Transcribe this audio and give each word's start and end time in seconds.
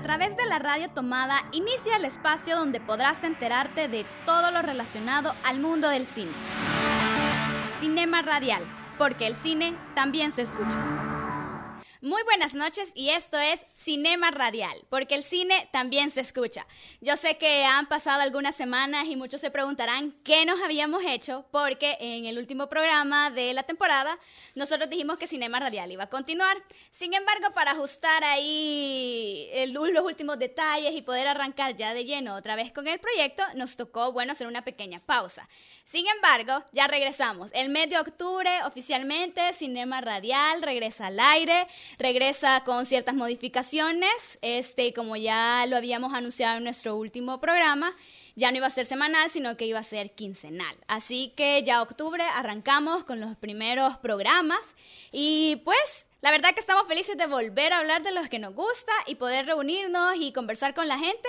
A 0.00 0.02
través 0.02 0.34
de 0.34 0.46
la 0.46 0.58
radio 0.58 0.88
tomada 0.88 1.42
inicia 1.52 1.96
el 1.96 2.06
espacio 2.06 2.56
donde 2.56 2.80
podrás 2.80 3.22
enterarte 3.22 3.86
de 3.86 4.06
todo 4.24 4.50
lo 4.50 4.62
relacionado 4.62 5.34
al 5.44 5.60
mundo 5.60 5.90
del 5.90 6.06
cine. 6.06 6.32
Cinema 7.80 8.22
Radial, 8.22 8.62
porque 8.96 9.26
el 9.26 9.36
cine 9.36 9.76
también 9.94 10.32
se 10.32 10.42
escucha. 10.42 11.09
Muy 12.02 12.22
buenas 12.22 12.54
noches 12.54 12.92
y 12.94 13.10
esto 13.10 13.38
es 13.38 13.66
Cinema 13.74 14.30
Radial, 14.30 14.86
porque 14.88 15.14
el 15.14 15.22
cine 15.22 15.68
también 15.70 16.10
se 16.10 16.22
escucha. 16.22 16.66
Yo 17.02 17.14
sé 17.18 17.36
que 17.36 17.66
han 17.66 17.88
pasado 17.88 18.22
algunas 18.22 18.56
semanas 18.56 19.06
y 19.06 19.16
muchos 19.16 19.42
se 19.42 19.50
preguntarán 19.50 20.12
qué 20.24 20.46
nos 20.46 20.62
habíamos 20.62 21.04
hecho, 21.04 21.44
porque 21.50 21.98
en 22.00 22.24
el 22.24 22.38
último 22.38 22.70
programa 22.70 23.30
de 23.30 23.52
la 23.52 23.64
temporada 23.64 24.18
nosotros 24.54 24.88
dijimos 24.88 25.18
que 25.18 25.26
Cinema 25.26 25.60
Radial 25.60 25.92
iba 25.92 26.04
a 26.04 26.08
continuar. 26.08 26.56
Sin 26.90 27.12
embargo, 27.12 27.52
para 27.52 27.72
ajustar 27.72 28.24
ahí 28.24 29.50
los 29.66 30.02
últimos 30.02 30.38
detalles 30.38 30.96
y 30.96 31.02
poder 31.02 31.28
arrancar 31.28 31.76
ya 31.76 31.92
de 31.92 32.06
lleno 32.06 32.34
otra 32.34 32.56
vez 32.56 32.72
con 32.72 32.88
el 32.88 32.98
proyecto, 32.98 33.42
nos 33.56 33.76
tocó, 33.76 34.10
bueno, 34.10 34.32
hacer 34.32 34.46
una 34.46 34.64
pequeña 34.64 35.00
pausa. 35.04 35.50
Sin 35.90 36.06
embargo, 36.06 36.62
ya 36.70 36.86
regresamos. 36.86 37.50
El 37.52 37.68
mes 37.68 37.90
de 37.90 37.98
octubre, 37.98 38.48
oficialmente, 38.64 39.52
Cinema 39.54 40.00
Radial 40.00 40.62
regresa 40.62 41.08
al 41.08 41.18
aire, 41.18 41.66
regresa 41.98 42.62
con 42.62 42.86
ciertas 42.86 43.16
modificaciones, 43.16 44.38
este, 44.40 44.94
como 44.94 45.16
ya 45.16 45.66
lo 45.66 45.76
habíamos 45.76 46.14
anunciado 46.14 46.58
en 46.58 46.62
nuestro 46.62 46.94
último 46.94 47.40
programa, 47.40 47.92
ya 48.36 48.52
no 48.52 48.58
iba 48.58 48.68
a 48.68 48.70
ser 48.70 48.86
semanal, 48.86 49.30
sino 49.30 49.56
que 49.56 49.66
iba 49.66 49.80
a 49.80 49.82
ser 49.82 50.12
quincenal. 50.12 50.76
Así 50.86 51.32
que 51.36 51.64
ya 51.64 51.82
octubre 51.82 52.22
arrancamos 52.22 53.02
con 53.02 53.18
los 53.18 53.34
primeros 53.34 53.96
programas 53.96 54.62
y 55.10 55.60
pues 55.64 56.06
la 56.20 56.30
verdad 56.30 56.54
que 56.54 56.60
estamos 56.60 56.86
felices 56.86 57.18
de 57.18 57.26
volver 57.26 57.72
a 57.72 57.80
hablar 57.80 58.04
de 58.04 58.12
los 58.12 58.28
que 58.28 58.38
nos 58.38 58.54
gusta 58.54 58.92
y 59.08 59.16
poder 59.16 59.46
reunirnos 59.46 60.14
y 60.20 60.32
conversar 60.32 60.72
con 60.72 60.86
la 60.86 61.00
gente 61.00 61.28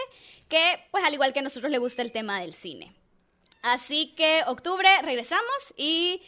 que, 0.50 0.86
pues 0.92 1.04
al 1.04 1.16
igual 1.16 1.34
que 1.34 1.40
a 1.40 1.44
nosotros 1.44 1.72
le 1.72 1.80
gusta 1.80 2.04
el 2.04 2.12
tema 2.12 2.42
del 2.42 2.54
cine. 2.54 3.01
Así 3.62 4.14
que 4.16 4.44
octubre 4.48 4.90
regresamos 5.04 5.74
y 5.78 6.22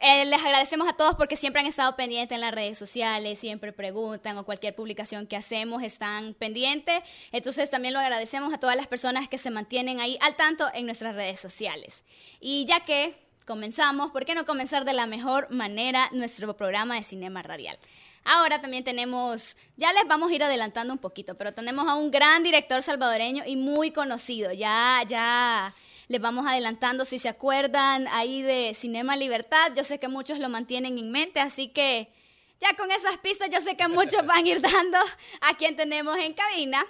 eh, 0.00 0.24
les 0.24 0.44
agradecemos 0.44 0.88
a 0.88 0.92
todos 0.92 1.16
porque 1.16 1.36
siempre 1.36 1.60
han 1.60 1.66
estado 1.66 1.96
pendientes 1.96 2.34
en 2.34 2.40
las 2.40 2.54
redes 2.54 2.78
sociales, 2.78 3.38
siempre 3.38 3.72
preguntan 3.72 4.38
o 4.38 4.44
cualquier 4.44 4.74
publicación 4.74 5.26
que 5.26 5.36
hacemos 5.36 5.82
están 5.82 6.34
pendientes. 6.34 7.02
Entonces 7.32 7.70
también 7.70 7.94
lo 7.94 8.00
agradecemos 8.00 8.54
a 8.54 8.58
todas 8.58 8.76
las 8.76 8.86
personas 8.86 9.28
que 9.28 9.38
se 9.38 9.50
mantienen 9.50 10.00
ahí 10.00 10.18
al 10.20 10.36
tanto 10.36 10.68
en 10.72 10.86
nuestras 10.86 11.14
redes 11.14 11.40
sociales. 11.40 12.02
Y 12.40 12.64
ya 12.66 12.80
que 12.80 13.14
comenzamos, 13.44 14.12
¿por 14.12 14.24
qué 14.24 14.34
no 14.34 14.46
comenzar 14.46 14.84
de 14.84 14.92
la 14.92 15.06
mejor 15.06 15.50
manera 15.50 16.08
nuestro 16.12 16.56
programa 16.56 16.94
de 16.94 17.02
Cinema 17.02 17.42
Radial? 17.42 17.78
Ahora 18.24 18.60
también 18.60 18.84
tenemos, 18.84 19.56
ya 19.76 19.92
les 19.92 20.06
vamos 20.06 20.30
a 20.30 20.34
ir 20.34 20.44
adelantando 20.44 20.94
un 20.94 21.00
poquito, 21.00 21.36
pero 21.36 21.52
tenemos 21.52 21.88
a 21.88 21.94
un 21.94 22.12
gran 22.12 22.44
director 22.44 22.80
salvadoreño 22.80 23.42
y 23.46 23.56
muy 23.56 23.90
conocido. 23.90 24.52
Ya, 24.52 25.02
ya 25.08 25.74
les 26.12 26.20
vamos 26.20 26.46
adelantando 26.46 27.06
si 27.06 27.18
se 27.18 27.30
acuerdan 27.30 28.06
ahí 28.08 28.42
de 28.42 28.74
Cinema 28.74 29.16
Libertad. 29.16 29.72
Yo 29.74 29.82
sé 29.82 29.98
que 29.98 30.08
muchos 30.08 30.38
lo 30.38 30.50
mantienen 30.50 30.98
en 30.98 31.10
mente, 31.10 31.40
así 31.40 31.68
que 31.68 32.12
ya 32.60 32.76
con 32.76 32.90
esas 32.90 33.16
pistas 33.16 33.48
yo 33.50 33.62
sé 33.62 33.78
que 33.78 33.88
muchos 33.88 34.26
van 34.26 34.44
a 34.44 34.48
ir 34.48 34.60
dando 34.72 34.98
a 35.40 35.56
quien 35.56 35.74
tenemos 35.74 36.18
en 36.18 36.34
cabina. 36.34 36.84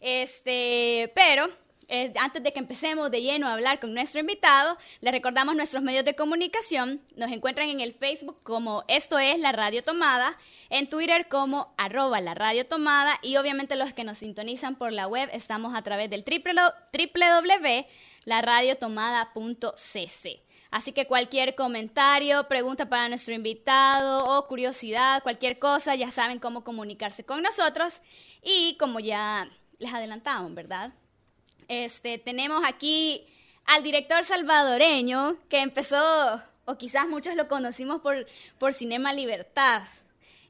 Este, 0.00 1.10
pero 1.16 1.48
eh, 1.88 2.12
antes 2.20 2.44
de 2.44 2.52
que 2.52 2.60
empecemos 2.60 3.10
de 3.10 3.22
lleno 3.22 3.48
a 3.48 3.54
hablar 3.54 3.80
con 3.80 3.92
nuestro 3.92 4.20
invitado, 4.20 4.78
les 5.00 5.12
recordamos 5.12 5.56
nuestros 5.56 5.82
medios 5.82 6.04
de 6.04 6.14
comunicación. 6.14 7.00
Nos 7.16 7.32
encuentran 7.32 7.70
en 7.70 7.80
el 7.80 7.92
Facebook 7.92 8.40
como 8.44 8.84
Esto 8.86 9.18
es 9.18 9.36
la 9.40 9.50
Radio 9.50 9.82
Tomada, 9.82 10.38
en 10.68 10.88
Twitter 10.88 11.26
como 11.28 11.74
arroba 11.76 12.20
la 12.20 12.34
Radio 12.34 12.66
Tomada 12.66 13.18
y 13.20 13.36
obviamente 13.36 13.74
los 13.74 13.92
que 13.94 14.04
nos 14.04 14.18
sintonizan 14.18 14.76
por 14.76 14.92
la 14.92 15.08
web 15.08 15.28
estamos 15.32 15.74
a 15.74 15.82
través 15.82 16.08
del 16.08 16.22
www 16.22 17.86
laradiotomada.cc. 18.30 20.42
Así 20.70 20.92
que 20.92 21.06
cualquier 21.06 21.56
comentario, 21.56 22.46
pregunta 22.46 22.88
para 22.88 23.08
nuestro 23.08 23.34
invitado 23.34 24.24
o 24.24 24.46
curiosidad, 24.46 25.24
cualquier 25.24 25.58
cosa, 25.58 25.96
ya 25.96 26.12
saben 26.12 26.38
cómo 26.38 26.62
comunicarse 26.62 27.24
con 27.24 27.42
nosotros. 27.42 28.00
Y 28.42 28.76
como 28.78 29.00
ya 29.00 29.50
les 29.78 29.92
adelantamos, 29.92 30.54
¿verdad? 30.54 30.92
Este, 31.66 32.18
tenemos 32.18 32.62
aquí 32.64 33.26
al 33.66 33.82
director 33.82 34.24
salvadoreño 34.24 35.36
que 35.48 35.60
empezó, 35.60 36.40
o 36.66 36.78
quizás 36.78 37.08
muchos 37.08 37.34
lo 37.34 37.48
conocimos 37.48 38.00
por, 38.00 38.26
por 38.58 38.72
Cinema 38.72 39.12
Libertad. 39.12 39.82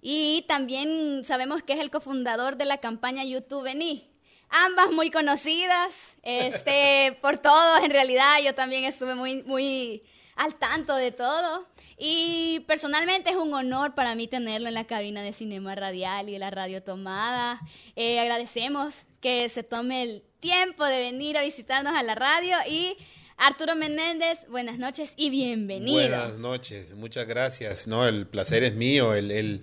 Y 0.03 0.45
también 0.49 1.25
sabemos 1.25 1.63
que 1.63 1.73
es 1.73 1.81
el 1.81 1.91
cofundador 1.91 2.57
de 2.57 2.67
la 2.67 2.79
campaña 2.79 3.25
YouTube 3.25 3.65
Vení 3.65 4.10
ambas 4.51 4.91
muy 4.91 5.11
conocidas, 5.11 5.95
este, 6.23 7.17
por 7.23 7.39
todos 7.39 7.83
en 7.83 7.91
realidad, 7.91 8.41
yo 8.45 8.55
también 8.55 8.85
estuve 8.85 9.15
muy, 9.15 9.43
muy 9.43 10.03
al 10.37 10.55
tanto 10.57 10.97
de 10.97 11.13
todo. 11.13 11.67
Y 12.03 12.61
personalmente 12.67 13.29
es 13.29 13.37
un 13.37 13.53
honor 13.53 13.95
para 13.95 14.15
mí 14.15 14.27
tenerlo 14.27 14.69
en 14.69 14.75
la 14.75 14.85
cabina 14.85 15.23
de 15.23 15.35
Cinema 15.35 15.75
Radial 15.75 16.31
y 16.31 16.33
de 16.33 16.39
la 16.39 16.51
Radio 16.51 16.83
Tomada. 16.83 17.61
Eh, 17.95 18.19
agradecemos 18.19 18.95
que 19.21 19.51
se 19.51 19.63
tome 19.63 20.03
el 20.03 20.23
tiempo 20.41 20.87
de 20.87 20.99
venir 20.99 21.37
a 21.37 21.43
visitarnos 21.43 21.95
a 21.95 22.03
la 22.03 22.15
radio 22.15 22.57
y 22.67 22.97
Arturo 23.37 23.75
Menéndez, 23.75 24.47
buenas 24.49 24.79
noches 24.79 25.13
y 25.17 25.31
bienvenido. 25.31 26.09
Buenas 26.09 26.39
noches, 26.39 26.95
muchas 26.95 27.27
gracias. 27.27 27.87
No, 27.87 28.07
el 28.07 28.27
placer 28.27 28.65
es 28.65 28.75
mío. 28.75 29.15
El, 29.15 29.31
el 29.31 29.61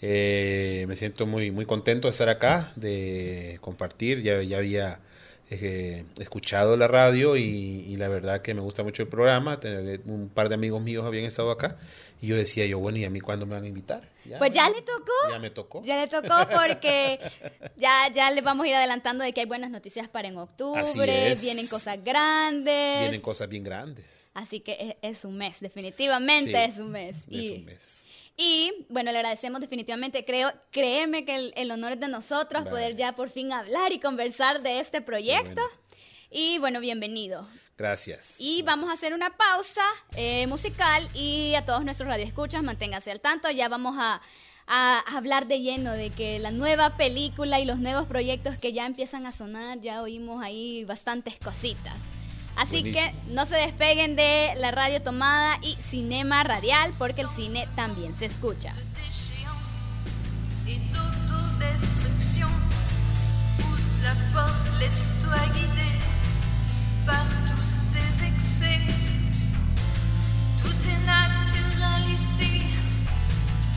eh, 0.00 0.84
me 0.88 0.96
siento 0.96 1.26
muy 1.26 1.50
muy 1.50 1.66
contento 1.66 2.08
de 2.08 2.10
estar 2.10 2.28
acá, 2.28 2.72
de 2.76 3.58
compartir. 3.60 4.22
Ya, 4.22 4.42
ya 4.42 4.58
había 4.58 5.00
eh, 5.50 6.04
escuchado 6.18 6.76
la 6.76 6.88
radio 6.88 7.36
y, 7.36 7.42
y, 7.42 7.96
la 7.96 8.08
verdad 8.08 8.42
que 8.42 8.52
me 8.52 8.60
gusta 8.60 8.82
mucho 8.82 9.02
el 9.02 9.08
programa. 9.08 9.58
Un 10.04 10.30
par 10.32 10.48
de 10.48 10.54
amigos 10.54 10.82
míos 10.82 11.06
habían 11.06 11.24
estado 11.24 11.50
acá 11.50 11.78
y 12.20 12.26
yo 12.26 12.36
decía 12.36 12.66
yo, 12.66 12.78
bueno, 12.78 12.98
¿y 12.98 13.04
a 13.04 13.10
mí 13.10 13.20
cuándo 13.20 13.46
me 13.46 13.54
van 13.54 13.64
a 13.64 13.68
invitar? 13.68 14.08
pues 14.38 14.52
ya 14.52 14.68
le 14.68 14.82
tocó. 14.82 15.12
Ya 15.30 15.38
me 15.38 15.50
tocó. 15.50 15.82
Ya 15.84 16.00
le 16.00 16.08
tocó 16.08 16.34
porque 16.52 17.18
ya, 17.76 18.08
ya 18.12 18.30
le 18.30 18.40
vamos 18.40 18.66
a 18.66 18.68
ir 18.68 18.74
adelantando 18.74 19.24
de 19.24 19.32
que 19.32 19.40
hay 19.40 19.46
buenas 19.46 19.70
noticias 19.70 20.08
para 20.08 20.28
en 20.28 20.36
octubre, 20.36 21.34
vienen 21.40 21.66
cosas 21.66 22.02
grandes. 22.04 23.00
Vienen 23.00 23.20
cosas 23.20 23.48
bien 23.48 23.64
grandes. 23.64 24.04
Así 24.34 24.60
que 24.60 24.98
es, 25.00 25.24
un 25.24 25.36
mes, 25.36 25.60
definitivamente 25.60 26.64
es 26.64 26.76
un 26.78 26.90
mes. 26.90 27.16
Es 27.30 27.50
un 27.50 27.64
mes. 27.64 28.04
Y 28.40 28.86
bueno, 28.88 29.10
le 29.10 29.18
agradecemos 29.18 29.60
definitivamente. 29.60 30.24
Creo, 30.24 30.52
créeme 30.70 31.24
que 31.24 31.52
el, 31.56 31.70
honor 31.72 31.94
es 31.94 32.00
de 32.00 32.06
nosotros 32.06 32.68
poder 32.68 32.94
ya 32.94 33.12
por 33.12 33.30
fin 33.30 33.52
hablar 33.52 33.92
y 33.92 33.98
conversar 33.98 34.62
de 34.62 34.78
este 34.78 35.02
proyecto. 35.02 35.60
Y 36.30 36.58
bueno, 36.58 36.78
bienvenido. 36.78 37.48
Gracias. 37.76 38.36
Y 38.38 38.62
vamos 38.62 38.90
a 38.90 38.92
hacer 38.92 39.12
una 39.12 39.36
pausa 39.36 39.82
eh, 40.16 40.46
musical 40.46 41.08
y 41.14 41.54
a 41.56 41.64
todos 41.64 41.84
nuestros 41.84 42.08
radioescuchas, 42.08 42.62
manténganse 42.62 43.10
al 43.10 43.20
tanto. 43.20 43.50
Ya 43.50 43.68
vamos 43.68 43.96
a, 43.98 44.22
a, 44.68 45.00
hablar 45.16 45.48
de 45.48 45.60
lleno 45.60 45.92
de 45.92 46.10
que 46.10 46.38
la 46.38 46.52
nueva 46.52 46.96
película 46.96 47.58
y 47.58 47.64
los 47.64 47.80
nuevos 47.80 48.06
proyectos 48.06 48.56
que 48.56 48.72
ya 48.72 48.86
empiezan 48.86 49.26
a 49.26 49.32
sonar, 49.32 49.80
ya 49.80 50.00
oímos 50.00 50.40
ahí 50.42 50.84
bastantes 50.84 51.38
cositas. 51.38 52.17
Así 52.56 52.82
que 52.82 53.12
no 53.28 53.46
se 53.46 53.54
despeguen 53.56 54.16
de 54.16 54.54
la 54.56 54.70
radio 54.70 55.00
tomada 55.00 55.58
y 55.62 55.74
cinema 55.74 56.42
radial 56.42 56.92
porque 56.98 57.20
el 57.20 57.28
cine 57.30 57.68
también 57.76 58.14
se 58.16 58.26
escucha. 58.26 58.72
par 67.08 67.24
tous 67.46 67.64
ces 67.92 68.24
excès. 68.30 68.80
Tout 70.60 70.80
est 70.92 71.02
naturel 71.06 72.12
ici, 72.12 72.62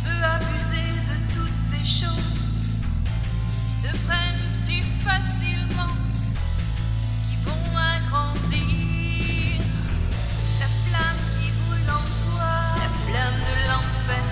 peut 0.04 0.24
abuser 0.36 0.92
de 1.12 1.18
toutes 1.34 1.56
ces 1.56 1.86
choses 1.86 2.40
qui 3.68 3.74
se 3.84 3.92
prennent 4.06 4.48
si 4.50 4.82
facilement, 5.06 5.96
la 10.60 10.68
flamme 10.68 11.22
qui 11.40 11.52
brûle 11.52 11.90
en 11.90 12.06
toi, 12.24 12.52
la 12.76 12.90
flamme 13.06 13.40
de 13.40 13.54
l'enfer. 13.70 14.31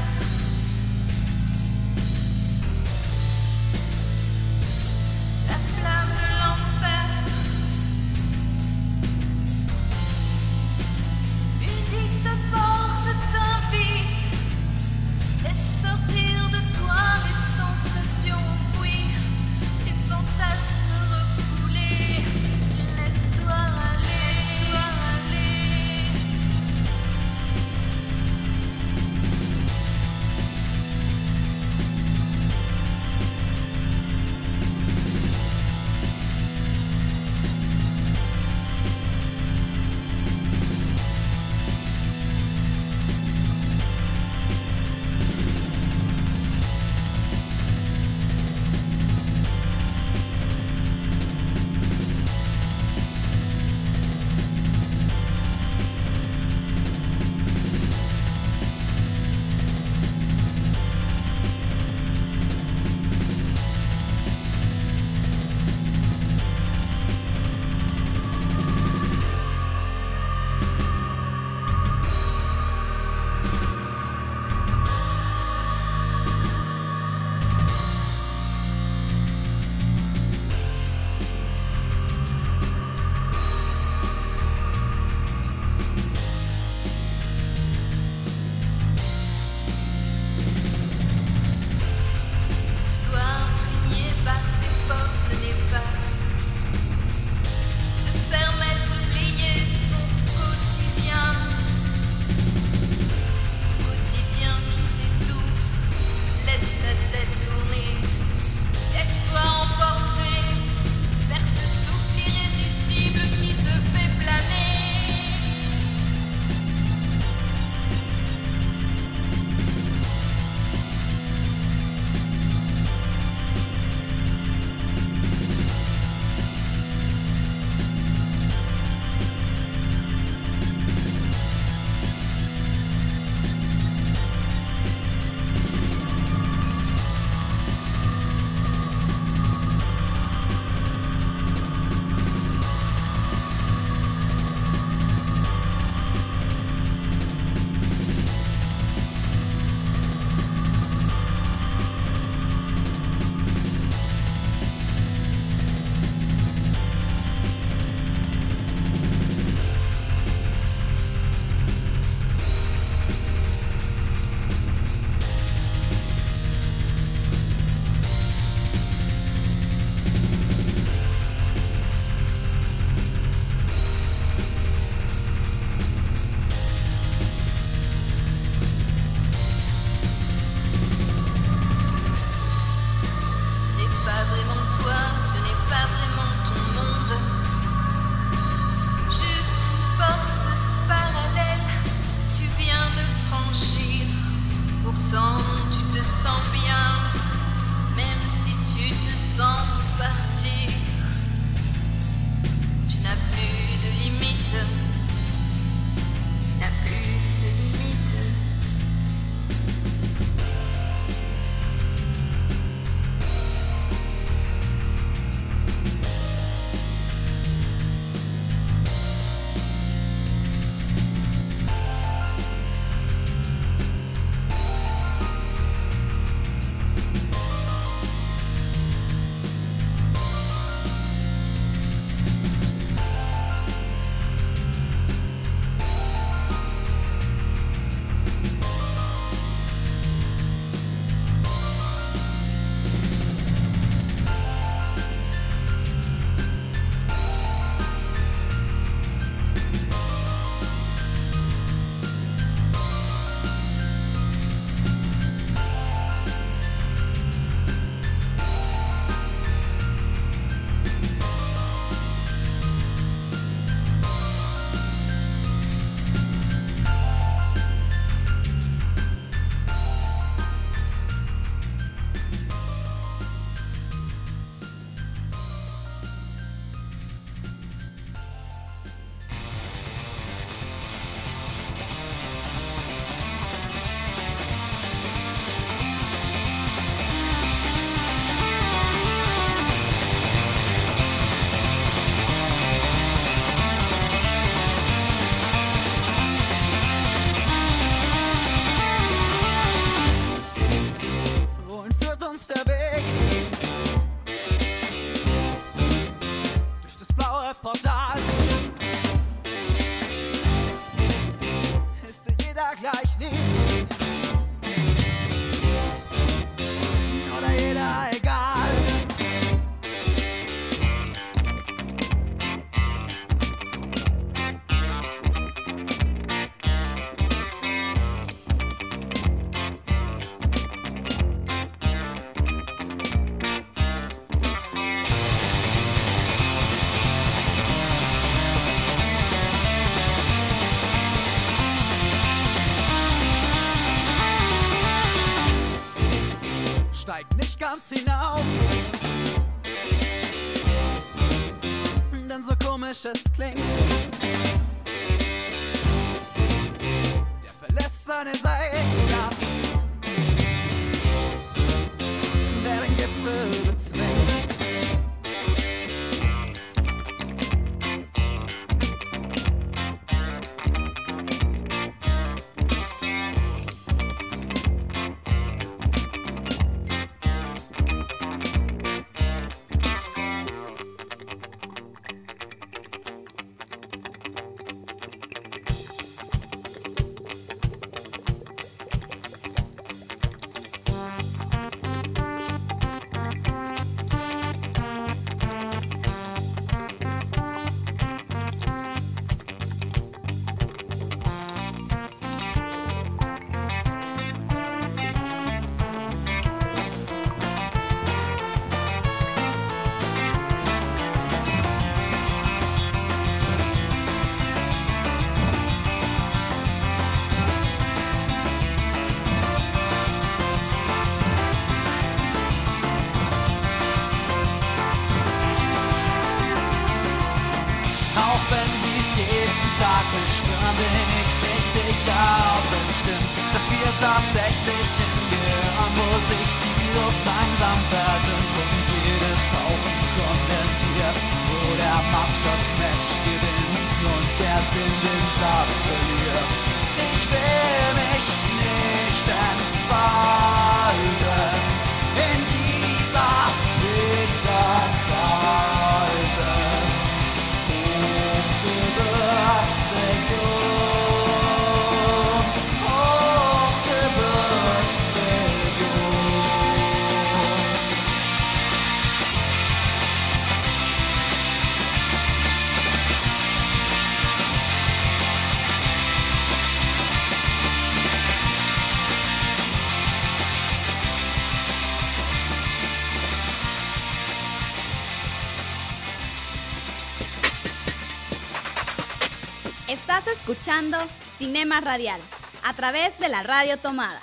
Cinema 491.50 491.82
Radial 491.82 492.22
a 492.64 492.76
través 492.76 493.18
de 493.18 493.28
la 493.28 493.42
radio 493.42 493.78
tomada. 493.78 494.22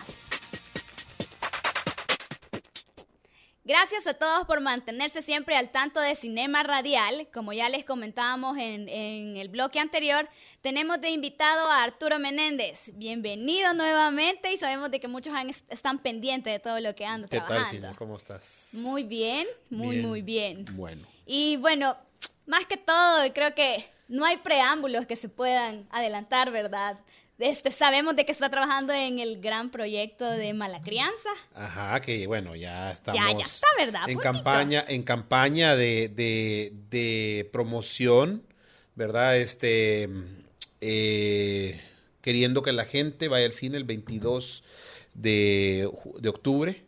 Gracias 3.65 4.07
a 4.07 4.15
todos 4.15 4.47
por 4.47 4.61
mantenerse 4.61 5.23
siempre 5.23 5.57
al 5.57 5.73
tanto 5.73 5.99
de 5.99 6.15
Cinema 6.15 6.63
Radial. 6.63 7.27
Como 7.35 7.53
ya 7.53 7.69
les 7.69 7.85
comentábamos 7.85 8.57
en, 8.59 8.89
en 8.89 9.37
el 9.37 9.49
bloque 9.49 9.81
anterior, 9.81 10.29
tenemos 10.61 11.01
de 11.01 11.11
invitado 11.11 11.69
a 11.69 11.83
Arturo 11.83 12.21
Menéndez. 12.21 12.93
Bienvenido 12.95 13.75
nuevamente 13.75 14.53
y 14.53 14.57
sabemos 14.59 14.93
de 14.93 15.01
que 15.01 15.09
muchos 15.09 15.35
han- 15.35 15.51
están 15.69 15.99
pendientes 15.99 16.53
de 16.53 16.61
todo 16.61 16.79
lo 16.79 16.95
que 16.95 17.07
anda 17.07 17.27
¿Qué 17.27 17.39
tal, 17.39 17.47
trabajando. 17.49 17.87
Cine? 17.89 17.99
¿Cómo 17.99 18.17
estás? 18.19 18.69
Muy 18.75 19.03
bien, 19.03 19.49
muy, 19.69 19.97
Bien. 19.97 20.09
muy 20.09 20.23
bien. 20.23 20.65
Bueno. 20.77 21.09
Y 21.27 21.57
bueno, 21.57 21.97
más 22.47 22.67
que 22.67 22.77
todo, 22.77 23.33
creo 23.35 23.55
que 23.55 23.85
no 24.09 24.25
hay 24.25 24.39
preámbulos 24.39 25.07
que 25.07 25.17
se 25.17 25.29
puedan 25.29 25.87
adelantar, 25.91 26.51
¿verdad? 26.51 26.99
Este, 27.39 27.71
sabemos 27.71 28.17
de 28.17 28.25
que 28.25 28.33
está 28.33 28.49
trabajando 28.49 28.95
en 28.95 29.19
el 29.19 29.41
gran 29.41 29.71
proyecto 29.71 30.25
de 30.25 30.55
Mala 30.55 30.81
Crianza. 30.81 31.29
Ajá, 31.55 32.01
que 32.01 32.27
bueno, 32.27 32.57
ya 32.57 32.93
estamos 32.93 33.21
ya 33.21 33.45
está, 33.45 33.67
¿verdad? 33.77 34.09
en 34.09 34.15
Puntito. 34.15 34.33
campaña, 34.33 34.85
en 34.89 35.03
campaña 35.03 35.77
de, 35.77 36.09
de, 36.09 36.73
de 36.89 37.49
promoción, 37.53 38.43
¿verdad? 38.95 39.37
Este 39.37 40.09
eh, 40.81 41.81
queriendo 42.21 42.63
que 42.63 42.73
la 42.73 42.85
gente 42.85 43.29
vaya 43.29 43.47
al 43.47 43.53
cine 43.53 43.77
el 43.77 43.85
22 43.85 44.65
de, 45.15 45.91
de 46.19 46.29
octubre, 46.29 46.85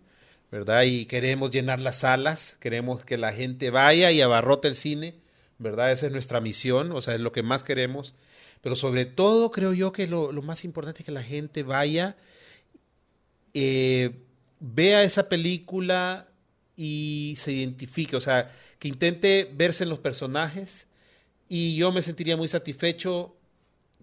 ¿verdad? 0.51 0.83
Y 0.83 1.07
queremos 1.07 1.51
llenar 1.51 1.79
las 1.79 1.99
salas, 1.99 2.57
queremos 2.61 3.05
que 3.05 3.17
la 3.19 3.33
gente 3.33 3.71
vaya 3.71 4.11
y 4.11 4.21
abarrote 4.21 4.69
el 4.69 4.75
cine, 4.75 5.15
¿verdad? 5.59 5.93
Esa 5.93 6.07
es 6.07 6.13
nuestra 6.13 6.41
misión, 6.41 6.93
o 6.93 7.01
sea, 7.01 7.15
es 7.15 7.21
lo 7.21 7.33
que 7.33 7.43
más 7.43 7.65
queremos. 7.65 8.15
Pero 8.61 8.77
sobre 8.77 9.07
todo 9.07 9.51
creo 9.51 9.73
yo 9.73 9.93
que 9.93 10.07
lo, 10.07 10.33
lo 10.33 10.43
más 10.43 10.65
importante 10.65 11.03
es 11.03 11.07
que 11.07 11.13
la 11.13 11.23
gente 11.23 11.63
vaya 11.63 12.17
eh, 13.55 14.13
vea 14.61 15.03
esa 15.03 15.29
película 15.29 16.29
y 16.77 17.35
se 17.37 17.53
identifique, 17.53 18.15
o 18.17 18.21
sea, 18.21 18.55
que 18.79 18.89
intente 18.89 19.51
verse 19.53 19.85
en 19.85 19.91
los 19.91 19.99
personajes 19.99 20.87
y 21.49 21.77
yo 21.77 21.91
me 21.93 22.03
sentiría 22.03 22.37
muy 22.37 22.49
satisfecho 22.49 23.35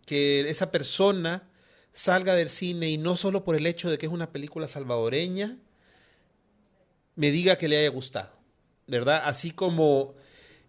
que 0.06 0.50
esa 0.50 0.72
persona 0.72 1.48
salga 1.94 2.36
del 2.36 2.50
cine 2.50 2.90
y 2.90 2.98
no 2.98 3.16
solo 3.16 3.46
por 3.46 3.56
el 3.56 3.66
hecho 3.66 3.90
de 3.90 3.98
que 3.98 4.08
es 4.08 4.12
una 4.12 4.32
película 4.32 4.68
salvadoreña, 4.68 5.58
me 7.16 7.32
diga 7.32 7.58
que 7.58 7.70
le 7.70 7.78
haya 7.78 7.90
gustado, 7.90 8.32
¿verdad? 8.88 9.22
Así 9.24 9.52
como 9.52 10.16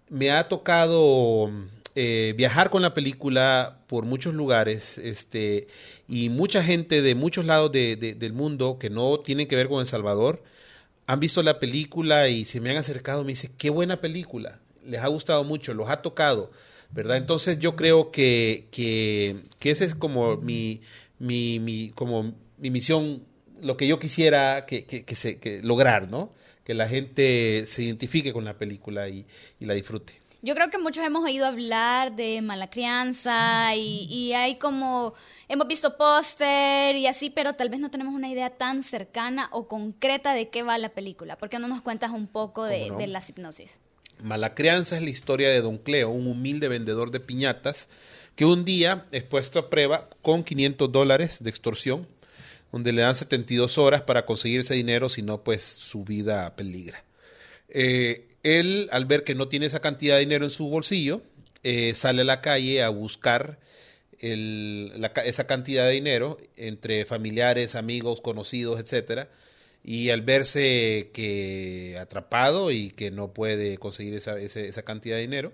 me 0.09 0.31
ha 0.31 0.49
tocado 0.49 1.51
eh, 1.95 2.35
viajar 2.37 2.69
con 2.71 2.83
la 2.83 2.93
película 2.95 3.79
por 3.87 4.05
muchos 4.05 4.35
lugares, 4.35 4.99
este, 4.99 5.67
y 6.09 6.29
mucha 6.29 6.63
gente 6.63 7.01
de 7.03 7.15
muchos 7.15 7.47
lados 7.47 7.73
de- 7.73 7.97
de- 7.97 8.15
del 8.15 8.33
mundo 8.35 8.77
que 8.79 8.91
no 8.91 9.21
tienen 9.21 9.49
que 9.49 9.57
ver 9.57 9.69
con 9.69 9.81
El 9.81 9.87
Salvador 9.87 10.43
han 11.07 11.21
visto 11.21 11.43
la 11.43 11.59
película 11.59 12.29
y 12.29 12.45
se 12.45 12.61
me 12.61 12.71
han 12.71 12.77
acercado, 12.77 13.23
me 13.23 13.29
dice, 13.29 13.51
qué 13.57 13.71
buena 13.71 14.01
película, 14.01 14.59
les 14.85 15.01
ha 15.01 15.07
gustado 15.09 15.45
mucho, 15.45 15.73
los 15.73 15.89
ha 15.89 16.03
tocado, 16.03 16.51
¿verdad? 16.91 17.17
Entonces 17.17 17.59
yo 17.59 17.77
creo 17.77 18.11
que, 18.11 18.67
que, 18.71 19.37
esa 19.71 19.85
es 19.85 19.95
como 19.95 20.37
mi, 20.37 20.83
mi, 21.19 21.61
mi- 21.61 21.91
como 21.95 22.35
mi 22.59 22.71
misión, 22.71 23.23
lo 23.63 23.77
que 23.77 23.87
yo 23.87 23.99
quisiera 23.99 24.67
que, 24.67 24.85
que, 24.85 25.05
que 25.05 25.15
se, 25.17 25.39
lograr, 25.63 26.11
¿no? 26.11 26.29
Que 26.67 26.75
la 26.75 26.89
gente 26.89 27.65
se 27.67 27.85
identifique 27.85 28.33
con 28.33 28.45
la 28.45 28.59
película 28.59 29.09
y, 29.09 29.25
y 29.61 29.65
la 29.65 29.75
disfrute. 29.75 30.21
Yo 30.43 30.55
creo 30.55 30.69
que 30.69 30.79
muchos 30.79 31.05
hemos 31.05 31.25
oído 31.25 31.47
hablar 31.47 32.15
de 32.15 32.43
mala 32.43 32.69
crianza 32.69 33.75
y, 33.75 34.07
y 34.11 34.33
hay 34.33 34.57
como, 34.57 35.15
hemos 35.49 35.67
visto 35.67 35.97
póster 35.97 36.95
y 36.97 37.07
así, 37.07 37.31
pero 37.31 37.55
tal 37.55 37.69
vez 37.69 37.81
no 37.81 37.91
tenemos 37.91 38.15
una 38.15 38.29
idea 38.29 38.51
tan 38.51 38.83
cercana 38.83 39.49
o 39.53 39.67
concreta 39.67 40.35
de 40.35 40.51
qué 40.51 40.63
va 40.63 40.77
la 40.79 40.91
película. 40.91 41.39
¿Por 41.39 41.49
qué 41.49 41.59
no 41.59 41.69
nos 41.69 41.83
cuentas 41.83 42.11
un 42.11 42.27
poco 42.27 42.65
de, 42.65 42.83
¿Cómo 42.83 42.93
no? 42.95 42.99
de 42.99 43.07
la 43.07 43.23
hipnosis? 43.27 43.79
Mala 44.23 44.55
crianza 44.55 44.97
es 44.97 45.03
la 45.03 45.11
historia 45.11 45.51
de 45.51 45.61
Don 45.61 45.79
Cleo, 45.79 46.11
un 46.11 46.27
humilde 46.27 46.69
vendedor 46.69 47.11
de 47.11 47.21
piñatas 47.21 47.89
que 48.35 48.45
un 48.45 48.65
día 48.65 49.07
es 49.13 49.25
puesto 49.25 49.59
a 49.59 49.71
prueba 49.71 50.09
con 50.23 50.45
500 50.45 50.93
dólares 50.93 51.43
de 51.43 51.51
extorsión, 51.51 52.07
donde 52.73 52.93
le 52.93 53.03
dan 53.03 53.15
72 53.15 53.79
horas 53.79 54.03
para 54.03 54.27
conseguir 54.27 54.61
ese 54.61 54.75
dinero, 54.75 55.09
si 55.09 55.23
no, 55.23 55.43
pues 55.43 55.63
su 55.63 56.05
vida 56.05 56.57
peligra. 56.57 57.05
Eh, 57.69 58.27
él, 58.43 58.89
al 58.93 59.07
ver 59.07 59.25
que 59.25 59.35
no 59.35 59.49
tiene 59.49 59.67
esa 59.67 59.81
cantidad 59.81 60.15
de 60.15 60.21
dinero 60.21 60.45
en 60.45 60.51
su 60.51 60.69
bolsillo, 60.69 61.23
eh, 61.63 61.95
sale 61.95 62.23
a 62.23 62.25
la 62.25 62.41
calle 62.41 62.83
a 62.83 62.89
buscar 62.89 63.59
esa 64.19 65.47
cantidad 65.47 65.85
de 65.85 65.93
dinero 65.93 66.39
entre 66.57 67.05
familiares, 67.05 67.75
amigos, 67.75 68.21
conocidos, 68.21 68.81
etcétera. 68.81 69.29
Y 69.85 70.11
al 70.11 70.23
verse 70.23 71.11
que 71.13 71.99
atrapado 72.01 72.71
y 72.71 72.91
que 72.91 73.11
no 73.11 73.33
puede 73.33 73.79
conseguir 73.79 74.15
esa, 74.15 74.39
esa 74.39 74.83
cantidad 74.83 75.17
de 75.17 75.23
dinero, 75.23 75.53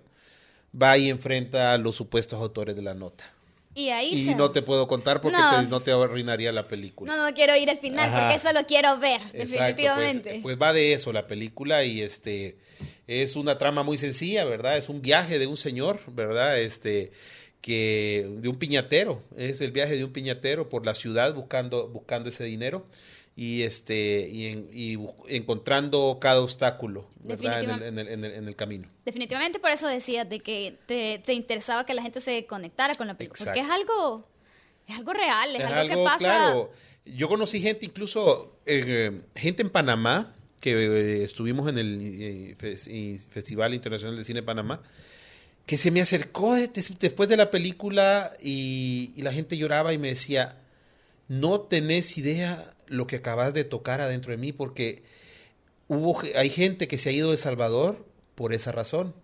va 0.81 0.97
y 0.97 1.11
enfrenta 1.11 1.73
a 1.73 1.79
los 1.79 1.97
supuestos 1.97 2.41
autores 2.41 2.77
de 2.77 2.83
la 2.83 2.95
nota. 2.95 3.33
Y 3.75 3.89
ahí 3.89 4.11
Y 4.15 4.25
se- 4.27 4.35
no 4.35 4.51
te 4.51 4.61
puedo 4.63 4.87
contar 4.87 5.21
porque 5.23 5.39
No. 5.39 5.63
te- 5.63 5.69
no 5.69 5.81
te 5.81 5.93
arruinaría 5.93 6.53
la 6.53 6.69
película. 6.69 7.15
No, 7.17 7.27
no 7.29 7.35
quiero 7.35 7.57
ir 7.57 7.71
al 7.71 7.79
final 7.79 8.09
Ajá. 8.11 8.21
porque 8.29 8.35
eso 8.37 8.53
lo 8.53 8.67
quiero 8.67 8.99
ver, 8.99 9.21
Exacto, 9.33 9.37
pues, 9.37 9.51
definitivamente. 9.51 10.41
pues 10.43 10.59
va 10.61 10.73
de 10.73 10.93
eso 10.93 11.13
la 11.13 11.27
película 11.27 11.85
y 11.85 12.03
este 12.03 12.57
es 13.07 13.35
una 13.37 13.57
trama 13.59 13.83
muy 13.83 13.97
sencilla, 13.99 14.45
¿verdad? 14.45 14.77
Es 14.77 14.89
un 14.89 15.01
viaje 15.01 15.39
de 15.39 15.47
un 15.47 15.57
señor, 15.57 16.01
¿verdad? 16.09 16.61
Este 16.61 17.13
que 17.61 18.29
de 18.39 18.49
un 18.49 18.57
piñatero, 18.57 19.23
es 19.37 19.61
el 19.61 19.71
viaje 19.71 19.97
de 19.97 20.05
un 20.05 20.13
piñatero 20.13 20.69
por 20.69 20.85
la 20.85 20.95
ciudad 20.95 21.33
buscando 21.35 21.89
buscando 21.89 22.29
ese 22.29 22.43
dinero 22.45 22.87
y 23.35 23.63
este 23.63 24.29
y, 24.29 24.47
en- 24.47 24.69
y 24.73 24.97
bu- 24.97 25.15
encontrando 25.29 26.19
cada 26.21 26.41
obstáculo, 26.43 27.09
¿verdad? 27.23 27.63
En 27.63 27.71
el, 27.71 27.83
en 27.83 27.99
el- 27.99 28.09
en 28.09 28.25
el- 28.25 28.33
en 28.33 28.49
el 28.49 28.57
camino. 28.57 28.89
Definitivamente 29.05 29.59
por 29.59 29.71
eso 29.71 29.87
decías 29.89 30.29
de 30.29 30.41
que 30.41 30.77
te, 30.87 31.23
te 31.25 31.33
interesaba 31.33 31.87
que 31.87 31.95
la 31.95 32.03
gente 32.03 32.21
se 32.21 32.45
conectara 32.47 32.95
con 32.95 33.07
la 33.07 33.15
película. 33.17 33.45
Porque 33.47 33.61
es 33.61 33.69
algo, 33.71 34.23
es 34.87 34.97
algo 34.97 35.13
real, 35.15 35.51
es, 35.57 35.63
Es 35.63 35.71
algo, 35.71 35.97
que 35.97 36.05
pasa. 36.05 36.19
claro. 36.19 36.71
Yo 37.05 37.29
conocí 37.29 37.61
gente, 37.61 37.87
incluso 37.87 38.59
eh, 38.67 39.23
gente 39.35 39.63
en 39.63 39.71
Panamá, 39.71 40.35
que 40.61 40.71
eh, 40.73 41.25
estuvimos 41.25 41.69
en 41.69 41.79
el 41.79 41.99
eh, 42.01 43.27
Festival 43.31 43.75
Internacional 43.75 44.17
de 44.17 44.25
Cine 44.25 44.41
de 44.41 44.47
Panamá, 44.47 44.83
que 45.67 45.77
se 45.79 45.91
me 45.91 46.01
acercó 46.03 46.55
de- 46.55 46.69
des- 46.69 46.97
después 46.99 47.29
de 47.29 47.37
la 47.37 47.51
película 47.51 48.33
y, 48.41 49.13
y 49.17 49.23
la 49.23 49.33
gente 49.33 49.57
lloraba 49.57 49.93
y 49.93 49.99
me 49.99 50.09
decía, 50.09 50.59
no 51.29 51.61
tenés 51.63 52.17
idea 52.19 52.71
lo 52.93 53.07
que 53.07 53.17
acabas 53.17 53.55
de 53.55 53.65
tocar 53.65 54.01
adentro 54.01 54.31
de 54.31 54.37
mí, 54.37 54.53
porque 54.53 55.03
hubo, 55.89 56.21
hay 56.37 56.51
gente 56.51 56.89
que 56.89 56.99
se 56.99 57.09
ha 57.09 57.13
ido 57.13 57.31
de 57.31 57.37
Salvador 57.37 58.05
por 58.35 58.53
esa 58.53 58.73
razón. 58.73 59.15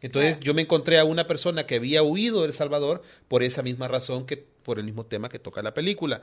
Entonces 0.00 0.40
yo 0.40 0.54
me 0.54 0.62
encontré 0.62 0.98
a 0.98 1.04
una 1.04 1.26
persona 1.26 1.66
que 1.66 1.76
había 1.76 2.02
huido 2.02 2.40
de 2.40 2.48
El 2.48 2.52
Salvador 2.52 3.02
por 3.26 3.42
esa 3.42 3.62
misma 3.62 3.88
razón 3.88 4.26
que 4.26 4.36
por 4.36 4.78
el 4.78 4.84
mismo 4.84 5.06
tema 5.06 5.28
que 5.28 5.38
toca 5.38 5.62
la 5.62 5.74
película. 5.74 6.22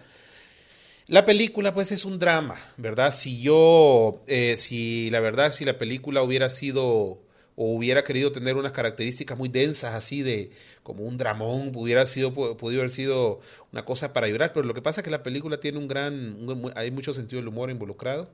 La 1.08 1.26
película, 1.26 1.74
pues, 1.74 1.92
es 1.92 2.04
un 2.04 2.18
drama, 2.18 2.56
¿verdad? 2.78 3.14
Si 3.14 3.42
yo, 3.42 4.24
eh, 4.26 4.56
si 4.58 5.10
la 5.12 5.20
verdad, 5.20 5.52
si 5.52 5.64
la 5.64 5.78
película 5.78 6.24
hubiera 6.24 6.50
sido 6.50 7.20
o 7.56 7.74
hubiera 7.74 8.04
querido 8.04 8.32
tener 8.32 8.56
unas 8.58 8.72
características 8.74 9.38
muy 9.38 9.50
densas, 9.50 9.94
así 9.94 10.22
de 10.22 10.52
como 10.84 11.04
un 11.04 11.18
dramón, 11.18 11.72
hubiera 11.76 12.06
sido, 12.06 12.34
podido 12.34 12.82
haber 12.82 12.92
sido 12.92 13.40
una 13.72 13.86
cosa 13.86 14.12
para 14.14 14.28
llorar, 14.28 14.52
pero 14.54 14.66
lo 14.66 14.74
que 14.74 14.82
pasa 14.82 15.02
es 15.02 15.06
que 15.06 15.12
la 15.12 15.24
película 15.24 15.60
tiene 15.60 15.78
un 15.78 15.88
gran, 15.88 16.14
un- 16.50 16.72
hay 16.76 16.92
mucho 16.92 17.14
sentido 17.14 17.42
del 17.42 17.48
humor 17.48 17.70
involucrado. 17.72 18.30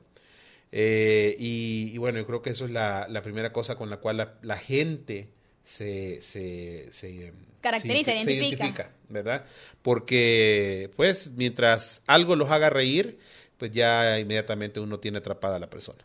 Eh, 0.72 1.36
y, 1.38 1.90
y 1.92 1.98
bueno, 1.98 2.18
yo 2.18 2.26
creo 2.26 2.42
que 2.42 2.50
eso 2.50 2.64
es 2.64 2.70
la, 2.70 3.06
la 3.08 3.22
primera 3.22 3.52
cosa 3.52 3.76
con 3.76 3.90
la 3.90 3.98
cual 3.98 4.16
la, 4.16 4.34
la 4.42 4.56
gente 4.56 5.28
se, 5.64 6.20
se, 6.22 6.88
se, 6.90 7.32
Caracteriza, 7.60 8.12
se 8.22 8.32
identifica. 8.32 8.90
¿verdad? 9.08 9.44
Porque, 9.82 10.90
pues, 10.96 11.30
mientras 11.36 12.02
algo 12.06 12.34
los 12.36 12.50
haga 12.50 12.70
reír, 12.70 13.18
pues 13.58 13.70
ya 13.70 14.18
inmediatamente 14.18 14.80
uno 14.80 14.98
tiene 14.98 15.18
atrapada 15.18 15.56
a 15.56 15.60
la 15.60 15.68
persona. 15.70 16.02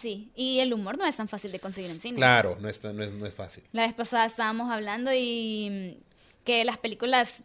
Sí, 0.00 0.30
y 0.34 0.60
el 0.60 0.72
humor 0.72 0.96
no 0.96 1.04
es 1.06 1.16
tan 1.16 1.28
fácil 1.28 1.52
de 1.52 1.60
conseguir 1.60 1.90
en 1.90 2.00
cine. 2.00 2.16
Claro, 2.16 2.56
no 2.60 2.68
es, 2.68 2.82
no 2.82 3.02
es, 3.02 3.12
no 3.12 3.26
es 3.26 3.34
fácil. 3.34 3.64
La 3.72 3.82
vez 3.82 3.94
pasada 3.94 4.26
estábamos 4.26 4.70
hablando 4.70 5.12
y 5.12 5.96
mm, 5.98 6.44
que 6.44 6.64
las 6.64 6.78
películas, 6.78 7.42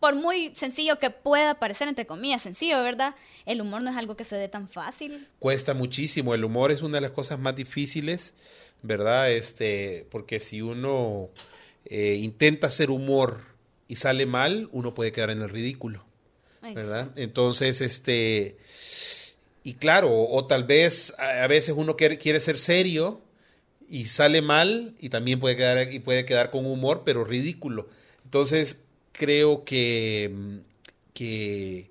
por 0.00 0.14
muy 0.14 0.52
sencillo 0.56 0.98
que 0.98 1.10
pueda 1.10 1.54
parecer, 1.58 1.88
entre 1.88 2.06
comillas, 2.06 2.42
sencillo, 2.42 2.82
¿verdad? 2.82 3.14
El 3.46 3.60
humor 3.60 3.82
no 3.82 3.90
es 3.90 3.96
algo 3.96 4.16
que 4.16 4.24
se 4.24 4.36
dé 4.36 4.48
tan 4.48 4.68
fácil. 4.68 5.28
Cuesta 5.38 5.74
muchísimo, 5.74 6.34
el 6.34 6.44
humor 6.44 6.72
es 6.72 6.82
una 6.82 6.96
de 6.96 7.02
las 7.02 7.12
cosas 7.12 7.38
más 7.38 7.54
difíciles, 7.54 8.34
¿verdad? 8.82 9.30
Este, 9.30 10.06
porque 10.10 10.40
si 10.40 10.62
uno 10.62 11.30
eh, 11.84 12.14
intenta 12.20 12.66
hacer 12.66 12.90
humor 12.90 13.40
y 13.86 13.96
sale 13.96 14.26
mal, 14.26 14.68
uno 14.72 14.94
puede 14.94 15.12
quedar 15.12 15.30
en 15.30 15.42
el 15.42 15.50
ridículo. 15.50 16.04
¿verdad? 16.72 17.10
Entonces, 17.16 17.80
este, 17.80 18.56
y 19.64 19.74
claro, 19.74 20.10
o, 20.10 20.38
o 20.38 20.46
tal 20.46 20.64
vez 20.64 21.14
a, 21.18 21.44
a 21.44 21.48
veces 21.48 21.74
uno 21.76 21.96
quiere, 21.96 22.18
quiere 22.18 22.40
ser 22.40 22.58
serio 22.58 23.22
y 23.88 24.06
sale 24.06 24.42
mal 24.42 24.94
y 25.00 25.10
también 25.10 25.40
puede 25.40 25.56
quedar, 25.56 25.92
y 25.92 26.00
puede 26.00 26.24
quedar 26.26 26.50
con 26.50 26.66
humor, 26.66 27.02
pero 27.04 27.24
ridículo. 27.24 27.88
Entonces, 28.24 28.78
creo 29.12 29.64
que, 29.64 30.30
mm, 30.32 30.56
que, 31.14 31.90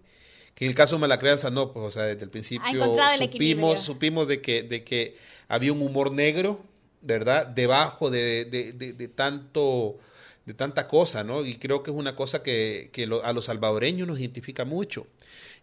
que 0.55 0.65
en 0.65 0.71
el 0.71 0.75
caso 0.77 0.95
de 0.95 1.01
Mala 1.01 1.19
Crianza 1.19 1.49
no, 1.51 1.73
pues, 1.73 1.85
o 1.85 1.91
sea, 1.91 2.03
desde 2.03 2.23
el 2.25 2.29
principio 2.31 3.03
el 3.05 3.09
supimos, 3.11 3.81
supimos 3.81 4.27
de 4.27 4.41
que, 4.41 4.63
de 4.63 4.83
que 4.83 5.15
había 5.47 5.73
un 5.73 5.81
humor 5.81 6.11
negro, 6.11 6.63
¿verdad? 7.01 7.47
Debajo 7.47 8.09
de, 8.09 8.45
de, 8.45 8.73
de, 8.73 8.93
de 8.93 9.07
tanto 9.07 9.97
de 10.45 10.53
tanta 10.53 10.87
cosa, 10.89 11.23
¿no? 11.23 11.45
Y 11.45 11.55
creo 11.55 11.83
que 11.83 11.91
es 11.91 11.95
una 11.97 12.15
cosa 12.17 12.43
que, 12.43 12.89
que 12.91 13.07
lo- 13.07 13.23
a 13.23 13.31
los 13.31 13.45
salvadoreños 13.45 14.07
nos 14.07 14.19
identifica 14.19 14.65
mucho. 14.65 15.07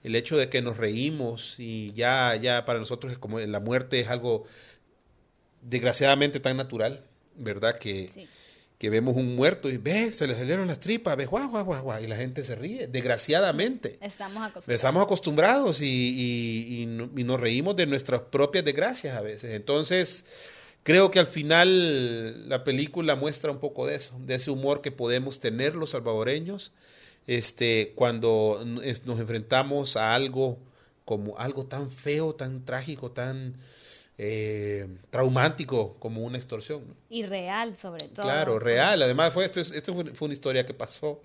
El 0.02 0.16
hecho 0.16 0.36
de 0.36 0.48
que 0.48 0.62
nos 0.62 0.76
reímos 0.78 1.56
y 1.58 1.92
ya, 1.92 2.34
ya 2.36 2.64
para 2.64 2.78
nosotros 2.78 3.12
es 3.12 3.18
como 3.18 3.38
la 3.38 3.60
muerte 3.60 4.00
es 4.00 4.08
algo 4.08 4.44
desgraciadamente 5.62 6.40
tan 6.40 6.56
natural, 6.56 7.04
¿verdad? 7.36 7.78
Que, 7.78 8.08
Sí. 8.08 8.26
que 8.78 8.88
vemos 8.88 9.14
un 9.14 9.36
muerto 9.36 9.68
y 9.68 9.76
ve, 9.76 10.12
se 10.14 10.26
le 10.26 10.34
salieron 10.34 10.66
las 10.66 10.80
tripas, 10.80 11.16
ve, 11.16 11.26
guau, 11.26 11.50
guau, 11.50 11.64
guau, 11.64 11.82
guau, 11.82 12.02
y 12.02 12.06
la 12.06 12.16
gente 12.16 12.44
se 12.44 12.54
ríe, 12.54 12.86
desgraciadamente. 12.86 13.98
Estamos 14.00 14.38
acostumbrados. 14.42 14.68
Estamos 14.74 15.02
acostumbrados 15.02 15.80
y, 15.82 15.86
y- 15.86 16.82
y 16.82 16.86
no- 16.86 17.10
y 17.14 17.24
nos 17.24 17.38
reímos 17.40 17.76
de 17.76 17.86
nuestras 17.86 18.22
propias 18.22 18.64
desgracias 18.64 19.16
a 19.16 19.20
veces. 19.20 19.52
Entonces, 19.52 20.24
creo 20.82 21.10
que 21.10 21.18
al 21.18 21.26
final 21.26 22.48
la 22.48 22.64
película 22.64 23.16
muestra 23.16 23.50
un 23.52 23.60
poco 23.60 23.86
de 23.86 23.96
eso, 23.96 24.18
de 24.24 24.36
ese 24.36 24.50
humor 24.50 24.80
que 24.80 24.92
podemos 24.92 25.40
tener 25.40 25.74
los 25.74 25.90
salvadoreños 25.90 26.72
este, 27.26 27.92
cuando 27.94 28.62
nos 28.64 29.18
enfrentamos 29.20 29.96
a 29.96 30.14
algo 30.14 30.58
como 31.04 31.36
algo 31.38 31.66
tan 31.66 31.90
feo, 31.90 32.34
tan 32.34 32.64
trágico, 32.64 33.10
tan 33.10 33.54
eh, 34.18 34.86
traumático 35.10 35.96
como 35.98 36.22
una 36.22 36.36
extorsión. 36.36 36.86
¿no? 36.88 36.94
Y 37.08 37.22
real, 37.24 37.76
sobre 37.78 38.06
todo. 38.08 38.24
Claro, 38.26 38.58
real. 38.58 39.02
Además, 39.02 39.32
fue, 39.32 39.44
esto, 39.44 39.60
es- 39.60 39.70
esto 39.72 39.94
fue, 39.94 40.26
una 40.26 40.32
historia 40.34 40.66
que 40.66 40.74
pasó, 40.74 41.22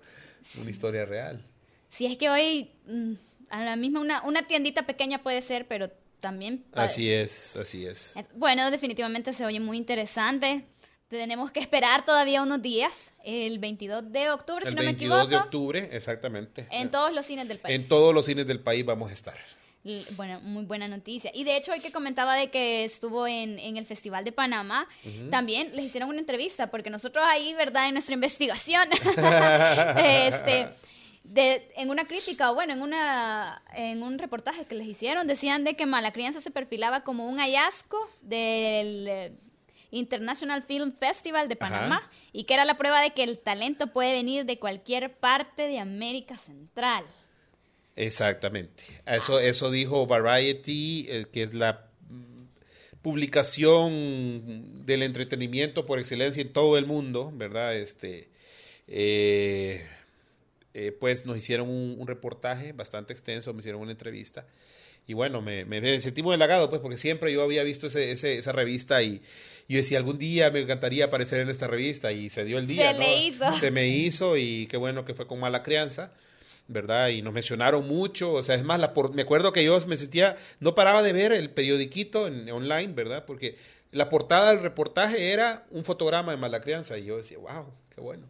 una 0.60 0.70
historia 0.72 1.06
real. 1.06 1.44
Si 1.90 2.06
es 2.06 2.18
que 2.18 2.30
hoy, 2.30 2.72
mm, 2.88 3.14
a 3.50 3.64
la 3.66 3.76
misma, 3.76 4.00
una, 4.00 4.24
una 4.24 4.48
tiendita 4.48 4.86
pequeña 4.86 5.22
puede 5.22 5.42
ser, 5.42 5.68
pero 5.68 5.90
también... 6.20 6.64
Así 6.74 7.12
es, 7.12 7.56
así 7.56 7.86
es. 7.86 8.16
Bueno, 8.36 8.72
definitivamente 8.72 9.34
se 9.34 9.46
oye 9.46 9.60
muy 9.60 9.78
interesante. 9.78 10.66
Tenemos 11.08 11.52
que 11.52 11.60
esperar 11.60 12.04
todavía 12.04 12.42
unos 12.42 12.62
días, 12.62 12.94
el 13.24 13.60
22 13.60 14.12
de 14.12 14.32
octubre, 14.32 14.64
El 14.64 14.70
si 14.70 14.76
no 14.76 14.82
me 14.82 14.88
22 14.88 15.20
equivoco, 15.20 15.30
de 15.30 15.36
octubre, 15.38 15.90
exactamente. 15.92 16.68
en 16.72 16.90
todos 16.90 17.14
los 17.14 17.26
cines 17.26 17.48
del 17.48 17.60
país. 17.60 17.76
En 17.76 17.88
todos 17.88 18.14
los 18.14 18.26
cines 18.26 18.48
del 18.48 18.60
país 18.60 18.84
vamos 18.86 19.12
a 19.12 19.14
estar. 19.14 19.36
Bueno, 20.16 20.40
muy 20.42 20.66
buena 20.66 20.88
noticia. 20.88 21.30
Y 21.32 21.44
de 21.44 21.58
hecho, 21.58 21.72
hoy 21.72 21.80
que 21.80 21.92
comentaba 21.92 22.36
de 22.36 22.50
que 22.50 22.86
estuvo 22.86 23.28
en, 23.28 23.60
en 23.60 23.78
el 23.78 23.86
Festival 23.86 24.26
de 24.26 24.32
Panamá, 24.32 24.88
también 25.30 25.76
les 25.76 25.86
hicieron 25.86 26.10
una 26.10 26.20
entrevista, 26.20 26.72
porque 26.72 26.90
nosotros 26.90 27.24
ahí, 27.28 27.54
¿verdad? 27.54 27.88
En 27.88 27.94
nuestra 27.94 28.16
investigación, 28.16 28.90
este, 29.98 30.70
de, 31.24 31.72
en 31.78 31.92
una 31.92 32.06
crítica, 32.06 32.50
o 32.52 32.56
bueno, 32.56 32.74
en, 32.74 32.82
una, 32.82 33.62
en 33.76 34.02
un 34.02 34.18
reportaje 34.18 34.66
que 34.66 34.74
les 34.74 34.88
hicieron, 34.88 35.28
decían 35.28 35.64
de 35.64 35.76
que 35.76 35.86
Mala 35.86 36.12
Crianza 36.14 36.42
se 36.42 36.50
perfilaba 36.50 37.04
como 37.04 37.28
un 37.30 37.38
hallazgo 37.38 38.00
del 38.24 39.38
International 39.96 40.64
Film 40.64 40.94
Festival 41.00 41.48
de 41.48 41.56
Panamá 41.56 41.98
Ajá. 41.98 42.12
y 42.34 42.44
que 42.44 42.54
era 42.54 42.66
la 42.66 42.78
prueba 42.78 43.02
de 43.02 43.12
que 43.12 43.24
el 43.24 43.40
talento 43.40 43.88
puede 43.88 44.14
venir 44.14 44.46
de 44.46 44.60
cualquier 44.60 45.14
parte 45.14 45.68
de 45.68 45.80
América 45.80 46.38
Central. 46.38 47.06
Exactamente. 47.96 48.84
Eso, 49.06 49.40
eso 49.40 49.72
dijo 49.72 50.06
Variety, 50.06 51.06
eh, 51.10 51.26
que 51.32 51.44
es 51.44 51.54
la 51.54 51.88
mm, 52.10 52.46
publicación 53.02 54.86
del 54.86 55.04
entretenimiento 55.04 55.86
por 55.86 56.00
excelencia 56.00 56.42
en 56.42 56.52
todo 56.52 56.78
el 56.78 56.86
mundo, 56.86 57.32
¿verdad? 57.34 57.76
Este, 57.76 58.30
eh, 58.88 59.88
eh, 60.74 60.92
pues 61.00 61.26
nos 61.26 61.38
hicieron 61.38 61.70
un, 61.70 61.96
un 61.98 62.08
reportaje 62.08 62.74
bastante 62.74 63.14
extenso, 63.14 63.54
me 63.54 63.60
hicieron 63.60 63.82
una 63.82 63.92
entrevista. 63.92 64.46
Y 65.08 65.14
bueno, 65.14 65.42
me, 65.42 65.66
me, 65.66 66.02
sentí 66.02 66.24
muy 66.24 66.34
halagado, 66.34 66.70
pues, 66.70 66.82
porque 66.82 66.98
siempre 66.98 67.32
yo 67.32 67.44
había 67.44 67.64
visto 67.64 67.88
ese, 67.88 68.12
ese- 68.12 68.38
esa 68.38 68.52
revista 68.52 69.02
y 69.04 69.22
yo 69.68 69.78
decía, 69.78 69.98
algún 69.98 70.18
día 70.18 70.50
me 70.52 70.60
encantaría 70.62 71.06
aparecer 71.06 71.40
en 71.40 71.50
esta 71.50 71.68
revista 71.68 72.12
y 72.12 72.30
se 72.30 72.44
dio 72.44 72.58
el 72.58 72.68
día. 72.68 72.92
Se 72.92 72.94
¿no? 72.94 73.00
le 73.06 73.22
hizo. 73.28 73.58
Se 73.58 73.72
me 73.72 73.88
hizo 73.88 74.38
y 74.38 74.68
qué 74.68 74.78
bueno 74.78 75.06
que 75.06 75.14
fue 75.14 75.28
con 75.28 75.40
mala 75.40 75.64
crianza. 75.64 76.12
¿verdad? 76.68 77.10
Y 77.10 77.22
nos 77.22 77.32
mencionaron 77.32 77.88
mucho, 77.88 78.34
o 78.34 78.42
sea, 78.42 78.56
es 78.56 78.64
más, 78.64 78.80
la 78.80 78.92
por- 78.96 79.14
me 79.14 79.22
acuerdo 79.22 79.54
que 79.54 79.64
yo 79.64 79.78
me 79.88 79.98
sentía, 79.98 80.36
no 80.60 80.74
paraba 80.74 81.04
de 81.04 81.14
ver 81.14 81.32
el 81.32 81.52
periodiquito 81.52 82.26
en, 82.26 82.50
online, 82.50 82.92
¿verdad? 82.94 83.24
Porque 83.28 83.56
la 83.92 84.10
portada 84.10 84.50
del 84.50 84.62
reportaje 84.62 85.32
era 85.32 85.68
un 85.70 85.86
fotograma 85.86 86.32
de 86.32 86.38
mala 86.40 86.62
crianza 86.62 86.98
y 86.98 87.06
yo 87.06 87.18
decía, 87.18 87.38
wow, 87.38 87.72
qué 87.94 88.02
bueno. 88.02 88.26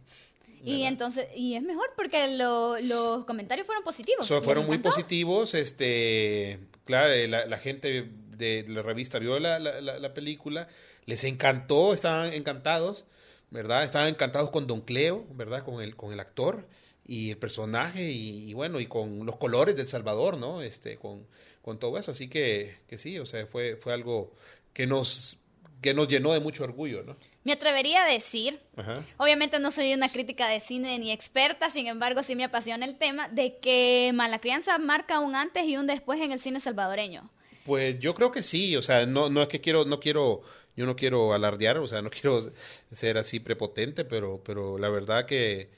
Y 0.66 0.72
¿verdad? 0.72 0.88
entonces, 0.88 1.28
y 1.36 1.54
es 1.54 1.62
mejor 1.62 1.86
porque 1.96 2.26
lo- 2.36 2.78
los 2.80 3.24
comentarios 3.24 3.66
fueron 3.66 3.84
positivos. 3.84 4.26
So, 4.26 4.36
¿Les 4.36 4.44
fueron 4.44 4.66
muy 4.66 4.78
positivos, 4.78 5.54
este, 5.54 6.58
claro, 6.84 7.12
eh, 7.12 7.28
la, 7.28 7.46
la 7.46 7.58
gente 7.58 8.08
de 8.36 8.64
la 8.68 8.82
revista 8.82 9.18
vio 9.18 9.38
la, 9.38 9.58
la- 9.58 9.80
la- 9.80 9.98
la 9.98 10.12
película, 10.14 10.68
les 11.06 11.24
encantó, 11.24 11.92
estaban 11.94 12.32
encantados, 12.32 13.04
¿verdad? 13.50 13.84
Estaban 13.84 14.08
encantados 14.08 14.50
con 14.50 14.66
Don 14.66 14.80
Cleo, 14.80 15.24
¿verdad? 15.32 15.64
Con 15.64 15.80
el, 15.82 15.94
con 15.96 16.12
el 16.12 16.20
actor 16.20 16.66
y 17.06 17.30
el 17.30 17.38
personaje 17.38 18.10
y, 18.10 18.50
y 18.50 18.54
bueno, 18.54 18.80
y 18.80 18.86
con 18.86 19.24
los 19.24 19.36
colores 19.36 19.76
del 19.76 19.86
Salvador, 19.86 20.36
¿no? 20.36 20.62
Este, 20.62 20.96
con, 20.96 21.26
con 21.62 21.78
todo 21.78 21.96
eso, 21.98 22.10
así 22.10 22.28
que, 22.28 22.78
que 22.88 22.98
sí, 22.98 23.18
o 23.20 23.24
sea, 23.26 23.46
fue, 23.46 23.76
fue 23.76 23.92
algo 23.92 24.32
que 24.72 24.86
nos, 24.88 25.38
que 25.80 25.94
nos 25.94 26.08
llenó 26.08 26.32
de 26.32 26.40
mucho 26.40 26.64
orgullo, 26.64 27.04
¿no? 27.04 27.16
Me 27.46 27.52
atrevería 27.52 28.02
a 28.02 28.08
decir, 28.08 28.58
Ajá. 28.76 29.04
obviamente 29.18 29.60
no 29.60 29.70
soy 29.70 29.94
una 29.94 30.08
crítica 30.08 30.48
de 30.48 30.58
cine 30.58 30.98
ni 30.98 31.12
experta, 31.12 31.70
sin 31.70 31.86
embargo 31.86 32.24
sí 32.24 32.34
me 32.34 32.42
apasiona 32.42 32.84
el 32.84 32.98
tema, 32.98 33.28
de 33.28 33.58
que 33.58 34.10
Mala 34.12 34.40
Crianza 34.40 34.76
marca 34.78 35.20
un 35.20 35.36
antes 35.36 35.64
y 35.64 35.76
un 35.76 35.86
después 35.86 36.20
en 36.20 36.32
el 36.32 36.40
cine 36.40 36.58
salvadoreño. 36.58 37.30
Pues 37.64 38.00
yo 38.00 38.14
creo 38.14 38.32
que 38.32 38.42
sí, 38.42 38.74
o 38.74 38.82
sea, 38.82 39.06
no, 39.06 39.28
no 39.28 39.42
es 39.42 39.46
que 39.48 39.60
quiero, 39.60 39.84
no 39.84 40.00
quiero, 40.00 40.42
yo 40.74 40.86
no 40.86 40.96
quiero 40.96 41.34
alardear, 41.34 41.78
o 41.78 41.86
sea, 41.86 42.02
no 42.02 42.10
quiero 42.20 42.50
ser 42.90 43.16
así 43.16 43.38
prepotente, 43.38 44.04
pero, 44.04 44.42
pero 44.44 44.76
la 44.76 44.88
verdad 44.88 45.24
que 45.24 45.68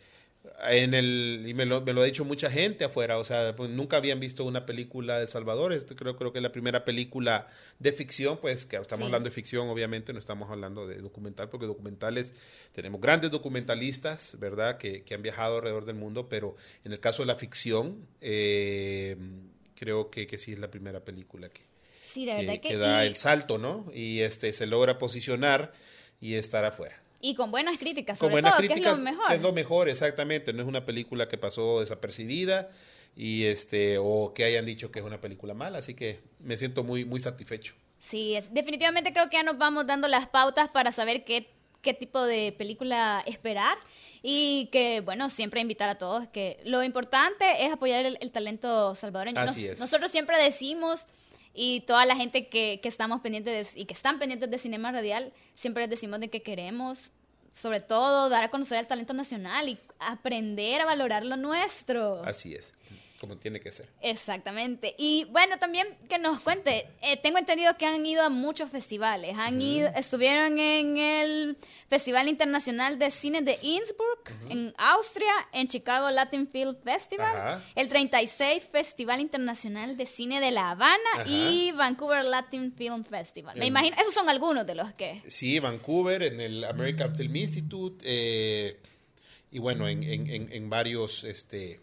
en 0.68 0.94
el, 0.94 1.44
y 1.46 1.54
me 1.54 1.64
lo, 1.66 1.80
me 1.82 1.92
lo 1.92 2.02
ha 2.02 2.04
dicho 2.04 2.24
mucha 2.24 2.50
gente 2.50 2.84
afuera, 2.84 3.18
o 3.18 3.24
sea, 3.24 3.54
pues 3.56 3.70
nunca 3.70 3.96
habían 3.96 4.20
visto 4.20 4.44
una 4.44 4.66
película 4.66 5.18
de 5.18 5.26
Salvador, 5.26 5.72
este 5.72 5.94
creo, 5.94 6.16
creo 6.16 6.32
que 6.32 6.38
es 6.38 6.42
la 6.42 6.52
primera 6.52 6.84
película 6.84 7.48
de 7.78 7.92
ficción, 7.92 8.38
pues 8.38 8.66
que 8.66 8.76
estamos 8.76 9.04
Sí. 9.04 9.06
hablando 9.06 9.28
de 9.28 9.34
ficción, 9.34 9.68
obviamente, 9.68 10.12
no 10.12 10.18
estamos 10.18 10.50
hablando 10.50 10.86
de 10.86 10.96
documental, 10.96 11.48
porque 11.48 11.66
documentales, 11.66 12.34
tenemos 12.72 13.00
grandes 13.00 13.30
documentalistas, 13.30 14.36
¿verdad?, 14.40 14.78
que, 14.78 15.02
que 15.04 15.14
han 15.14 15.22
viajado 15.22 15.56
alrededor 15.56 15.84
del 15.84 15.96
mundo, 15.96 16.28
pero 16.28 16.56
en 16.84 16.92
el 16.92 17.00
caso 17.00 17.22
de 17.22 17.26
la 17.26 17.36
ficción, 17.36 18.06
eh, 18.20 19.16
creo 19.76 20.10
que, 20.10 20.26
que 20.26 20.38
sí 20.38 20.52
es 20.52 20.58
la 20.58 20.70
primera 20.70 21.00
película 21.04 21.48
que, 21.48 21.62
Sí, 22.06 22.24
la 22.26 22.36
que, 22.38 22.46
verdad 22.46 22.60
que... 22.62 22.68
que 22.68 22.76
da 22.78 23.04
y, 23.04 23.08
el 23.08 23.16
salto, 23.16 23.58
¿no? 23.58 23.90
Y 23.94 24.20
este 24.20 24.52
se 24.52 24.66
logra 24.66 24.98
posicionar 24.98 25.72
y 26.20 26.34
estar 26.34 26.64
afuera. 26.64 27.00
Y 27.20 27.34
con 27.34 27.50
buenas 27.50 27.78
críticas, 27.78 28.18
Con 28.18 28.26
sobre 28.26 28.32
buenas 28.34 28.52
todo, 28.52 28.58
críticas, 28.58 28.82
que 28.82 28.90
es 28.92 28.98
lo 28.98 29.04
mejor. 29.04 29.32
es 29.32 29.40
lo 29.42 29.52
mejor, 29.52 29.88
exactamente. 29.88 30.52
No 30.52 30.62
es 30.62 30.68
una 30.68 30.84
película 30.84 31.28
que 31.28 31.38
pasó 31.38 31.80
desapercibida 31.80 32.70
y 33.16 33.44
este 33.46 33.98
o 33.98 34.32
que 34.34 34.44
hayan 34.44 34.64
dicho 34.66 34.90
que 34.92 35.00
es 35.00 35.04
una 35.04 35.20
película 35.20 35.54
mala, 35.54 35.78
así 35.78 35.94
que 35.94 36.20
me 36.38 36.56
siento 36.56 36.84
muy 36.84 37.04
muy 37.04 37.18
satisfecho. 37.20 37.74
Sí, 37.98 38.36
es- 38.36 38.52
definitivamente 38.54 39.12
creo 39.12 39.28
que 39.28 39.36
ya 39.38 39.42
nos 39.42 39.58
vamos 39.58 39.86
dando 39.86 40.06
las 40.06 40.28
pautas 40.28 40.68
para 40.68 40.92
saber 40.92 41.24
qué, 41.24 41.50
qué 41.82 41.94
tipo 41.94 42.22
de 42.24 42.52
película 42.56 43.22
esperar 43.26 43.76
y 44.22 44.68
que, 44.70 45.00
bueno, 45.00 45.30
siempre 45.30 45.60
invitar 45.60 45.88
a 45.88 45.98
todos 45.98 46.28
que 46.28 46.60
lo 46.64 46.82
importante 46.84 47.64
es 47.64 47.72
apoyar 47.72 48.04
el, 48.06 48.18
el 48.20 48.30
talento 48.30 48.94
salvadoreño. 48.94 49.40
Así 49.40 49.62
Nos- 49.62 49.72
es. 49.72 49.80
Nosotros 49.80 50.10
siempre 50.12 50.40
decimos 50.40 51.06
y 51.60 51.80
toda 51.80 52.04
la 52.06 52.14
gente 52.14 52.46
que, 52.48 52.78
que 52.80 52.88
estamos 52.88 53.20
pendientes 53.20 53.74
de- 53.74 53.80
y 53.80 53.84
que 53.86 53.94
están 53.94 54.18
pendientes 54.20 54.48
de 54.50 54.58
Cinema 54.58 54.92
Radial, 54.92 55.32
siempre 55.56 55.82
les 55.82 55.90
decimos 55.90 56.20
de 56.20 56.28
que 56.30 56.40
queremos, 56.42 57.10
sobre 57.50 57.80
todo, 57.80 58.28
dar 58.28 58.44
a 58.44 58.50
conocer 58.50 58.78
el 58.78 58.86
talento 58.86 59.12
nacional 59.12 59.68
y 59.68 59.78
aprender 59.98 60.80
a 60.82 60.84
valorar 60.84 61.24
lo 61.24 61.36
nuestro. 61.36 62.22
Así 62.24 62.54
es, 62.54 62.74
como 63.20 63.36
tiene 63.36 63.58
que 63.60 63.70
ser. 63.72 63.88
Exactamente. 64.00 64.94
Y 64.98 65.24
bueno, 65.30 65.58
también 65.58 65.86
que 66.08 66.18
nos 66.18 66.40
cuente, 66.40 66.86
eh, 67.02 67.16
tengo 67.20 67.38
entendido 67.38 67.76
que 67.76 67.84
han 67.86 68.04
ido 68.06 68.22
a 68.22 68.28
muchos 68.28 68.70
festivales. 68.70 69.36
Han 69.36 69.60
ido, 69.60 69.88
estuvieron 69.96 70.58
en 70.58 70.96
el 70.96 71.56
Festival 71.88 72.28
Internacional 72.28 72.98
de 72.98 73.10
Cine 73.10 73.42
de 73.42 73.58
Innsbruck, 73.62 74.30
en 74.50 74.72
Austria, 74.78 75.32
en 75.52 75.66
Chicago 75.66 76.10
Latin 76.10 76.46
Film 76.48 76.76
Festival, 76.84 77.36
Ajá. 77.36 77.64
el 77.74 77.88
36 77.88 78.68
Festival 78.70 79.20
Internacional 79.20 79.96
de 79.96 80.06
Cine 80.06 80.40
de 80.40 80.50
La 80.50 80.70
Habana 80.70 80.98
Ajá. 81.14 81.24
y 81.28 81.72
Vancouver 81.72 82.24
Latin 82.24 82.72
Film 82.72 83.04
Festival. 83.04 83.56
Me 83.56 83.62
En- 83.66 83.68
imagino, 83.68 83.96
esos 84.00 84.14
son 84.14 84.28
algunos 84.28 84.66
de 84.66 84.74
los 84.74 84.92
que... 84.94 85.22
Sí, 85.26 85.58
Vancouver, 85.58 86.22
en 86.22 86.40
el 86.40 86.64
American 86.64 87.16
Film 87.16 87.34
Institute, 87.36 88.04
eh, 88.06 88.78
y 89.50 89.58
bueno, 89.58 89.88
en, 89.88 90.02
en- 90.02 90.26
en- 90.28 90.52
en 90.52 90.70
varios, 90.70 91.24
este, 91.24 91.80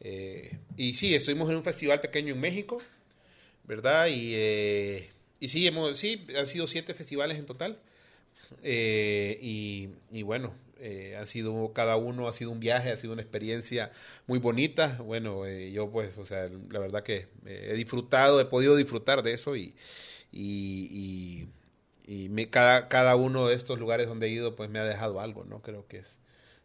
eh, 0.00 0.58
y 0.76 0.94
sí, 0.94 1.14
estuvimos 1.14 1.50
en 1.50 1.56
un 1.56 1.64
festival 1.64 2.00
pequeño 2.00 2.34
en 2.34 2.40
México, 2.40 2.80
¿verdad? 3.64 4.08
Y, 4.08 4.32
eh, 4.36 5.10
y 5.40 5.48
sí, 5.48 5.66
hemos, 5.66 5.98
sí, 5.98 6.26
han 6.38 6.46
sido 6.46 6.66
siete 6.66 6.94
festivales 6.94 7.38
en 7.38 7.46
total, 7.46 7.78
eh, 8.62 9.38
y, 9.40 9.88
y 10.10 10.22
bueno, 10.22 10.54
eh, 10.80 11.16
han 11.18 11.26
sido, 11.26 11.72
cada 11.72 11.96
uno 11.96 12.28
ha 12.28 12.32
sido 12.32 12.50
un 12.50 12.60
viaje, 12.60 12.90
ha 12.92 12.96
sido 12.96 13.12
una 13.12 13.22
experiencia 13.22 13.92
muy 14.26 14.38
bonita, 14.38 14.98
bueno, 15.02 15.46
eh, 15.46 15.72
yo 15.72 15.90
pues, 15.90 16.18
o 16.18 16.26
sea, 16.26 16.48
la 16.70 16.78
verdad 16.78 17.02
que 17.02 17.26
eh, 17.46 17.68
he 17.70 17.74
disfrutado, 17.74 18.40
he 18.40 18.44
podido 18.46 18.76
disfrutar 18.76 19.22
de 19.22 19.32
eso 19.32 19.56
y, 19.56 19.74
y, 20.32 21.48
y, 22.06 22.14
y 22.24 22.28
me, 22.28 22.48
cada, 22.50 22.88
cada 22.88 23.16
uno 23.16 23.48
de 23.48 23.54
estos 23.54 23.78
lugares 23.78 24.06
donde 24.08 24.26
he 24.26 24.30
ido 24.30 24.56
pues 24.56 24.70
me 24.70 24.78
ha 24.78 24.84
dejado 24.84 25.20
algo, 25.20 25.44
¿no? 25.44 25.62
Creo 25.62 25.86
que 25.88 25.98
es, 25.98 26.18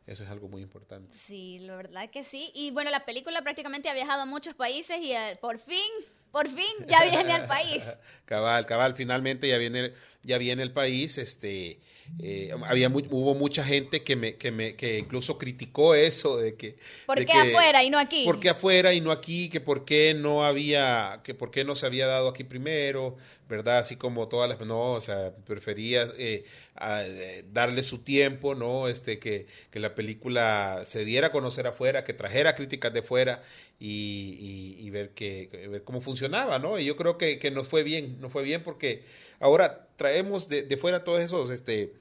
eso 0.08 0.24
es 0.24 0.30
algo 0.30 0.48
muy 0.48 0.62
importante. 0.62 1.16
Sí, 1.28 1.60
la 1.60 1.76
verdad 1.76 2.10
que 2.10 2.24
sí. 2.24 2.52
Y 2.54 2.72
bueno, 2.72 2.90
la 2.92 3.06
película 3.06 3.42
prácticamente 3.42 3.90
ha 3.90 3.94
viajado 3.94 4.22
a 4.24 4.26
muchos 4.26 4.56
países 4.56 4.98
y 5.02 5.14
eh, 5.14 5.38
por 5.40 5.60
fin, 5.60 5.90
por 6.32 6.48
fin 6.50 6.66
ya 6.88 7.04
viene 7.10 7.32
al 7.34 7.48
país. 7.48 7.84
Cabal, 8.26 8.66
cabal, 8.66 8.96
finalmente 8.96 9.48
ya 9.48 9.58
viene, 9.58 9.94
ya 10.24 10.38
viene 10.38 10.64
el 10.64 10.72
país, 10.72 11.18
este, 11.18 11.80
eh, 12.20 12.52
había 12.66 12.90
mu- 12.90 13.04
hubo 13.10 13.36
mucha 13.36 13.64
gente 13.64 14.04
que 14.04 14.16
me, 14.16 14.36
que 14.38 14.52
me, 14.52 14.76
que 14.76 14.98
incluso 15.00 15.38
criticó 15.38 15.94
eso 15.96 16.38
de 16.38 16.56
que 16.56 16.78
¿Por 17.06 17.20
de 17.20 17.26
qué 17.26 17.34
que- 17.34 17.40
afuera 17.52 17.84
y 17.84 17.90
no 17.90 18.00
aquí? 18.00 18.26
¿Por 18.26 18.40
qué 18.40 18.50
afuera 18.50 18.94
y 18.94 19.02
no 19.02 19.12
aquí? 19.12 19.50
Que 19.50 19.62
por 19.62 19.86
qué 19.86 20.14
no 20.14 20.44
había, 20.44 21.22
que 21.24 21.34
por 21.34 21.52
qué 21.52 21.64
no 21.64 21.76
se 21.76 21.86
había 21.86 22.08
dado 22.08 22.30
aquí 22.30 22.44
primero, 22.44 23.18
¿verdad? 23.52 23.78
Así 23.80 23.96
como 23.98 24.28
todas 24.28 24.50
las, 24.50 24.60
no, 24.66 24.94
o 24.94 25.02
sea, 25.02 25.32
prefería 25.46 26.08
eh, 26.18 26.46
a- 26.76 27.04
eh, 27.06 27.46
darle 27.54 27.84
su 27.84 28.00
tiempo, 28.00 28.56
¿no? 28.56 28.88
Este, 28.88 29.20
que, 29.20 29.46
que 29.70 29.80
la 29.80 29.94
película 29.94 30.82
se 30.86 31.06
diera 31.06 31.28
a 31.28 31.32
conocer 31.32 31.68
afuera, 31.68 32.04
que 32.04 32.14
trajera 32.14 32.56
críticas 32.56 32.92
de 32.94 33.04
fuera 33.04 33.44
y, 33.80 34.76
y- 34.80 34.88
y 34.88 34.90
ver 34.90 35.10
que, 35.12 35.50
ver 35.70 35.84
cómo 35.84 36.02
funcionaba, 36.02 36.58
¿no? 36.58 36.80
Y 36.80 36.86
yo 36.86 36.96
creo 36.96 37.18
que, 37.20 37.38
que 37.38 37.52
nos 37.52 37.68
fue 37.68 37.84
bien, 37.84 38.20
nos 38.20 38.32
fue 38.32 38.42
bien 38.44 38.64
porque 38.64 39.04
ahora 39.40 39.88
traemos 39.98 40.48
de, 40.50 40.64
de 40.64 40.78
fuera 40.78 41.04
todos 41.04 41.22
esos, 41.22 41.52
este, 41.52 41.94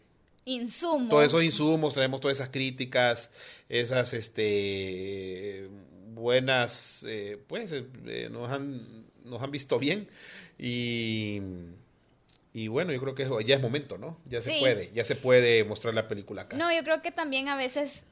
Insumo. 0.46 1.10
todos 1.10 1.24
esos 1.26 1.42
insumos, 1.44 1.92
traemos 1.94 2.20
todas 2.20 2.38
esas 2.38 2.48
críticas, 2.48 3.30
esas 3.68 4.14
este 4.14 5.68
buenas, 6.12 7.04
eh, 7.08 7.38
pues 7.46 7.72
eh, 7.72 7.84
eh, 8.06 8.28
nos 8.30 8.48
han 8.50 9.04
nos 9.24 9.42
han 9.42 9.50
visto 9.50 9.78
bien 9.78 10.08
y 10.64 11.40
y 12.52 12.66
bueno, 12.68 12.92
yo 12.92 13.00
creo 13.00 13.14
que 13.14 13.28
ya 13.46 13.54
es 13.54 13.62
momento, 13.62 13.96
¿no? 13.96 14.18
Ya 14.26 14.40
se 14.42 14.52
Sí. 14.52 14.58
puede, 14.60 14.90
ya 14.92 15.04
se 15.04 15.14
puede 15.14 15.62
mostrar 15.64 15.94
la 15.94 16.08
película 16.08 16.42
acá. 16.42 16.56
No, 16.56 16.72
yo 16.74 16.82
creo 16.82 17.00
que 17.00 17.12
también 17.12 17.48
a 17.48 17.54
veces 17.54 18.02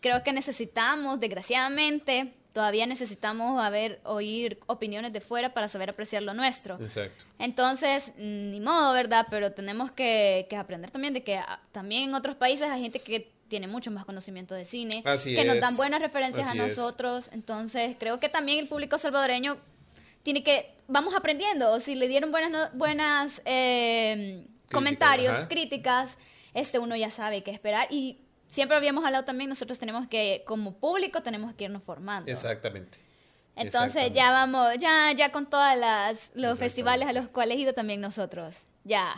creo 0.00 0.24
que 0.24 0.32
necesitamos, 0.32 1.20
desgraciadamente, 1.20 2.34
todavía 2.52 2.86
necesitamos 2.86 3.62
a 3.62 3.70
ver, 3.70 4.00
oír 4.04 4.58
opiniones 4.66 5.12
de 5.12 5.20
fuera 5.20 5.54
para 5.54 5.68
saber 5.68 5.90
apreciar 5.90 6.22
lo 6.24 6.34
nuestro. 6.34 6.74
Exacto. 6.80 7.24
Entonces, 7.38 8.12
mm, 8.18 8.50
ni 8.50 8.60
modo, 8.60 8.92
¿verdad? 8.94 9.26
Pero 9.30 9.52
tenemos 9.52 9.92
que, 9.92 10.46
que 10.50 10.56
aprender 10.56 10.90
también 10.90 11.14
de 11.14 11.22
que 11.22 11.36
ah, 11.36 11.60
también 11.70 12.08
en 12.10 12.14
otros 12.16 12.34
países 12.34 12.68
hay 12.68 12.82
gente 12.82 12.98
que 12.98 13.30
tiene 13.48 13.68
mucho 13.68 13.90
más 13.92 14.04
conocimiento 14.04 14.54
de 14.56 14.64
cine, 14.64 15.02
Así 15.04 15.34
que 15.36 15.44
nos 15.44 15.60
dan 15.60 15.76
buenas 15.76 16.00
referencias 16.00 16.48
Así 16.48 16.58
a 16.58 16.66
es. 16.66 16.76
nosotros. 16.76 17.28
Entonces, 17.32 17.94
creo 17.98 18.18
que 18.18 18.28
también 18.28 18.58
el 18.58 18.68
público 18.68 18.98
salvadoreño 18.98 19.58
tiene 20.24 20.42
que, 20.42 20.74
vamos 20.88 21.14
aprendiendo. 21.14 21.78
Si 21.78 21.94
le 21.94 22.08
dieron 22.08 22.32
buenas, 22.32 22.50
no- 22.50 22.70
buenas 22.76 23.40
eh, 23.44 24.44
comentarios, 24.72 25.32
ajá. 25.32 25.48
críticas, 25.48 26.18
este 26.54 26.80
uno 26.80 26.96
ya 26.96 27.10
sabe 27.12 27.42
qué 27.44 27.52
esperar. 27.52 27.86
Y 27.90 28.18
siempre 28.48 28.76
habíamos 28.76 29.04
hablado 29.04 29.24
también, 29.24 29.48
nosotros 29.48 29.78
tenemos 29.78 30.08
que, 30.08 30.42
como 30.46 30.74
público, 30.78 31.22
tenemos 31.22 31.54
que 31.54 31.64
irnos 31.64 31.84
formando. 31.84 32.28
Exactamente. 32.30 32.98
Entonces 33.56 34.12
ya 34.12 34.32
vamos, 34.32 34.72
ya, 34.80 35.12
ya 35.12 35.30
con 35.30 35.48
todas 35.48 35.78
las 35.78 36.18
los 36.34 36.58
festivales 36.58 37.06
a 37.06 37.12
los 37.12 37.28
cuales 37.28 37.56
he 37.56 37.60
ido 37.60 37.72
también 37.72 38.00
nosotros. 38.00 38.56
Ya 38.82 39.14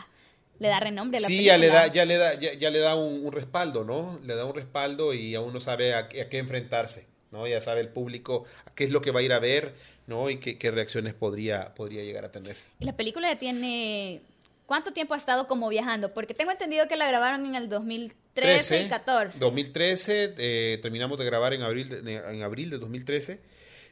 le 0.59 0.67
da 0.67 0.79
renombre 0.79 1.17
a 1.17 1.21
la 1.21 1.27
Sí, 1.27 1.37
película. 1.37 1.53
ya 1.55 1.57
le 1.57 1.67
da, 1.69 1.87
ya 1.87 2.05
le 2.05 2.17
da, 2.17 2.33
ya, 2.35 2.53
ya 2.53 2.69
le 2.69 2.79
da 2.79 2.95
un, 2.95 3.25
un 3.25 3.31
respaldo, 3.31 3.83
¿no? 3.83 4.19
Le 4.23 4.35
da 4.35 4.45
un 4.45 4.53
respaldo 4.53 5.13
y 5.15 5.33
a 5.33 5.41
uno 5.41 5.59
sabe 5.59 5.95
a, 5.95 6.07
qué- 6.07 6.21
a 6.21 6.29
qué 6.29 6.37
enfrentarse, 6.37 7.07
¿no? 7.31 7.47
Ya 7.47 7.61
sabe 7.61 7.81
el 7.81 7.89
público 7.89 8.43
a 8.65 8.75
qué 8.75 8.83
es 8.83 8.91
lo 8.91 9.01
que 9.01 9.09
va 9.11 9.21
a 9.21 9.23
ir 9.23 9.33
a 9.33 9.39
ver, 9.39 9.73
¿no? 10.07 10.29
Y 10.29 10.37
qué, 10.37 10.57
qué 10.57 10.71
reacciones 10.71 11.13
podría, 11.13 11.75
podría 11.75 12.03
llegar 12.03 12.25
a 12.25 12.31
tener. 12.31 12.55
Y 12.79 12.85
la 12.85 12.95
película 12.97 13.31
ya 13.31 13.37
tiene 13.37 14.21
¿Cuánto 14.67 14.91
tiempo 14.91 15.13
ha 15.13 15.17
estado 15.17 15.47
como 15.47 15.69
viajando? 15.69 16.13
Porque 16.13 16.33
tengo 16.33 16.51
entendido 16.51 16.89
que 16.89 16.97
la 16.97 17.07
grabaron 17.07 17.45
en 17.45 17.55
el 17.55 17.69
2013 17.69 18.83
y 18.83 18.89
14. 18.89 19.39
2013, 19.39 20.35
eh, 20.37 20.79
terminamos 20.81 21.17
de 21.17 21.23
grabar 21.23 21.53
en 21.53 21.61
abril 21.61 21.87
de, 21.87 22.15
en 22.15 22.43
abril 22.43 22.69
de 22.69 22.77
2013. 22.77 23.39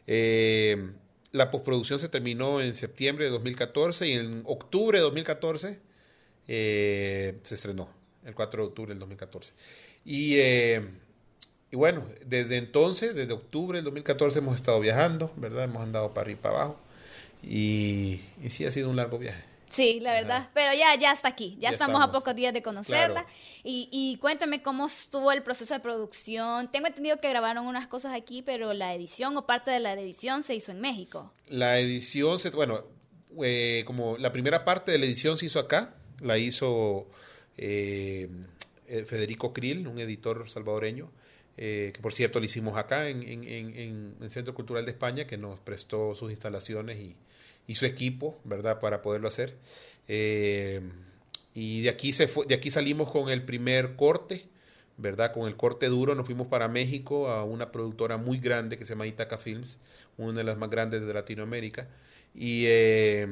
Eh, 0.06 0.92
la 1.32 1.50
postproducción 1.50 1.98
se 1.98 2.10
terminó 2.10 2.60
en 2.60 2.76
septiembre 2.76 3.24
de 3.24 3.32
2014 3.32 4.06
y 4.06 4.12
en 4.12 4.44
octubre 4.46 4.98
de 4.98 5.04
2014 5.04 5.80
eh, 6.50 7.40
se 7.44 7.56
estrenó, 7.56 7.90
el 8.26 8.36
4 8.36 8.64
de 8.64 8.68
octubre 8.68 8.90
del 8.90 9.00
2014. 9.00 9.54
Y, 10.04 10.36
eh, 10.40 10.86
y 11.76 11.78
bueno, 11.78 12.06
desde 12.26 12.56
entonces, 12.56 13.16
desde 13.16 13.34
octubre 13.34 13.78
del 13.78 13.84
2014 13.84 14.40
hemos 14.40 14.56
estado 14.56 14.80
viajando, 14.80 15.34
¿verdad? 15.36 15.66
Hemos 15.66 15.84
andado 15.84 16.14
para 16.14 16.22
arriba 16.22 16.40
y 16.40 16.42
para 16.42 16.56
abajo. 16.56 16.80
Y, 17.44 18.22
y 18.42 18.50
sí 18.50 18.66
ha 18.66 18.72
sido 18.72 18.90
un 18.90 18.96
largo 18.96 19.18
viaje. 19.18 19.44
Sí, 19.72 20.00
la 20.00 20.14
verdad. 20.14 20.38
Ajá. 20.38 20.52
Pero 20.54 20.74
ya, 20.74 20.96
ya 20.96 21.12
está 21.12 21.28
aquí. 21.28 21.58
Ya, 21.60 21.68
Ya 21.68 21.70
estamos, 21.72 22.02
a 22.02 22.14
pocos 22.14 22.34
días 22.34 22.54
de 22.54 22.62
conocerla. 22.62 23.24
Claro. 23.24 23.28
Y, 23.66 23.90
y 23.92 24.16
cuéntame 24.22 24.62
cómo 24.62 24.86
estuvo 24.86 25.34
el 25.34 25.44
proceso 25.44 25.74
de 25.74 25.82
producción. 25.82 26.72
Tengo 26.72 26.88
entendido 26.88 27.20
que 27.20 27.28
grabaron 27.28 27.68
unas 27.68 27.90
cosas 27.90 28.14
aquí, 28.14 28.42
pero 28.42 28.72
la 28.72 28.96
edición 28.96 29.36
o 29.36 29.46
parte 29.46 29.70
de 29.70 29.82
la 29.82 29.92
edición 29.92 30.44
se 30.44 30.56
hizo 30.56 30.72
en 30.72 30.80
México. 30.80 31.34
La 31.50 31.78
edición, 31.78 32.40
se, 32.40 32.52
bueno, 32.52 32.86
eh, 33.44 33.84
como 33.86 34.18
la 34.18 34.32
primera 34.32 34.64
parte 34.64 34.94
de 34.94 34.98
la 34.98 35.08
edición 35.08 35.36
se 35.36 35.48
hizo 35.48 35.60
acá, 35.60 35.94
la 36.22 36.38
hizo 36.38 37.10
eh, 37.58 38.30
eh, 38.88 39.04
Federico 39.04 39.52
Krill, 39.52 39.86
un 39.88 40.00
editor 40.00 40.48
salvadoreño, 40.48 41.12
eh, 41.58 41.92
que 41.94 42.02
por 42.02 42.14
cierto 42.14 42.40
lo 42.40 42.46
hicimos 42.46 42.78
acá 42.78 43.08
en, 43.10 43.24
en- 43.24 43.44
en- 43.48 44.16
el 44.22 44.30
Centro 44.30 44.54
Cultural 44.54 44.86
de 44.86 44.92
España, 44.92 45.26
que 45.28 45.38
nos 45.38 45.60
prestó 45.60 46.16
sus 46.16 46.30
instalaciones 46.32 46.98
y, 47.00 47.16
y 47.68 47.76
su 47.76 47.86
equipo, 47.86 48.40
¿verdad?, 48.44 48.80
para 48.80 49.02
poderlo 49.02 49.28
hacer. 49.28 49.56
Eh, 50.08 50.82
y 51.54 51.82
de 51.84 51.90
aquí, 51.90 52.12
se 52.14 52.28
fue, 52.28 52.46
de 52.46 52.56
aquí 52.56 52.70
salimos 52.72 53.12
con 53.12 53.30
el 53.30 53.44
primer 53.44 53.96
corte, 53.96 54.46
¿verdad? 54.98 55.32
Con 55.34 55.48
el 55.48 55.56
corte 55.56 55.88
duro 55.88 56.16
nos 56.16 56.26
fuimos 56.26 56.48
para 56.48 56.68
México 56.68 57.30
a 57.30 57.44
una 57.44 57.72
productora 57.72 58.18
muy 58.18 58.38
grande 58.40 58.78
que 58.78 58.86
se 58.86 58.94
llama 58.94 59.08
Itaca 59.08 59.38
Films, 59.38 59.78
una 60.18 60.38
de 60.40 60.44
las 60.44 60.58
más 60.58 60.70
grandes 60.70 61.06
de 61.06 61.14
Latinoamérica. 61.14 61.88
Y, 62.34 62.64
eh, 62.68 63.28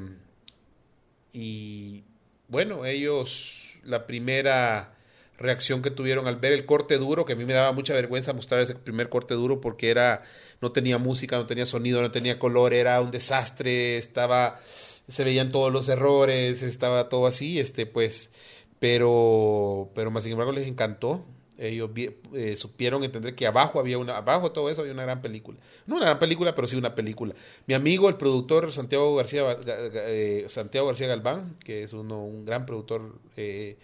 y 1.31 2.03
bueno, 2.47 2.85
ellos, 2.85 3.77
la 3.83 4.05
primera 4.07 4.95
reacción 5.37 5.81
que 5.81 5.91
tuvieron 5.91 6.27
al 6.27 6.35
ver 6.37 6.53
el 6.53 6.65
corte 6.65 6.97
duro, 6.97 7.25
que 7.25 7.33
a 7.33 7.35
mí 7.35 7.45
me 7.45 7.53
daba 7.53 7.71
mucha 7.71 7.93
vergüenza 7.93 8.33
mostrar 8.33 8.61
ese 8.61 8.75
primer 8.75 9.09
corte 9.09 9.33
duro 9.33 9.59
porque 9.61 9.89
era, 9.89 10.23
no 10.61 10.71
tenía 10.71 10.97
música, 10.97 11.37
no 11.37 11.45
tenía 11.47 11.65
sonido, 11.65 12.01
no 12.01 12.11
tenía 12.11 12.39
color, 12.39 12.73
era 12.73 13.01
un 13.01 13.11
desastre, 13.11 13.97
estaba, 13.97 14.59
se 15.07 15.23
veían 15.23 15.51
todos 15.51 15.71
los 15.73 15.89
errores, 15.89 16.61
estaba 16.63 17.09
todo 17.09 17.27
así, 17.27 17.59
este, 17.59 17.85
pues, 17.85 18.31
pero, 18.79 19.89
pero 19.95 20.11
más 20.11 20.23
sin 20.23 20.33
embargo 20.33 20.51
les 20.51 20.67
encantó. 20.67 21.23
ellos 21.57 21.89
eh, 22.33 22.55
supieron 22.57 23.03
entender 23.03 23.35
que 23.35 23.47
abajo 23.47 23.79
había 23.79 23.97
una, 23.97 24.17
abajo 24.17 24.51
todo 24.51 24.69
eso 24.69 24.81
había 24.81 24.93
una 24.93 25.03
gran 25.03 25.21
película. 25.21 25.57
No 25.87 25.95
una 25.95 26.05
gran 26.05 26.19
película, 26.19 26.53
pero 26.55 26.67
sí 26.67 26.75
una 26.75 26.93
película. 26.95 27.33
Mi 27.67 27.73
amigo, 27.75 28.09
el 28.09 28.15
productor 28.17 28.71
Santiago 28.73 29.15
García, 29.15 29.43
Ga- 29.43 29.59
Ga- 29.63 30.03
eh, 30.07 30.45
Santiago 30.49 30.87
García 30.87 31.07
Galván, 31.07 31.55
que 31.63 31.83
es 31.83 31.93
uno, 31.93 32.23
un 32.25 32.43
gran 32.45 32.65
productor 32.65 33.17
eh, 33.37 33.77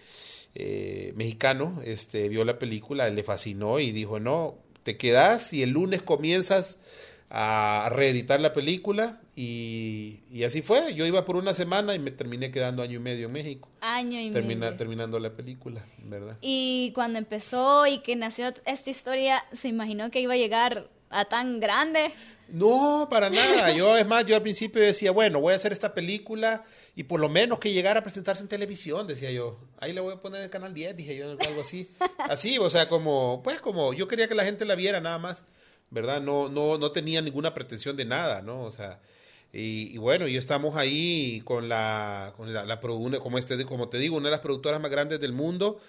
eh, 0.54 1.12
mexicano, 1.16 1.80
este, 1.84 2.28
vio 2.28 2.44
la 2.44 2.58
película, 2.58 3.08
le 3.08 3.22
fascinó 3.22 3.78
y 3.78 3.92
dijo, 3.92 4.18
no, 4.20 4.56
te 4.82 4.96
quedas 4.96 5.52
y 5.52 5.62
el 5.62 5.70
lunes 5.70 6.02
comienzas 6.02 6.78
a 7.30 7.88
reeditar 7.92 8.40
la 8.40 8.52
película 8.52 9.20
y, 9.36 10.20
y 10.32 10.42
así 10.42 10.62
fue. 10.62 10.94
Yo 10.94 11.06
iba 11.06 11.24
por 11.24 11.36
una 11.36 11.54
semana 11.54 11.94
y 11.94 12.00
me 12.00 12.10
terminé 12.10 12.50
quedando 12.50 12.82
año 12.82 12.96
y 12.96 13.02
medio 13.02 13.26
en 13.26 13.32
México, 13.32 13.68
Año 13.80 14.20
y 14.20 14.30
termina, 14.30 14.66
medio. 14.66 14.76
terminando 14.76 15.20
la 15.20 15.30
película, 15.30 15.84
¿verdad? 16.02 16.36
Y 16.40 16.90
cuando 16.94 17.18
empezó 17.18 17.86
y 17.86 17.98
que 17.98 18.16
nació 18.16 18.52
esta 18.66 18.90
historia, 18.90 19.44
¿se 19.52 19.68
imaginó 19.68 20.10
que 20.10 20.20
iba 20.20 20.34
a 20.34 20.38
llegar 20.38 20.88
a 21.10 21.24
tan 21.26 21.60
grande? 21.60 22.10
No, 22.52 23.06
para 23.10 23.30
nada. 23.30 23.72
Yo, 23.72 23.96
es 23.96 24.06
más, 24.06 24.24
yo 24.26 24.36
al 24.36 24.42
principio 24.42 24.82
decía, 24.82 25.10
bueno, 25.10 25.40
voy 25.40 25.52
a 25.52 25.56
hacer 25.56 25.72
esta 25.72 25.94
película 25.94 26.64
y 26.96 27.04
por 27.04 27.20
lo 27.20 27.28
menos 27.28 27.58
que 27.58 27.72
llegara 27.72 28.00
a 28.00 28.02
presentarse 28.02 28.42
en 28.42 28.48
televisión, 28.48 29.06
decía 29.06 29.30
yo. 29.30 29.58
Ahí 29.78 29.92
le 29.92 30.00
voy 30.00 30.14
a 30.14 30.20
poner 30.20 30.42
el 30.42 30.50
canal 30.50 30.74
10, 30.74 30.96
dije 30.96 31.16
yo, 31.16 31.30
algo 31.30 31.60
así. 31.60 31.88
Así, 32.18 32.58
o 32.58 32.68
sea, 32.70 32.88
como, 32.88 33.42
pues 33.42 33.60
como, 33.60 33.92
yo 33.92 34.08
quería 34.08 34.28
que 34.28 34.34
la 34.34 34.44
gente 34.44 34.64
la 34.64 34.74
viera 34.74 35.00
nada 35.00 35.18
más, 35.18 35.44
¿verdad? 35.90 36.20
No, 36.20 36.48
no, 36.48 36.78
no 36.78 36.92
tenía 36.92 37.22
ninguna 37.22 37.54
pretensión 37.54 37.96
de 37.96 38.04
nada, 38.04 38.42
¿no? 38.42 38.62
O 38.62 38.70
sea, 38.70 39.00
y, 39.52 39.94
y 39.94 39.98
bueno, 39.98 40.28
y 40.28 40.36
estamos 40.36 40.76
ahí 40.76 41.42
con 41.44 41.68
la, 41.68 42.34
con 42.36 42.52
la, 42.52 42.64
la 42.64 42.80
como, 42.80 43.38
este, 43.38 43.64
como 43.64 43.88
te 43.88 43.98
digo, 43.98 44.16
una 44.16 44.28
de 44.28 44.32
las 44.32 44.40
productoras 44.40 44.80
más 44.80 44.90
grandes 44.90 45.20
del 45.20 45.32
mundo 45.32 45.80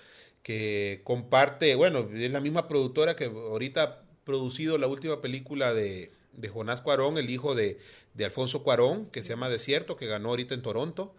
que 0.43 1.01
comparte, 1.03 1.75
bueno, 1.75 2.09
es 2.13 2.31
la 2.31 2.41
misma 2.41 2.67
productora 2.67 3.15
que 3.15 3.25
ahorita 3.25 3.83
ha 3.83 4.01
producido 4.23 4.77
la 4.77 4.87
última 4.87 5.21
película 5.21 5.73
de, 5.73 6.11
de 6.33 6.47
Jonás 6.49 6.81
Cuarón, 6.81 7.17
el 7.17 7.29
hijo 7.29 7.55
de, 7.55 7.79
de 8.13 8.25
Alfonso 8.25 8.63
Cuarón, 8.63 9.05
que 9.07 9.23
se 9.23 9.29
llama 9.29 9.49
Desierto, 9.49 9.95
que 9.97 10.07
ganó 10.07 10.29
ahorita 10.29 10.53
en 10.53 10.61
Toronto. 10.61 11.13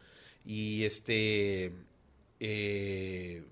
Y 0.45 0.85
este, 0.85 1.73
eh, 2.41 3.43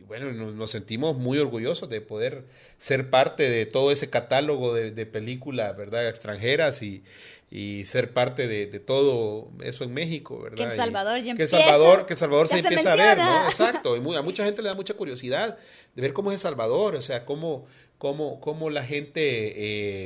bueno, 0.00 0.32
nos, 0.32 0.54
nos 0.54 0.70
sentimos 0.70 1.16
muy 1.16 1.38
orgullosos 1.38 1.88
de 1.88 2.00
poder 2.00 2.44
ser 2.78 3.10
parte 3.10 3.48
de 3.48 3.66
todo 3.66 3.90
ese 3.90 4.10
catálogo 4.10 4.74
de, 4.74 4.90
de 4.90 5.06
películas, 5.06 5.76
¿verdad? 5.76 6.08
Extranjeras 6.08 6.82
y, 6.82 7.02
y 7.50 7.84
ser 7.84 8.12
parte 8.12 8.48
de, 8.48 8.66
de 8.66 8.80
todo 8.80 9.48
eso 9.62 9.84
en 9.84 9.94
México, 9.94 10.40
¿verdad? 10.42 10.56
Que 10.56 10.70
El 10.72 10.76
Salvador 10.76 11.20
ya 11.20 11.34
que 11.34 11.42
El 11.42 11.48
Salvador, 11.48 12.06
que 12.06 12.12
El 12.14 12.18
Salvador 12.18 12.48
se 12.48 12.54
se 12.56 12.60
empieza 12.60 12.92
a 12.92 12.96
ver. 12.96 13.18
¿no? 13.18 13.44
Exacto. 13.48 13.96
Y 13.96 14.00
muy- 14.00 14.16
a 14.16 14.22
mucha 14.22 14.44
gente 14.44 14.62
le 14.62 14.68
da 14.68 14.74
mucha 14.74 14.94
curiosidad 14.94 15.58
de 15.94 16.02
ver 16.02 16.12
cómo 16.12 16.30
es 16.30 16.34
El 16.36 16.40
Salvador, 16.40 16.96
o 16.96 17.02
sea, 17.02 17.24
cómo, 17.24 17.66
cómo, 17.98 18.40
cómo 18.40 18.70
la 18.70 18.84
gente, 18.84 19.22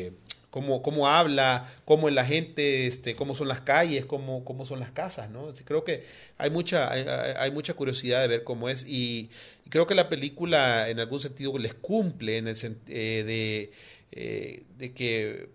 eh, 0.06 0.12
cómo, 0.50 0.82
cómo 0.82 1.08
habla, 1.08 1.70
cómo 1.84 2.08
es 2.08 2.14
la 2.14 2.24
gente, 2.24 2.86
este, 2.86 3.14
cómo 3.14 3.34
son 3.34 3.48
las 3.48 3.60
calles, 3.60 4.06
cómo, 4.06 4.44
cómo 4.44 4.64
son 4.66 4.80
las 4.80 4.90
casas, 4.90 5.30
¿no? 5.30 5.52
Creo 5.64 5.84
que 5.84 6.04
hay 6.38 6.50
mucha, 6.50 6.90
hay, 6.90 7.50
mucha 7.50 7.74
curiosidad 7.74 8.22
de 8.22 8.28
ver 8.28 8.44
cómo 8.44 8.68
es 8.68 8.86
y, 8.86 9.30
creo 9.68 9.86
que 9.86 9.94
la 9.94 10.08
película 10.08 10.88
en 10.88 10.98
algún 11.00 11.20
sentido 11.20 11.56
les 11.58 11.74
cumple 11.74 12.38
en 12.38 12.48
el 12.48 12.56
eh, 12.88 13.24
de, 13.26 13.72
eh, 14.12 14.62
de 14.78 14.92
que 14.94 15.50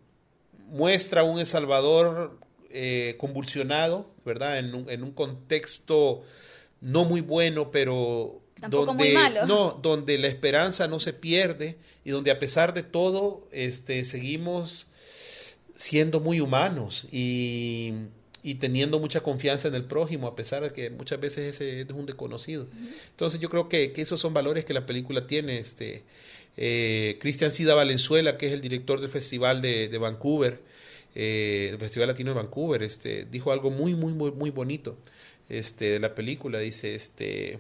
muestra 0.68 1.24
un 1.24 1.40
El 1.40 1.48
Salvador 1.48 2.38
eh, 2.70 3.16
convulsionado, 3.18 4.12
¿verdad? 4.26 4.60
En 4.60 4.76
un, 4.76 4.90
en 4.90 5.04
un 5.04 5.12
contexto 5.12 6.24
no 6.82 7.06
muy 7.06 7.22
bueno, 7.22 7.72
pero 7.72 8.43
Tampoco 8.64 8.86
donde 8.88 9.04
muy 9.04 9.14
malo. 9.14 9.46
no, 9.46 9.80
donde 9.82 10.18
la 10.18 10.28
esperanza 10.28 10.88
no 10.88 11.00
se 11.00 11.14
pierde 11.14 11.78
y 12.06 12.12
donde 12.12 12.32
a 12.32 12.40
pesar 12.40 12.74
de 12.74 12.84
todo, 12.84 13.48
este, 13.52 14.04
seguimos 14.06 14.88
siendo 15.76 16.20
muy 16.20 16.40
humanos 16.40 17.08
y, 17.12 17.94
y 18.42 18.56
teniendo 18.56 19.00
mucha 19.00 19.22
confianza 19.22 19.68
en 19.68 19.76
el 19.76 19.84
prójimo, 19.84 20.28
a 20.28 20.36
pesar 20.36 20.64
de 20.64 20.72
que 20.72 20.90
muchas 20.90 21.20
veces 21.20 21.56
ese 21.56 21.82
es 21.82 21.90
un 21.90 22.06
desconocido. 22.06 22.68
Entonces 23.10 23.40
yo 23.40 23.50
creo 23.50 23.70
que, 23.70 23.92
que 23.92 24.02
esos 24.02 24.20
son 24.20 24.34
valores 24.34 24.66
que 24.66 24.74
la 24.74 24.86
película 24.86 25.28
tiene. 25.28 25.60
Este, 25.60 26.04
eh, 26.56 27.18
Cristian 27.20 27.52
Sida 27.52 27.76
Valenzuela, 27.76 28.38
que 28.38 28.48
es 28.48 28.54
el 28.54 28.62
director 28.62 29.02
del 29.02 29.10
Festival 29.10 29.62
de, 29.62 29.90
de 29.90 29.98
Vancouver, 29.98 30.62
eh, 31.16 31.70
el 31.72 31.78
Festival 31.80 32.08
Latino 32.08 32.32
de 32.32 32.36
Vancouver, 32.36 32.82
este, 32.84 33.26
dijo 33.26 33.52
algo 33.52 33.72
muy, 33.72 33.96
muy, 33.96 34.14
muy, 34.14 34.32
muy 34.32 34.50
bonito 34.50 34.98
este, 35.50 35.86
de 35.92 36.00
la 36.00 36.16
película. 36.16 36.60
Dice 36.60 36.96
este, 36.96 37.60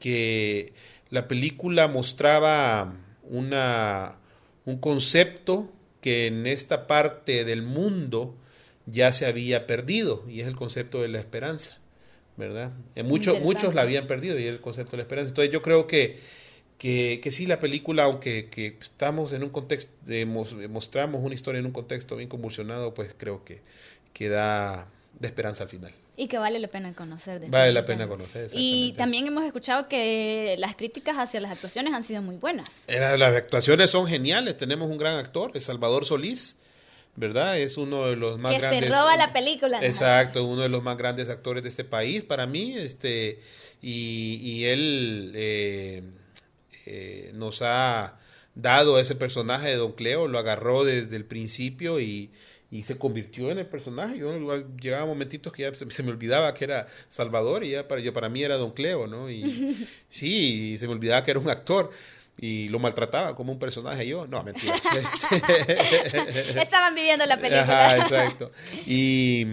que 0.00 0.72
la 1.10 1.28
película 1.28 1.86
mostraba 1.86 2.94
una, 3.22 4.16
un 4.64 4.78
concepto 4.78 5.70
que 6.00 6.26
en 6.26 6.46
esta 6.48 6.86
parte 6.88 7.44
del 7.44 7.62
mundo 7.62 8.34
ya 8.86 9.12
se 9.12 9.26
había 9.26 9.66
perdido, 9.68 10.24
y 10.28 10.40
es 10.40 10.48
el 10.48 10.56
concepto 10.56 11.00
de 11.02 11.08
la 11.08 11.20
esperanza. 11.20 11.76
¿verdad? 12.36 12.72
Eh, 12.94 13.02
mucho- 13.02 13.32
muchos 13.44 13.74
la 13.74 13.82
habían 13.82 14.06
perdido 14.06 14.38
y 14.38 14.44
es 14.44 14.48
el 14.50 14.60
concepto 14.62 14.92
de 14.92 14.96
la 14.98 15.02
esperanza. 15.02 15.28
Entonces 15.28 15.52
yo 15.52 15.60
creo 15.60 15.86
que, 15.86 16.18
que, 16.78 17.20
que 17.22 17.30
sí, 17.32 17.44
la 17.44 17.60
película, 17.60 18.04
aunque 18.04 18.48
que 18.48 18.78
estamos 18.80 19.34
en 19.34 19.42
un 19.42 19.50
contexto, 19.50 19.92
de, 20.06 20.24
mos- 20.24 20.54
mostramos 20.70 21.22
una 21.22 21.34
historia 21.34 21.58
en 21.58 21.66
un 21.66 21.72
contexto 21.72 22.16
bien 22.16 22.30
convulsionado, 22.30 22.94
pues 22.94 23.14
creo 23.14 23.44
que, 23.44 23.60
que 24.14 24.30
da, 24.30 24.88
da 25.18 25.28
esperanza 25.28 25.64
al 25.64 25.68
final. 25.68 25.92
Y 26.20 26.28
que 26.28 26.36
vale 26.36 26.58
la 26.58 26.68
pena 26.68 26.92
conocer. 26.92 27.40
Vale 27.48 27.72
la 27.72 27.86
pena 27.86 28.06
conocer. 28.06 28.50
Y 28.52 28.92
también 28.98 29.26
hemos 29.26 29.42
escuchado 29.42 29.88
que 29.88 30.54
las 30.58 30.76
críticas 30.76 31.16
hacia 31.16 31.40
las 31.40 31.50
actuaciones 31.50 31.94
han 31.94 32.02
sido 32.02 32.20
muy 32.20 32.36
buenas. 32.36 32.84
Eh, 32.88 33.00
Las 33.16 33.34
actuaciones 33.34 33.88
son 33.88 34.06
geniales. 34.06 34.58
Tenemos 34.58 34.90
un 34.90 34.98
gran 34.98 35.14
actor, 35.14 35.50
es 35.54 35.64
Salvador 35.64 36.04
Solís, 36.04 36.56
¿verdad? 37.16 37.58
Es 37.58 37.78
uno 37.78 38.08
de 38.08 38.16
los 38.16 38.38
más 38.38 38.52
que 38.52 38.58
grandes. 38.58 38.90
se 38.90 38.94
roba 38.94 39.16
la 39.16 39.32
película. 39.32 39.78
Exacto, 39.82 40.44
uno 40.44 40.60
de 40.60 40.68
los 40.68 40.82
más 40.82 40.98
grandes 40.98 41.30
actores 41.30 41.62
de 41.62 41.70
este 41.70 41.84
país 41.84 42.22
para 42.22 42.46
mí, 42.46 42.76
este, 42.76 43.40
y, 43.80 44.40
y 44.42 44.64
él 44.66 45.32
eh, 45.34 46.02
eh, 46.84 47.30
nos 47.32 47.62
ha 47.62 48.18
dado 48.54 49.00
ese 49.00 49.14
personaje 49.14 49.68
de 49.68 49.76
Don 49.76 49.92
Cleo, 49.92 50.28
lo 50.28 50.38
agarró 50.38 50.84
desde 50.84 51.16
el 51.16 51.24
principio 51.24 51.98
y, 51.98 52.30
y 52.70 52.84
se 52.84 52.96
convirtió 52.96 53.50
en 53.50 53.58
el 53.58 53.66
personaje. 53.66 54.18
Yo 54.18 54.32
llegaba 54.80 55.06
momentitos 55.06 55.52
que 55.52 55.62
ya 55.62 55.74
se, 55.74 55.90
se 55.90 56.02
me 56.02 56.10
olvidaba 56.10 56.54
que 56.54 56.64
era 56.64 56.86
Salvador 57.08 57.64
y 57.64 57.70
ya 57.70 57.88
para, 57.88 58.00
yo, 58.00 58.12
para 58.12 58.28
mí 58.28 58.42
era 58.44 58.56
Don 58.56 58.70
Cleo, 58.72 59.06
¿no? 59.06 59.28
Y 59.30 59.88
sí, 60.08 60.72
y 60.74 60.78
se 60.78 60.86
me 60.86 60.92
olvidaba 60.92 61.24
que 61.24 61.32
era 61.32 61.40
un 61.40 61.50
actor. 61.50 61.90
Y 62.42 62.68
lo 62.68 62.78
maltrataba 62.78 63.36
como 63.36 63.52
un 63.52 63.58
personaje 63.58 64.06
yo. 64.06 64.26
No, 64.26 64.42
mentira. 64.42 64.74
Este- 64.96 66.60
Estaban 66.62 66.94
viviendo 66.94 67.26
la 67.26 67.36
película. 67.38 67.86
Ajá, 67.86 67.98
exacto. 67.98 68.50
Y, 68.86 69.44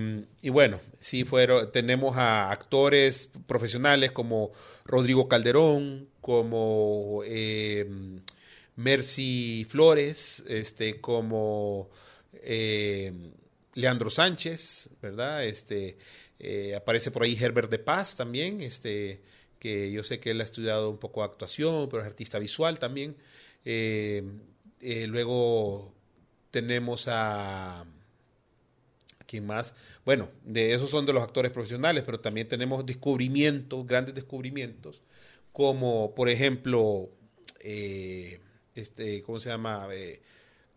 y 0.41 0.49
bueno, 0.49 0.79
sí 1.01 1.25
fueron, 1.25 1.69
tenemos 1.73 2.15
a 2.15 2.49
actores 2.49 3.29
profesionales 3.45 4.13
como 4.13 4.51
Rodrigo 4.85 5.27
Calderón, 5.27 6.07
como 6.21 7.23
eh, 7.25 7.89
Mercy 8.77 9.65
Flores, 9.69 10.45
este, 10.47 11.01
como 11.01 11.89
eh, 12.43 13.13
Leandro 13.73 14.09
Sánchez, 14.09 14.89
¿verdad? 15.01 15.45
Este, 15.45 15.97
eh, 16.39 16.75
aparece 16.75 17.11
por 17.11 17.23
ahí 17.23 17.37
Herbert 17.39 17.69
de 17.69 17.79
Paz 17.79 18.15
también, 18.15 18.61
este, 18.61 19.21
que 19.59 19.91
yo 19.91 20.03
sé 20.03 20.19
que 20.19 20.31
él 20.31 20.41
ha 20.41 20.43
estudiado 20.43 20.89
un 20.89 20.97
poco 20.97 21.23
actuación, 21.23 21.87
pero 21.89 22.01
es 22.01 22.07
artista 22.07 22.39
visual 22.39 22.79
también. 22.79 23.15
Eh, 23.65 24.23
luego 25.07 25.93
tenemos 26.51 27.07
a 27.09 27.85
¿Quién 29.25 29.45
más? 29.45 29.75
Bueno, 30.05 30.29
de 30.45 30.73
esos 30.73 30.89
son 30.89 31.05
de 31.05 31.11
los 31.11 31.21
actores 31.21 31.51
profesionales, 31.51 32.03
pero 32.05 32.21
también 32.21 32.47
tenemos 32.47 32.85
descubrimientos, 32.85 33.85
grandes 33.85 34.15
descubrimientos, 34.15 35.03
como 35.51 36.15
por 36.15 36.29
ejemplo, 36.29 37.09
este, 38.73 39.21
¿cómo 39.23 39.41
se 39.41 39.49
llama? 39.49 39.89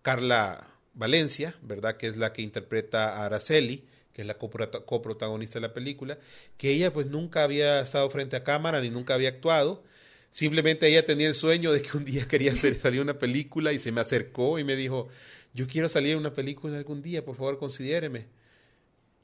Carla 0.02 0.79
Valencia, 0.94 1.54
¿verdad? 1.62 1.96
Que 1.96 2.06
es 2.08 2.16
la 2.16 2.32
que 2.32 2.42
interpreta 2.42 3.10
a 3.16 3.26
Araceli, 3.26 3.84
que 4.12 4.22
es 4.22 4.26
la 4.26 4.38
coprota- 4.38 4.84
coprotagonista 4.84 5.58
de 5.60 5.68
la 5.68 5.72
película, 5.72 6.18
que 6.56 6.70
ella 6.72 6.92
pues 6.92 7.06
nunca 7.06 7.44
había 7.44 7.80
estado 7.80 8.08
frente 8.10 8.36
a 8.36 8.44
cámara 8.44 8.80
ni 8.80 8.90
nunca 8.90 9.14
había 9.14 9.28
actuado. 9.30 9.82
Simplemente 10.30 10.86
ella 10.88 11.06
tenía 11.06 11.28
el 11.28 11.34
sueño 11.34 11.72
de 11.72 11.82
que 11.82 11.96
un 11.96 12.04
día 12.04 12.26
quería 12.28 12.52
hacer, 12.52 12.76
salir 12.76 13.00
una 13.00 13.18
película 13.18 13.72
y 13.72 13.78
se 13.78 13.92
me 13.92 14.00
acercó 14.00 14.58
y 14.58 14.64
me 14.64 14.76
dijo, 14.76 15.08
yo 15.54 15.66
quiero 15.66 15.88
salir 15.88 16.12
en 16.12 16.18
una 16.18 16.32
película 16.32 16.76
algún 16.76 17.02
día, 17.02 17.24
por 17.24 17.36
favor 17.36 17.58
considéreme. 17.58 18.26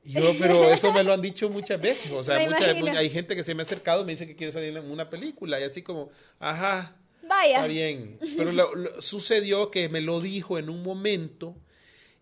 Yo, 0.04 0.32
pero 0.38 0.70
eso 0.70 0.92
me 0.92 1.02
lo 1.02 1.12
han 1.12 1.20
dicho 1.20 1.48
muchas 1.50 1.80
veces. 1.80 2.12
O 2.12 2.22
sea, 2.22 2.36
Me 2.38 2.48
mucha- 2.48 2.70
imagino. 2.70 2.96
hay 2.98 3.10
gente 3.10 3.34
que 3.34 3.42
se 3.42 3.54
me 3.56 3.62
ha 3.62 3.64
acercado 3.64 4.02
y 4.02 4.04
me 4.04 4.12
dice 4.12 4.24
que 4.26 4.36
quiere 4.36 4.52
salir 4.52 4.76
en 4.76 4.88
una 4.88 5.10
película. 5.10 5.58
Y 5.60 5.64
así 5.64 5.82
como, 5.82 6.10
ajá, 6.38 6.94
Vaya. 7.28 7.56
está 7.56 7.66
bien. 7.66 8.18
Pero 8.36 8.52
lo- 8.52 8.74
lo- 8.74 9.02
sucedió 9.02 9.70
que 9.70 9.88
me 9.88 10.00
lo 10.00 10.20
dijo 10.20 10.58
en 10.58 10.68
un 10.70 10.82
momento 10.82 11.56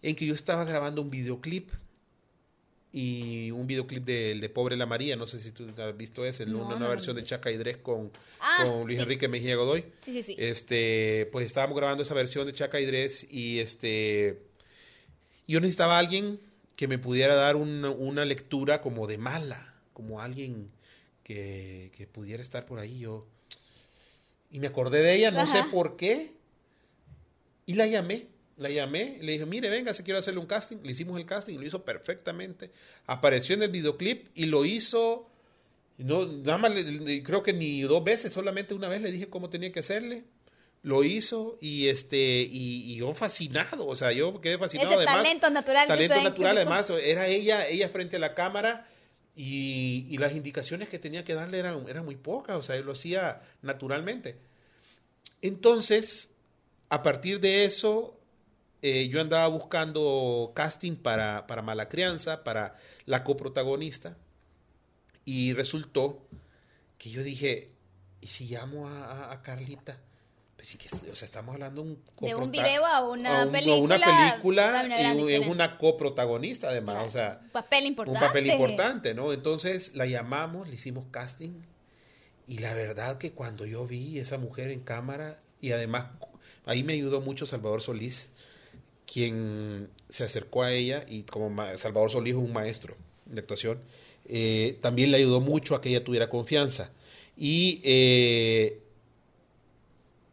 en 0.03 0.17
que 0.17 0.27
yo 0.27 0.35
estaba 0.35 0.64
grabando 0.64 1.03
un 1.03 1.11
videoclip. 1.11 1.71
y 2.97 3.51
un 3.51 3.67
videoclip 3.67 4.05
del 4.05 4.40
de 4.40 4.49
Pobre 4.49 4.77
la 4.77 4.87
María, 4.87 5.17
no 5.17 5.27
sé 5.27 5.40
si 5.40 5.51
tú 5.51 5.67
has 5.79 5.97
visto 5.97 6.25
ese, 6.25 6.47
No, 6.47 6.64
una, 6.64 6.79
no 6.79 6.88
versión 6.88 7.17
vi. 7.17 7.23
de 7.23 7.27
Chaca 7.27 7.51
y 7.51 7.57
Dres 7.57 7.79
con, 7.79 8.12
Ah, 8.38 8.62
con 8.64 8.85
Luis 8.87 8.99
sí. 8.99 9.03
Enrique 9.03 9.27
Mejía 9.27 9.57
Godoy. 9.57 9.85
Sí, 10.05 10.12
sí, 10.12 10.23
sí. 10.23 10.37
Este, 10.38 11.29
pues 11.33 11.45
estábamos 11.47 11.77
grabando 11.77 12.05
esa 12.05 12.14
versión 12.14 12.47
de 12.47 12.53
Chaca 12.53 12.79
y 12.81 12.87
Dres 12.87 13.27
y 13.29 13.59
este 13.59 14.43
yo 15.49 15.59
necesitaba 15.61 15.97
a 15.97 15.99
alguien 15.99 16.38
que 16.77 16.87
me 16.87 16.99
pudiera 16.99 17.35
dar 17.35 17.57
una, 17.57 17.90
una 17.90 18.25
lectura 18.25 18.81
como 18.81 19.09
de 19.09 19.19
mala, 19.19 19.75
como 19.93 20.21
alguien 20.21 20.71
que, 21.25 21.90
que 21.97 22.07
pudiera 22.07 22.43
estar 22.43 22.64
por 22.64 22.79
ahí. 22.79 23.01
Yo 23.01 23.27
y 24.55 24.61
me 24.61 24.69
acordé 24.69 25.03
de 25.03 25.17
ella, 25.17 25.33
no 25.33 25.49
sé 25.49 25.64
por 25.73 25.97
qué, 25.97 26.31
y 27.67 27.75
la 27.75 27.88
llamé. 27.88 28.29
La 28.57 28.71
llamé, 28.71 29.19
le 29.21 29.33
dije, 29.33 29.47
mire, 29.47 29.69
venga, 29.69 29.93
se 29.93 30.05
quiero 30.05 30.21
hacerle 30.21 30.38
un 30.38 30.47
casting. 30.47 30.77
Le 30.85 30.93
hicimos 30.93 31.19
el 31.19 31.27
casting, 31.27 31.59
lo 31.59 31.67
hizo 31.67 31.85
perfectamente. 31.85 32.71
Apareció 33.05 33.57
en 33.57 33.64
el 33.64 33.71
videoclip 33.71 34.29
y 34.33 34.47
lo 34.47 34.64
hizo, 34.64 35.29
no, 35.99 36.25
nada 36.25 36.59
más, 36.59 36.73
creo 37.25 37.43
que 37.43 37.53
ni 37.53 37.83
dos 37.83 38.05
veces, 38.05 38.33
solamente 38.33 38.75
una 38.75 38.87
vez 38.87 39.03
le 39.03 39.11
dije 39.11 39.29
cómo 39.29 39.51
tenía 39.51 39.73
que 39.73 39.81
hacerle. 39.81 40.23
Lo 40.83 41.03
hizo 41.03 41.59
y 41.61 41.88
este 41.88 42.43
y, 42.49 42.93
y 42.93 42.95
yo 42.95 43.12
fascinado, 43.12 43.88
o 43.88 43.97
sea, 43.97 44.12
yo 44.12 44.40
quedé 44.40 44.57
fascinado. 44.57 44.88
Ese 44.88 44.99
además, 44.99 45.25
talento 45.25 45.51
natural 45.51 45.88
talento 45.88 46.23
natural, 46.23 46.57
además, 46.59 46.90
era 46.90 47.27
ella, 47.27 47.67
ella 47.67 47.88
frente 47.88 48.17
a 48.17 48.21
la 48.21 48.35
cámara 48.37 48.87
y, 49.37 50.16
las 50.18 50.33
indicaciones 50.33 50.88
que 50.88 50.99
tenía 50.99 51.25
que 51.25 51.35
darle 51.35 51.59
eran, 51.59 51.88
eran 51.88 52.05
muy 52.05 52.16
pocas, 52.16 52.57
o 52.57 52.62
sea, 52.62 52.77
él 52.77 52.87
lo 52.87 52.92
hacía 52.92 53.42
naturalmente. 53.62 54.37
Entonces, 55.42 56.31
a 56.88 57.03
partir 57.03 57.40
de 57.40 57.64
eso, 57.64 58.18
eh, 58.83 59.09
yo 59.09 59.20
andaba 59.20 59.49
buscando 59.49 60.53
casting 60.55 60.97
para, 60.97 61.47
para 61.47 61.62
Mala 61.62 61.88
Crianza, 61.88 62.44
para 62.44 62.79
la 63.07 63.25
coprotagonista, 63.25 64.16
y 65.25 65.53
resultó 65.53 66.27
que 66.99 67.11
yo 67.11 67.23
dije, 67.23 67.70
¿y 68.20 68.29
si 68.29 68.47
llamo 68.47 68.88
a 68.88 69.40
Carlita? 69.42 69.99
Pero, 70.64 70.72
¿y 70.72 70.77
qué- 70.79 71.11
o 71.11 71.14
sea, 71.14 71.27
estamos 71.27 71.55
hablando 71.55 71.83
de 71.83 71.90
un, 71.90 71.94
De 72.20 72.35
un 72.35 72.40
coprota- 72.44 72.50
video 72.50 72.87
a 72.87 73.07
una 73.09 73.40
a 73.40 73.42
un- 73.44 73.48
a 73.48 73.53
película, 73.53 73.81
una 73.81 73.98
película 73.98 74.83
una 74.85 75.31
y 75.31 75.35
es 75.35 75.46
una 75.46 75.79
coprotagonista 75.79 76.68
además, 76.70 76.94
Claro. 76.94 77.09
o 77.09 77.11
sea, 77.11 77.40
Un 77.42 77.50
papel 77.50 77.87
importante. 77.87 78.18
un 78.20 78.27
papel 78.27 78.46
importante, 78.46 79.14
¿no? 79.14 79.33
Entonces 79.33 79.94
la 79.94 80.07
llamamos, 80.07 80.68
le 80.68 80.74
hicimos 80.77 81.05
casting 81.11 81.53
y 82.48 82.59
la 82.59 82.72
verdad 82.74 83.18
que 83.18 83.33
cuando 83.33 83.66
yo 83.66 83.87
vi 83.87 84.18
esa 84.18 84.38
mujer 84.38 84.70
en 84.70 84.81
cámara 84.81 85.38
y 85.61 85.72
además 85.72 86.07
ahí 86.66 86.83
me 86.83 86.94
ayudó 86.94 87.20
mucho 87.20 87.46
Salvador 87.46 87.81
Solís, 87.83 88.31
quien 89.11 89.90
se 90.09 90.24
acercó 90.24 90.62
a 90.62 90.72
ella 90.72 91.05
y 91.09 91.22
como 91.24 91.55
Salvador 91.77 92.11
Solís 92.11 92.35
es 92.35 92.40
un 92.40 92.53
maestro 92.53 92.96
de 93.27 93.40
actuación, 93.40 93.81
eh, 94.27 94.79
también 94.81 95.11
le 95.11 95.18
ayudó 95.18 95.40
mucho 95.40 95.74
a 95.74 95.81
que 95.83 95.90
ella 95.90 96.03
tuviera 96.05 96.31
confianza. 96.31 96.90
Y, 97.37 97.81
eh, 97.85 98.81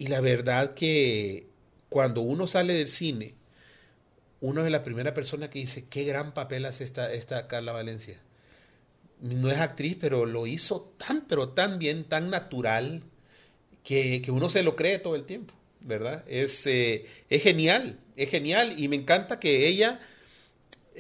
y 0.02 0.08
la 0.08 0.20
verdad 0.20 0.74
que 0.74 1.46
cuando 1.88 2.22
uno 2.22 2.48
sale 2.48 2.74
del 2.74 2.88
cine, 2.88 3.36
uno 4.40 4.66
es 4.66 4.72
la 4.72 4.82
primera 4.82 5.14
persona 5.14 5.52
que 5.52 5.60
dice, 5.60 5.86
qué 5.92 6.06
gran 6.06 6.34
papel 6.34 6.66
hace 6.66 6.84
esta, 6.84 7.14
esta 7.14 7.48
Carla 7.48 7.72
Valencia. 7.72 8.20
No 9.20 9.52
es 9.52 9.60
actriz, 9.60 9.96
pero 10.02 10.26
lo 10.26 10.48
hizo 10.48 10.92
tan, 10.98 11.28
pero 11.28 11.50
tan 11.50 11.78
bien, 11.78 12.06
tan 12.06 12.32
natural, 12.32 13.04
que, 13.84 14.24
que 14.24 14.32
uno 14.32 14.50
se 14.50 14.64
lo 14.64 14.76
cree 14.76 14.98
todo 14.98 15.16
el 15.16 15.26
tiempo, 15.26 15.54
¿verdad? 15.82 16.24
Es, 16.28 16.66
eh, 16.66 17.06
es 17.30 17.44
genial, 17.44 18.00
es 18.16 18.32
genial 18.32 18.74
y 18.78 18.88
me 18.88 18.96
encanta 18.96 19.40
que 19.40 19.68
ella 19.68 20.00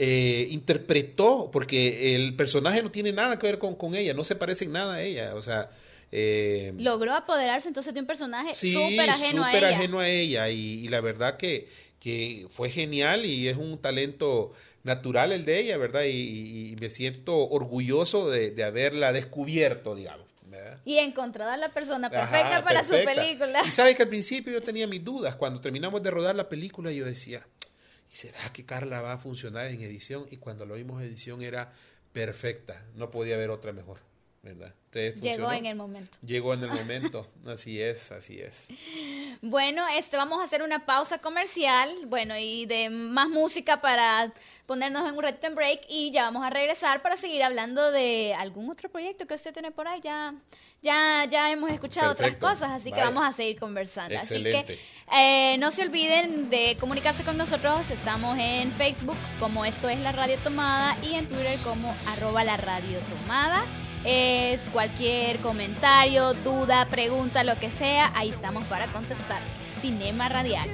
eh, 0.03 0.47
interpretó, 0.49 1.49
porque 1.51 2.15
el 2.15 2.35
personaje 2.35 2.81
no 2.81 2.89
tiene 2.89 3.11
nada 3.11 3.37
que 3.37 3.45
ver 3.45 3.59
con, 3.59 3.75
con 3.75 3.93
ella, 3.93 4.15
no 4.15 4.23
se 4.23 4.35
parece 4.35 4.65
en 4.65 4.71
nada 4.71 4.95
a 4.95 5.01
ella, 5.03 5.35
o 5.35 5.41
sea... 5.43 5.69
eh, 6.11 6.73
Logró 6.79 7.13
apoderarse 7.13 7.67
entonces 7.67 7.93
de 7.93 7.99
un 7.99 8.07
personaje 8.07 8.55
Sí, 8.55 8.73
súper 8.73 9.09
ajeno 9.11 9.43
a 9.45 9.53
ella. 9.55 9.69
ajeno 9.77 9.99
a 9.99 10.09
ella 10.09 10.49
y, 10.49 10.83
y 10.83 10.87
la 10.87 11.01
verdad 11.01 11.37
que, 11.37 11.67
que 11.99 12.47
fue 12.49 12.69
genial 12.71 13.25
y 13.25 13.47
es 13.47 13.57
un 13.57 13.77
talento 13.77 14.53
natural 14.83 15.31
el 15.33 15.45
de 15.45 15.59
ella, 15.59 15.77
¿verdad? 15.77 16.03
Y, 16.05 16.71
y- 16.71 16.75
me 16.81 16.89
siento 16.89 17.37
orgulloso 17.49 18.31
de, 18.31 18.49
de 18.49 18.63
haberla 18.63 19.11
descubierto, 19.13 19.93
digamos. 19.93 20.25
¿verdad? 20.47 20.79
Y 20.83 20.97
encontrado 20.97 21.51
a 21.51 21.57
la 21.57 21.69
persona 21.69 22.07
Ajá, 22.07 22.19
perfecta 22.31 22.63
para 22.63 22.81
perfecta. 22.81 23.13
su 23.13 23.19
película. 23.21 23.61
Y 23.67 23.69
sabes 23.71 23.95
que 23.95 24.01
al 24.03 24.09
principio 24.09 24.51
yo 24.51 24.61
tenía 24.63 24.87
mis 24.87 25.03
dudas. 25.03 25.35
Cuando 25.35 25.61
terminamos 25.61 26.01
de 26.01 26.09
rodar 26.09 26.35
la 26.35 26.49
película, 26.49 26.91
yo 26.91 27.05
decía, 27.05 27.45
¿y 28.11 28.15
será 28.15 28.51
que 28.53 28.65
Carla 28.65 29.01
va 29.01 29.13
a 29.13 29.17
funcionar 29.17 29.67
en 29.67 29.81
edición? 29.81 30.25
Y 30.29 30.37
cuando 30.37 30.65
lo 30.65 30.75
vimos 30.75 31.01
edición 31.01 31.41
era 31.41 31.73
perfecta. 32.13 32.85
No 32.95 33.09
podía 33.11 33.35
haber 33.35 33.49
otra 33.49 33.71
mejor, 33.71 33.99
¿verdad? 34.43 34.73
Entonces, 34.85 35.15
Llegó 35.21 35.43
funcionó. 35.45 35.51
en 35.53 35.65
el 35.67 35.75
momento. 35.75 36.17
Llegó 36.25 36.53
en 36.53 36.63
el 36.63 36.71
momento. 36.71 37.27
Así 37.45 37.81
es, 37.81 38.11
así 38.11 38.39
es. 38.39 38.67
Bueno, 39.43 39.83
este, 39.97 40.17
vamos 40.17 40.39
a 40.39 40.43
hacer 40.43 40.61
una 40.61 40.85
pausa 40.85 41.17
comercial, 41.17 41.89
bueno, 42.05 42.37
y 42.37 42.67
de 42.67 42.91
más 42.91 43.27
música 43.27 43.81
para 43.81 44.31
ponernos 44.67 45.09
en 45.09 45.15
un 45.15 45.23
ratito 45.23 45.47
en 45.47 45.55
break 45.55 45.81
y 45.89 46.11
ya 46.11 46.23
vamos 46.25 46.45
a 46.45 46.51
regresar 46.51 47.01
para 47.01 47.17
seguir 47.17 47.41
hablando 47.41 47.91
de 47.91 48.35
algún 48.37 48.69
otro 48.69 48.87
proyecto 48.89 49.25
que 49.25 49.33
usted 49.33 49.51
tiene 49.51 49.71
por 49.71 49.87
ahí. 49.87 49.99
Ya, 50.03 50.35
ya, 50.83 51.25
ya 51.25 51.51
hemos 51.51 51.71
escuchado 51.71 52.13
Perfecto. 52.15 52.45
otras 52.45 52.59
cosas, 52.59 52.79
así 52.79 52.91
que 52.91 53.01
vamos 53.01 53.23
a 53.23 53.31
seguir 53.31 53.57
conversando. 53.59 54.19
Así 54.19 54.43
que 54.43 54.77
eh, 55.11 55.57
no 55.57 55.71
se 55.71 55.81
olviden 55.81 56.51
de 56.51 56.77
comunicarse 56.79 57.23
con 57.23 57.35
nosotros. 57.35 57.89
Estamos 57.89 58.37
en 58.37 58.71
Facebook 58.73 59.17
como 59.39 59.65
esto 59.65 59.89
es 59.89 59.99
la 60.01 60.11
radio 60.11 60.37
tomada 60.43 60.97
y 61.01 61.15
en 61.15 61.27
Twitter 61.27 61.57
como 61.63 61.95
arroba 62.09 62.43
la 62.43 62.57
radio 62.57 62.99
tomada. 62.99 63.63
Eh, 64.03 64.59
cualquier 64.71 65.37
comentario, 65.39 66.33
duda, 66.33 66.85
pregunta, 66.85 67.43
lo 67.43 67.55
que 67.55 67.69
sea, 67.69 68.11
ahí 68.15 68.29
estamos 68.29 68.63
para 68.65 68.87
contestar. 68.87 69.41
Cinema 69.81 70.29
Radial. 70.29 70.69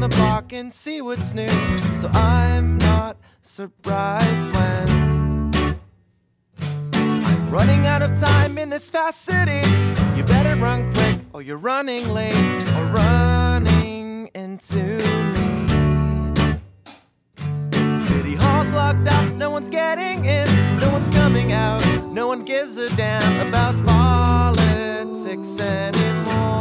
The 0.00 0.08
block 0.08 0.52
and 0.52 0.72
see 0.72 1.02
what's 1.02 1.34
new. 1.34 1.48
So 1.96 2.08
I'm 2.08 2.78
not 2.78 3.18
surprised 3.42 4.50
when 4.52 5.64
I'm 6.94 7.50
running 7.50 7.86
out 7.86 8.00
of 8.00 8.18
time 8.18 8.56
in 8.56 8.70
this 8.70 8.88
fast 8.88 9.22
city. 9.22 9.60
You 10.16 10.22
better 10.24 10.56
run 10.56 10.92
quick 10.94 11.18
or 11.34 11.42
you're 11.42 11.58
running 11.58 12.08
late 12.08 12.34
or 12.76 12.86
running 12.86 14.28
into 14.34 14.98
me. 15.36 15.68
City 18.06 18.34
Hall's 18.36 18.72
locked 18.72 19.06
up, 19.06 19.34
no 19.34 19.50
one's 19.50 19.68
getting 19.68 20.24
in, 20.24 20.46
no 20.80 20.90
one's 20.90 21.10
coming 21.10 21.52
out, 21.52 21.84
no 22.06 22.26
one 22.26 22.44
gives 22.44 22.78
a 22.78 22.88
damn 22.96 23.46
about 23.46 23.74
politics 23.84 25.60
anymore. 25.60 26.59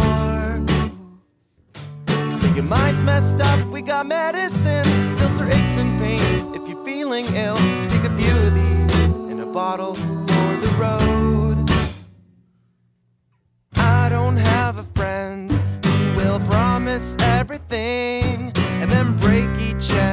Your 2.59 2.67
mind's 2.67 3.01
messed 3.01 3.39
up, 3.39 3.67
we 3.67 3.81
got 3.81 4.05
medicine, 4.05 4.83
pills 5.15 5.37
for 5.37 5.45
aches 5.45 5.77
and 5.77 5.97
pains. 5.97 6.45
If 6.47 6.67
you're 6.67 6.83
feeling 6.83 7.23
ill, 7.33 7.55
take 7.55 8.03
a 8.03 8.13
few 8.17 8.35
of 8.35 8.53
these 8.53 8.99
in 9.31 9.39
a 9.39 9.45
bottle 9.45 9.93
for 9.93 10.57
the 10.57 10.75
road. 10.77 11.69
I 13.77 14.09
don't 14.09 14.35
have 14.35 14.77
a 14.77 14.83
friend 14.93 15.49
who 15.85 16.17
will 16.17 16.41
promise 16.49 17.15
everything 17.21 18.51
and 18.81 18.91
then 18.91 19.15
break 19.19 19.49
each 19.61 19.93
and 19.93 20.08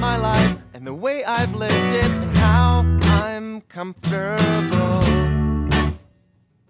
my 0.00 0.16
life 0.16 0.56
and 0.72 0.86
the 0.86 0.94
way 0.94 1.22
I've 1.24 1.54
lived 1.54 1.74
it 1.74 2.10
and 2.10 2.36
how 2.38 2.86
I'm 3.02 3.60
comfortable. 3.62 5.04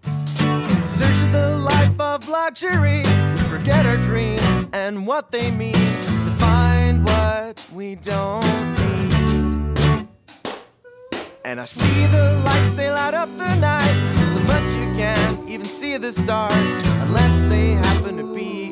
In 0.03 0.85
search 0.85 1.19
of 1.23 1.31
the 1.31 1.57
life 1.57 1.97
of 1.97 2.27
luxury, 2.27 3.03
we 3.03 3.41
forget 3.49 3.85
our 3.85 3.95
dreams 3.97 4.41
and 4.73 5.07
what 5.07 5.31
they 5.31 5.49
mean 5.51 5.73
to 5.73 6.31
find 6.39 7.05
what 7.05 7.65
we 7.73 7.95
don't 7.95 8.43
need. 8.81 10.07
And 11.45 11.61
I 11.61 11.65
see 11.65 12.05
the 12.07 12.41
lights, 12.45 12.75
they 12.75 12.91
light 12.91 13.13
up 13.13 13.29
the 13.37 13.55
night 13.55 14.13
so 14.33 14.39
much 14.43 14.67
you 14.75 14.93
can't 14.99 15.49
even 15.49 15.65
see 15.65 15.95
the 15.95 16.11
stars 16.11 16.53
unless 17.05 17.49
they 17.49 17.71
happen 17.71 18.17
to 18.17 18.35
be 18.35 18.70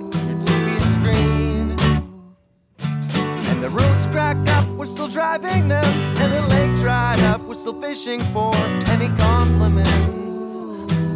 And 3.62 3.66
the 3.66 3.72
roads 3.72 4.06
crack 4.06 4.38
up, 4.52 4.66
we're 4.78 4.86
still 4.86 5.10
driving 5.10 5.68
them. 5.68 5.84
And 5.84 6.34
the 6.34 6.42
lake 6.48 6.80
dried 6.80 7.20
up, 7.24 7.42
we're 7.42 7.56
still 7.56 7.78
fishing 7.82 8.22
for 8.22 8.56
any 8.88 9.10
compliments 9.18 10.64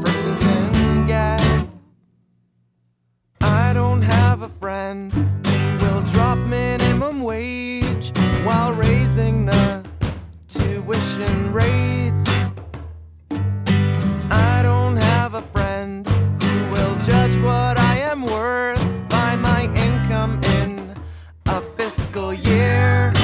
person 0.03 0.37
can 0.39 1.07
get. 1.07 1.41
I 3.39 3.71
don't 3.71 4.01
have 4.01 4.41
a 4.41 4.49
friend 4.49 5.09
who 5.13 5.85
will 5.85 6.01
drop 6.11 6.37
minimum 6.37 7.21
wage 7.21 8.11
while 8.43 8.73
raising 8.73 9.45
the 9.45 9.85
tuition 10.49 11.53
rates. 11.53 12.27
I 14.29 14.59
don't 14.63 14.97
have 14.97 15.35
a 15.35 15.43
friend 15.43 16.05
who 16.05 16.71
will 16.73 16.95
judge 17.05 17.37
what 17.37 17.72
fiscal 21.93 22.33
year. 22.33 23.22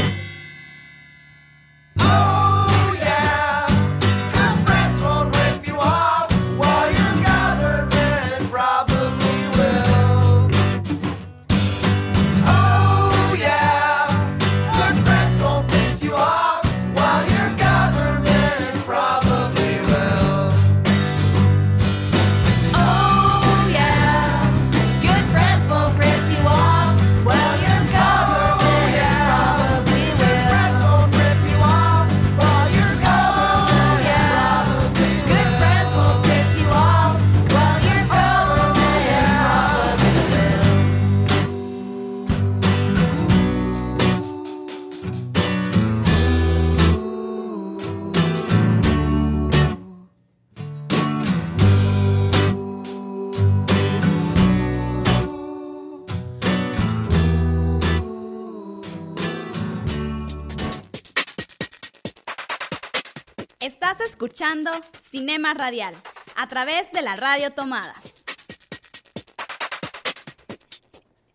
Cinema 65.11 65.53
Radial 65.53 65.93
a 66.35 66.47
través 66.47 66.91
de 66.91 67.03
la 67.03 67.15
radio 67.15 67.51
tomada. 67.51 67.93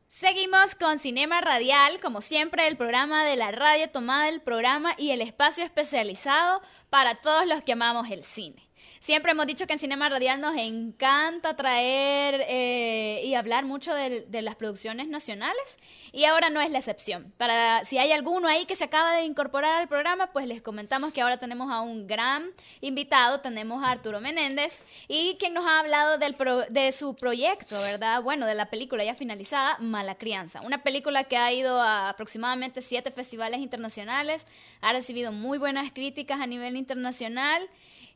Seguimos 0.09 0.75
con 0.75 0.99
Cinema 0.99 1.41
Radial, 1.41 2.01
como 2.01 2.21
siempre, 2.21 2.67
el 2.67 2.77
programa 2.77 3.25
de 3.25 3.37
la 3.37 3.53
radio 3.53 3.89
tomada, 3.89 4.29
el 4.29 4.41
programa 4.41 4.95
y 4.99 5.11
el 5.11 5.21
espacio 5.21 5.63
especializado 5.63 6.61
para 6.91 7.15
todos 7.21 7.47
los 7.47 7.63
que 7.63 7.75
amamos 7.75 8.11
el 8.11 8.25
cine. 8.25 8.69
Siempre 9.05 9.33
hemos 9.33 9.47
dicho 9.47 9.67
que 9.67 9.75
en 9.75 9.79
Cinema 9.79 10.09
Radial 10.09 10.41
nos 10.41 10.57
encanta 10.57 11.55
traer 11.57 12.43
eh, 12.49 13.21
y 13.23 13.35
hablar 13.35 13.67
mucho 13.67 13.95
de, 13.95 14.23
de 14.23 14.41
las 14.41 14.57
producciones 14.57 15.09
nacionales 15.09 15.63
y 16.11 16.25
ahora 16.25 16.49
no 16.49 16.63
es 16.63 16.71
la 16.71 16.79
excepción. 16.79 17.31
Para 17.37 17.85
si 17.85 17.99
hay 17.99 18.13
alguno 18.13 18.49
ahí 18.49 18.65
que 18.65 18.77
se 18.77 18.85
acaba 18.85 19.13
de 19.13 19.25
incorporar 19.25 19.79
al 19.79 19.89
programa, 19.89 20.29
pues 20.33 20.47
les 20.47 20.63
comentamos 20.63 21.13
que 21.13 21.21
ahora 21.21 21.37
tenemos 21.37 21.71
a 21.71 21.83
un 21.83 22.07
gran 22.07 22.53
invitado, 22.81 23.41
tenemos 23.41 23.85
a 23.85 23.91
Arturo 23.91 24.23
Menéndez 24.23 24.73
y 25.07 25.37
quien 25.39 25.53
nos 25.53 25.67
ha 25.67 25.81
hablado 25.81 26.17
del 26.17 26.33
pro- 26.33 26.65
de 26.71 26.91
su 26.93 27.15
proyecto, 27.15 27.79
¿verdad? 27.83 28.23
Bueno, 28.23 28.47
de 28.47 28.55
la 28.55 28.71
película 28.71 29.05
ya 29.05 29.15
finalizada, 29.15 29.77
Mala 29.81 30.15
Crianza, 30.15 30.61
una 30.65 30.83
película 30.83 31.25
que 31.25 31.37
ha 31.37 31.53
ido 31.53 31.79
a 31.79 32.09
aproximadamente 32.09 32.81
siete 32.81 33.11
festivales 33.11 33.61
internacionales, 33.61 34.47
ha 34.81 34.95
recibido 34.95 35.31
muy 35.31 35.59
buenas 35.59 35.93
críticas 35.93 36.41
a 36.41 36.47
nivel 36.47 36.75
internacional. 36.75 37.69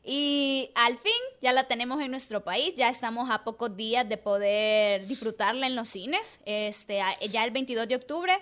Y 0.03 0.71
al 0.75 0.97
fin 0.97 1.11
ya 1.41 1.51
la 1.51 1.65
tenemos 1.65 2.01
en 2.01 2.11
nuestro 2.11 2.43
país, 2.43 2.73
ya 2.75 2.89
estamos 2.89 3.29
a 3.29 3.43
pocos 3.43 3.75
días 3.75 4.07
de 4.07 4.17
poder 4.17 5.07
disfrutarla 5.07 5.67
en 5.67 5.75
los 5.75 5.89
cines. 5.89 6.39
Este, 6.45 7.01
ya 7.29 7.43
el 7.43 7.51
22 7.51 7.87
de 7.87 7.95
octubre 7.95 8.39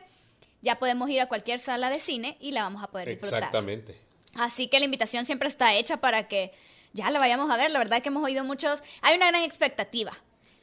ya 0.61 0.79
podemos 0.79 1.09
ir 1.09 1.21
a 1.21 1.27
cualquier 1.27 1.59
sala 1.59 1.89
de 1.89 1.99
cine 1.99 2.37
y 2.39 2.51
la 2.51 2.63
vamos 2.63 2.83
a 2.83 2.87
poder 2.87 3.09
disfrutar. 3.09 3.39
Exactamente. 3.39 3.95
Así 4.35 4.67
que 4.67 4.79
la 4.79 4.85
invitación 4.85 5.25
siempre 5.25 5.47
está 5.47 5.73
hecha 5.73 5.97
para 5.97 6.27
que 6.27 6.53
ya 6.93 7.09
la 7.09 7.19
vayamos 7.19 7.49
a 7.49 7.57
ver. 7.57 7.71
La 7.71 7.79
verdad 7.79 8.01
que 8.01 8.09
hemos 8.09 8.23
oído 8.23 8.43
muchos, 8.43 8.83
hay 9.01 9.17
una 9.17 9.27
gran 9.27 9.43
expectativa. 9.43 10.13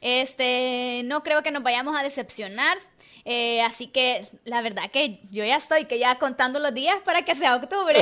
Este, 0.07 1.01
no 1.05 1.23
creo 1.23 1.41
que 1.41 1.49
nos 1.49 1.63
vayamos 1.63 1.97
a 1.97 2.03
decepcionar. 2.03 2.77
Eh, 3.27 3.63
así 3.63 3.87
que 3.87 4.23
la 4.43 4.61
verdad 4.61 4.91
que 4.91 5.19
yo 5.31 5.43
ya 5.43 5.55
estoy 5.55 5.85
que 5.85 5.97
ya 5.97 6.19
contando 6.19 6.59
los 6.59 6.75
días 6.75 6.97
para 7.03 7.25
que 7.25 7.33
sea 7.33 7.55
octubre. 7.55 7.95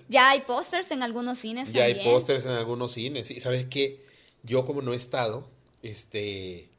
ya 0.08 0.30
hay 0.30 0.40
pósters 0.40 0.90
en 0.92 1.02
algunos 1.02 1.38
cines. 1.38 1.70
Ya 1.74 1.84
hay 1.84 2.02
pósters 2.02 2.46
en 2.46 2.52
algunos 2.52 2.92
cines. 2.92 3.30
Y 3.30 3.40
sabes 3.40 3.66
que 3.66 4.02
yo 4.44 4.64
como 4.64 4.80
no 4.80 4.94
he 4.94 4.96
estado, 4.96 5.46
este, 5.82 6.70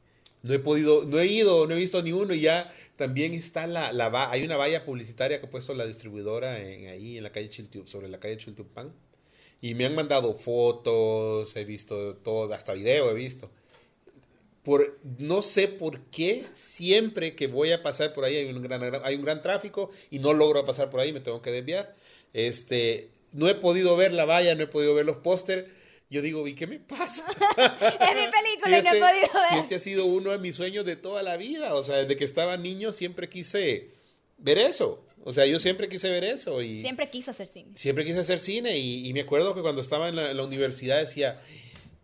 no 0.42 0.52
he 0.54 0.58
podido, 0.58 1.04
no 1.04 1.20
he 1.20 1.26
ido, 1.26 1.68
no 1.68 1.74
he 1.74 1.78
visto 1.78 2.02
ni 2.02 2.10
uno. 2.10 2.34
Y 2.34 2.40
ya 2.40 2.74
también 2.96 3.34
está 3.34 3.68
la, 3.68 3.92
la 3.92 4.28
hay 4.28 4.42
una 4.42 4.56
valla 4.56 4.84
publicitaria 4.84 5.38
que 5.38 5.46
ha 5.46 5.50
puesto 5.50 5.72
la 5.72 5.86
distribuidora 5.86 6.58
en, 6.58 6.88
ahí 6.88 7.16
en 7.16 7.22
la 7.22 7.30
calle 7.30 7.48
Chiltepán, 7.48 7.86
sobre 7.86 8.08
la 8.08 8.18
calle 8.18 8.38
Chiltepán. 8.38 8.92
Y 9.60 9.74
me 9.74 9.86
han 9.86 9.94
mandado 9.94 10.34
fotos, 10.34 11.54
he 11.54 11.64
visto 11.64 12.16
todo, 12.16 12.52
hasta 12.52 12.72
video 12.72 13.08
he 13.08 13.14
visto. 13.14 13.52
Por, 14.68 14.98
no 15.16 15.40
sé 15.40 15.66
por 15.66 15.98
qué 16.10 16.44
siempre 16.52 17.34
que 17.34 17.46
voy 17.46 17.72
a 17.72 17.82
pasar 17.82 18.12
por 18.12 18.26
ahí 18.26 18.36
hay 18.36 18.52
un 18.52 18.60
gran, 18.62 18.82
hay 19.02 19.14
un 19.14 19.22
gran 19.22 19.40
tráfico 19.40 19.90
y 20.10 20.18
no 20.18 20.34
logro 20.34 20.62
pasar 20.66 20.90
por 20.90 21.00
ahí, 21.00 21.10
me 21.10 21.20
tengo 21.20 21.40
que 21.40 21.50
desviar. 21.50 21.96
Este, 22.34 23.08
no 23.32 23.48
he 23.48 23.54
podido 23.54 23.96
ver 23.96 24.12
la 24.12 24.26
valla, 24.26 24.54
no 24.54 24.64
he 24.64 24.66
podido 24.66 24.94
ver 24.94 25.06
los 25.06 25.16
póster. 25.20 25.70
Yo 26.10 26.20
digo, 26.20 26.46
¿y 26.46 26.54
qué 26.54 26.66
me 26.66 26.80
pasa? 26.80 27.24
Es 27.56 28.14
mi 28.14 28.30
película 28.30 28.78
y 28.78 28.82
no 28.82 28.90
he 28.92 28.96
este- 28.96 29.00
podido 29.00 29.32
ver. 29.32 29.52
si 29.52 29.58
este 29.58 29.74
ha 29.76 29.80
sido 29.80 30.04
uno 30.04 30.32
de 30.32 30.38
mis 30.38 30.54
sueños 30.56 30.84
de 30.84 30.96
toda 30.96 31.22
la 31.22 31.38
vida. 31.38 31.72
O 31.74 31.82
sea, 31.82 31.96
desde 31.96 32.18
que 32.18 32.26
estaba 32.26 32.58
niño 32.58 32.92
siempre 32.92 33.30
quise 33.30 33.92
ver 34.36 34.58
eso. 34.58 35.02
O 35.24 35.32
sea, 35.32 35.46
yo 35.46 35.58
siempre 35.60 35.88
quise 35.88 36.10
ver 36.10 36.24
eso. 36.24 36.60
Y 36.60 36.82
Siempre 36.82 37.08
quiso 37.08 37.30
hacer 37.30 37.48
cine. 37.48 37.72
siempre 37.74 38.04
quise 38.04 38.18
hacer 38.20 38.38
cine. 38.38 38.76
Y, 38.76 39.08
y 39.08 39.12
me 39.14 39.20
acuerdo 39.22 39.54
que 39.54 39.62
cuando 39.62 39.80
estaba 39.80 40.10
en 40.10 40.16
la, 40.16 40.30
en 40.30 40.36
la 40.36 40.44
universidad 40.44 41.00
decía, 41.00 41.40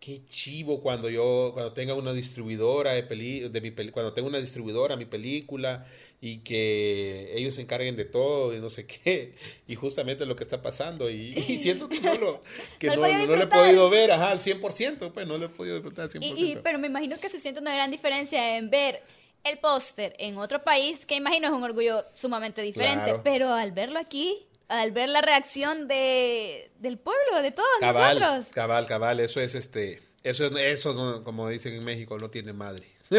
qué 0.05 0.23
chivo 0.25 0.81
cuando 0.81 1.09
yo, 1.09 1.49
cuando 1.53 1.73
tenga 1.73 1.95
una 1.95 2.13
distribuidora 2.13 2.91
de, 2.91 3.01
peli, 3.01 3.49
de 3.49 3.59
mi 3.61 3.71
peli- 3.71 3.91
cuando 3.91 4.13
tenga 4.13 4.27
una 4.27 4.39
distribuidora 4.39 4.95
mi 4.95 5.05
película 5.05 5.83
y 6.21 6.37
que 6.39 7.31
ellos 7.35 7.55
se 7.55 7.61
encarguen 7.61 7.95
de 7.95 8.05
todo 8.05 8.53
y 8.55 8.59
no 8.59 8.69
sé 8.69 8.85
qué. 8.85 9.33
Y 9.67 9.73
justamente 9.73 10.25
lo 10.27 10.35
que 10.35 10.43
está 10.43 10.61
pasando. 10.61 11.09
Y, 11.09 11.33
y 11.35 11.57
siento 11.63 11.89
que 11.89 11.99
no 12.01 12.13
lo, 12.15 12.43
que 12.77 12.87
No 12.87 12.95
no, 12.97 13.01
lo 13.01 13.07
he 13.07 13.11
podido 13.13 13.35
no 13.35 13.41
he 13.43 13.47
podido 13.47 13.89
ver, 13.89 14.11
ajá, 14.11 14.29
al 14.31 14.39
100%, 14.39 15.11
pues 15.11 15.25
no 15.27 15.37
lo 15.39 15.47
he 15.47 15.49
podido 15.49 15.75
disfrutar 15.75 16.05
al 16.05 16.11
100%. 16.11 16.19
Y, 16.37 16.51
y- 16.51 16.55
pero 16.57 16.77
me 16.77 16.85
imagino 16.87 17.17
que 17.17 17.29
se 17.29 17.39
siente 17.39 17.59
una 17.59 17.73
gran 17.73 17.89
diferencia 17.89 18.57
en 18.57 18.69
ver 18.69 19.01
el 19.43 19.57
póster 19.57 20.15
en 20.19 20.37
otro 20.37 20.63
país, 20.63 21.05
que 21.05 21.15
imagino 21.15 21.47
es 21.47 21.53
un 21.53 21.63
orgullo 21.63 22.03
sumamente 22.13 22.61
diferente, 22.61 23.05
Claro. 23.05 23.21
pero 23.23 23.51
al 23.53 23.71
verlo 23.71 23.97
aquí, 23.99 24.45
al 24.67 24.91
ver 24.91 25.09
la 25.09 25.21
reacción 25.21 25.87
de, 25.87 26.71
del 26.79 26.97
pueblo, 26.97 27.41
de 27.41 27.51
todos 27.51 27.67
cabal, 27.79 28.19
nosotros. 28.19 28.47
cabal, 28.53 28.87
cabal, 28.87 29.19
eso 29.19 29.39
es 29.41 29.55
este, 29.55 30.01
eso 30.23 30.45
es, 30.47 30.51
eso 30.57 30.93
no- 30.93 31.23
como 31.23 31.47
dicen 31.49 31.73
en 31.75 31.83
México, 31.85 32.17
no 32.17 32.29
tiene 32.29 32.53
madre. 32.53 32.87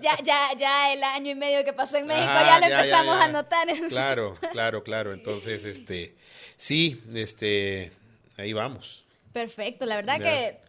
Ya, 0.00 0.16
ya, 0.22 0.38
ya 0.56 0.92
el 0.92 1.02
año 1.02 1.30
y 1.32 1.34
medio 1.34 1.64
que 1.64 1.72
pasó 1.72 1.96
en 1.96 2.06
México, 2.06 2.28
Ajá, 2.30 2.44
ya 2.46 2.60
lo 2.60 2.68
ya, 2.68 2.80
empezamos 2.80 3.18
ya. 3.18 3.24
a 3.24 3.28
notar. 3.28 3.68
Claro, 3.88 4.36
claro, 4.52 4.82
claro. 4.82 5.12
Entonces, 5.12 5.64
este, 5.64 6.14
sí, 6.56 7.02
este, 7.14 7.92
ahí 8.36 8.52
vamos. 8.52 9.04
Perfecto, 9.32 9.84
la 9.86 9.96
verdad 9.96 10.20
que 10.20 10.60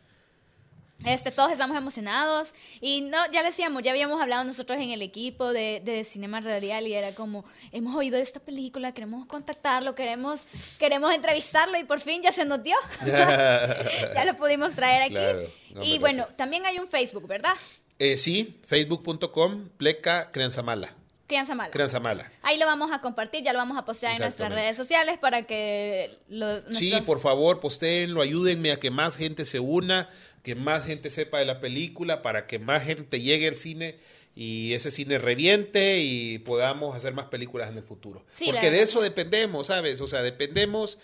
este, 1.04 1.32
todos 1.32 1.52
estamos 1.52 1.78
emocionados 1.78 2.54
y 2.80 3.02
no, 3.02 3.18
ya 3.32 3.42
le 3.42 3.50
decíamos, 3.50 3.84
ya 3.84 3.92
habíamos 3.92 4.22
hablado 4.22 4.44
nosotros 4.44 4.80
en 4.80 4.92
el 4.92 5.02
equipo 5.02 5.52
de, 5.52 5.82
de 5.84 6.04
Cinema 6.04 6.40
Radial 6.40 6.88
y 6.88 6.94
era 6.94 7.14
como, 7.14 7.46
hemos 7.72 7.96
oído 7.96 8.18
de 8.18 8.24
esta 8.24 8.40
película, 8.40 8.94
queremos 8.94 9.26
contactarlo, 9.26 9.94
queremos, 9.94 10.46
queremos 10.80 11.14
entrevistarlo 11.14 11.78
y 11.78 11.84
por 11.84 12.00
fin 12.00 12.22
ya 12.24 12.32
se 12.32 12.46
nos 12.46 12.64
dio. 12.64 12.78
ya 13.06 14.26
lo 14.26 14.38
pudimos 14.38 14.74
traer 14.74 15.04
aquí. 15.04 15.14
Claro, 15.14 15.50
no, 15.74 15.84
y 15.84 16.00
bueno, 16.00 16.18
gracias. 16.18 16.38
también 16.38 16.66
hay 16.66 16.80
un 16.80 16.88
Facebook, 16.88 17.28
¿verdad? 17.28 17.56
Eh, 18.00 18.18
sí, 18.18 18.60
facebook.com, 18.66 19.70
pleca 19.78 20.32
crianzamala. 20.32 20.96
Crianza 21.28 21.56
Mala. 21.56 21.72
Crianzamala. 21.72 22.32
Ahí 22.44 22.60
lo 22.60 22.68
vamos 22.68 22.92
a 22.92 23.02
compartir, 23.02 23.44
ya 23.44 23.52
lo 23.52 23.58
vamos 23.58 23.78
a 23.78 23.86
postear 23.86 24.14
en 24.14 24.20
nuestras 24.20 24.52
redes 24.52 24.78
sociales 24.78 25.18
para 25.18 25.44
que 25.44 26.20
los, 26.30 26.64
Sí, 26.72 26.94
por 27.04 27.20
favor, 27.20 27.60
postéenlo, 27.60 28.22
ayúdenme 28.22 28.72
a 28.72 28.80
que 28.80 28.92
más 28.92 29.16
gente 29.16 29.46
se 29.46 29.60
una, 29.60 30.10
que 30.46 30.54
más 30.54 30.86
gente 30.86 31.10
sepa 31.10 31.40
de 31.40 31.46
la 31.46 31.60
película, 31.60 32.22
para 32.22 32.46
que 32.46 32.60
más 32.60 32.84
gente 32.84 33.20
llegue 33.20 33.48
al 33.48 33.56
cine 33.56 33.96
y 34.36 34.74
ese 34.74 34.92
cine 34.92 35.18
reviente 35.18 36.02
y 36.02 36.38
podamos 36.38 36.96
hacer 36.96 37.16
más 37.16 37.26
películas 37.26 37.72
en 37.72 37.78
el 37.78 37.84
futuro. 37.84 38.24
Sí, 38.32 38.50
Porque 38.52 38.70
de 38.70 38.84
eso 38.84 39.02
dependemos, 39.02 39.68
¿sabes? 39.68 40.02
O 40.02 40.08
sea, 40.08 40.22
dependemos 40.22 41.00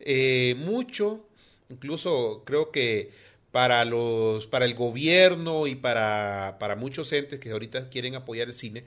eh, 0.00 0.56
mucho, 0.58 1.24
incluso 1.68 2.42
creo 2.44 2.72
que 2.72 3.12
para 3.52 3.84
los, 3.84 4.48
para 4.48 4.64
el 4.64 4.74
gobierno 4.74 5.68
y 5.68 5.76
para, 5.76 6.56
para 6.58 6.74
muchos 6.74 7.12
entes 7.12 7.38
que 7.38 7.52
ahorita 7.52 7.90
quieren 7.90 8.16
apoyar 8.16 8.48
el 8.48 8.54
cine, 8.54 8.82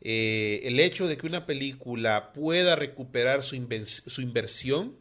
eh, 0.00 0.60
el 0.62 0.78
hecho 0.78 1.08
de 1.08 1.16
que 1.16 1.26
una 1.26 1.44
película 1.44 2.32
pueda 2.32 2.76
recuperar 2.76 3.42
su, 3.42 3.56
su 4.06 4.22
inversión, 4.22 4.94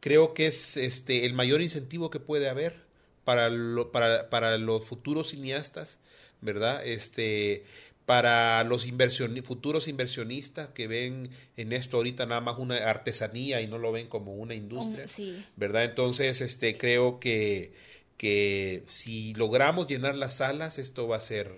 creo 0.00 0.32
que 0.32 0.46
es 0.46 0.78
este 0.78 1.26
el 1.26 1.34
mayor 1.34 1.60
incentivo 1.60 2.08
que 2.08 2.20
puede 2.20 2.48
haber 2.48 2.85
para, 3.26 3.50
lo- 3.50 3.90
para, 3.92 4.30
para 4.30 4.56
los 4.56 4.84
futuros 4.86 5.28
cineastas, 5.30 5.98
¿verdad? 6.40 6.86
Este, 6.86 7.64
para 8.06 8.62
los 8.64 8.86
inversioni- 8.86 9.42
futuros 9.42 9.88
inversionistas 9.88 10.68
que 10.68 10.86
ven 10.86 11.28
en 11.56 11.72
esto 11.72 11.96
ahorita 11.96 12.24
nada 12.24 12.40
más 12.40 12.56
una 12.58 12.76
artesanía 12.88 13.60
y 13.60 13.66
no 13.66 13.78
lo 13.78 13.90
ven 13.90 14.06
como 14.06 14.32
una 14.34 14.54
industria. 14.54 15.08
Sí. 15.08 15.44
¿verdad? 15.56 15.84
Entonces, 15.84 16.40
este, 16.40 16.78
creo 16.78 17.18
que, 17.18 17.72
que 18.16 18.84
si 18.86 19.34
logramos 19.34 19.88
llenar 19.88 20.14
las 20.14 20.36
salas, 20.36 20.78
esto 20.78 21.08
va 21.08 21.16
a 21.16 21.20
ser, 21.20 21.50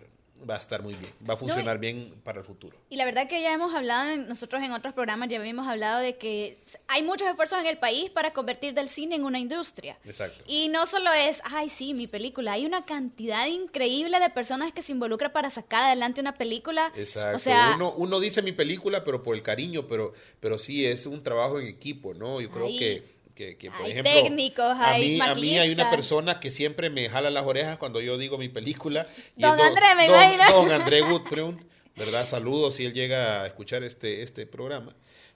va 0.48 0.54
a 0.56 0.58
estar 0.58 0.82
muy 0.82 0.94
bien, 0.94 1.12
va 1.28 1.34
a 1.34 1.36
funcionar 1.36 1.78
bien 1.78 2.14
para 2.24 2.40
el 2.40 2.44
futuro. 2.44 2.76
Y 2.90 2.96
la 2.96 3.04
verdad 3.04 3.28
que 3.28 3.40
ya 3.42 3.52
hemos 3.52 3.74
hablado, 3.74 4.10
en- 4.10 4.28
nosotros 4.28 4.62
en 4.62 4.72
otros 4.72 4.94
programas 4.94 5.28
ya 5.28 5.38
habíamos 5.38 5.66
hablado 5.66 6.00
de 6.00 6.16
que 6.16 6.58
hay 6.86 7.02
muchos 7.02 7.28
esfuerzos 7.28 7.58
en 7.60 7.66
el 7.66 7.78
país 7.78 8.10
para 8.10 8.32
convertir 8.32 8.74
del 8.74 8.88
cine 8.88 9.16
en 9.16 9.24
una 9.24 9.38
industria. 9.38 9.98
Exacto. 10.04 10.44
Y 10.46 10.68
no 10.68 10.86
solo 10.86 11.12
es, 11.12 11.40
ay, 11.44 11.68
sí, 11.68 11.94
mi 11.94 12.06
película, 12.06 12.52
hay 12.52 12.66
una 12.66 12.84
cantidad 12.84 13.46
increíble 13.46 14.20
de 14.20 14.30
personas 14.30 14.72
que 14.72 14.82
se 14.82 14.92
involucran 14.92 15.32
para 15.32 15.50
sacar 15.50 15.82
adelante 15.84 16.20
una 16.20 16.34
película. 16.36 16.92
Exacto. 16.96 17.36
O 17.36 17.38
sea, 17.38 17.72
uno, 17.76 17.92
uno 17.96 18.20
dice 18.20 18.42
mi 18.42 18.52
película, 18.52 19.04
pero 19.04 19.22
por 19.22 19.34
el 19.36 19.42
cariño, 19.42 19.86
pero, 19.88 20.12
pero 20.40 20.58
sí 20.58 20.84
es 20.86 21.06
un 21.06 21.22
trabajo 21.22 21.60
en 21.60 21.66
equipo, 21.66 22.14
¿no? 22.14 22.40
Yo 22.40 22.50
creo 22.50 22.66
que, 22.68 23.17
que, 23.38 23.56
que, 23.56 23.70
por 23.70 23.82
hay 23.82 23.92
ejemplo, 23.92 24.12
técnicos, 24.12 24.66
a 24.66 24.98
mí, 24.98 25.20
a 25.20 25.34
mí 25.36 25.58
hay 25.58 25.70
una 25.70 25.92
persona 25.92 26.40
que 26.40 26.50
siempre 26.50 26.90
me 26.90 27.08
jala 27.08 27.30
las 27.30 27.46
orejas 27.46 27.78
cuando 27.78 28.00
yo 28.00 28.18
digo 28.18 28.36
mi 28.36 28.48
película. 28.48 29.06
y 29.36 29.42
Don 29.42 29.60
André, 29.60 29.94
me 29.96 30.08
don, 30.08 30.32
imagino. 30.32 30.60
Don 30.60 30.72
André 30.72 31.02
Gutfreund, 31.02 31.60
¿verdad? 31.94 32.26
Saludos 32.26 32.74
si 32.74 32.84
él 32.84 32.94
llega 32.94 33.42
a 33.42 33.46
escuchar 33.46 33.84
este, 33.84 34.22
este 34.22 34.44
programa. 34.44 34.92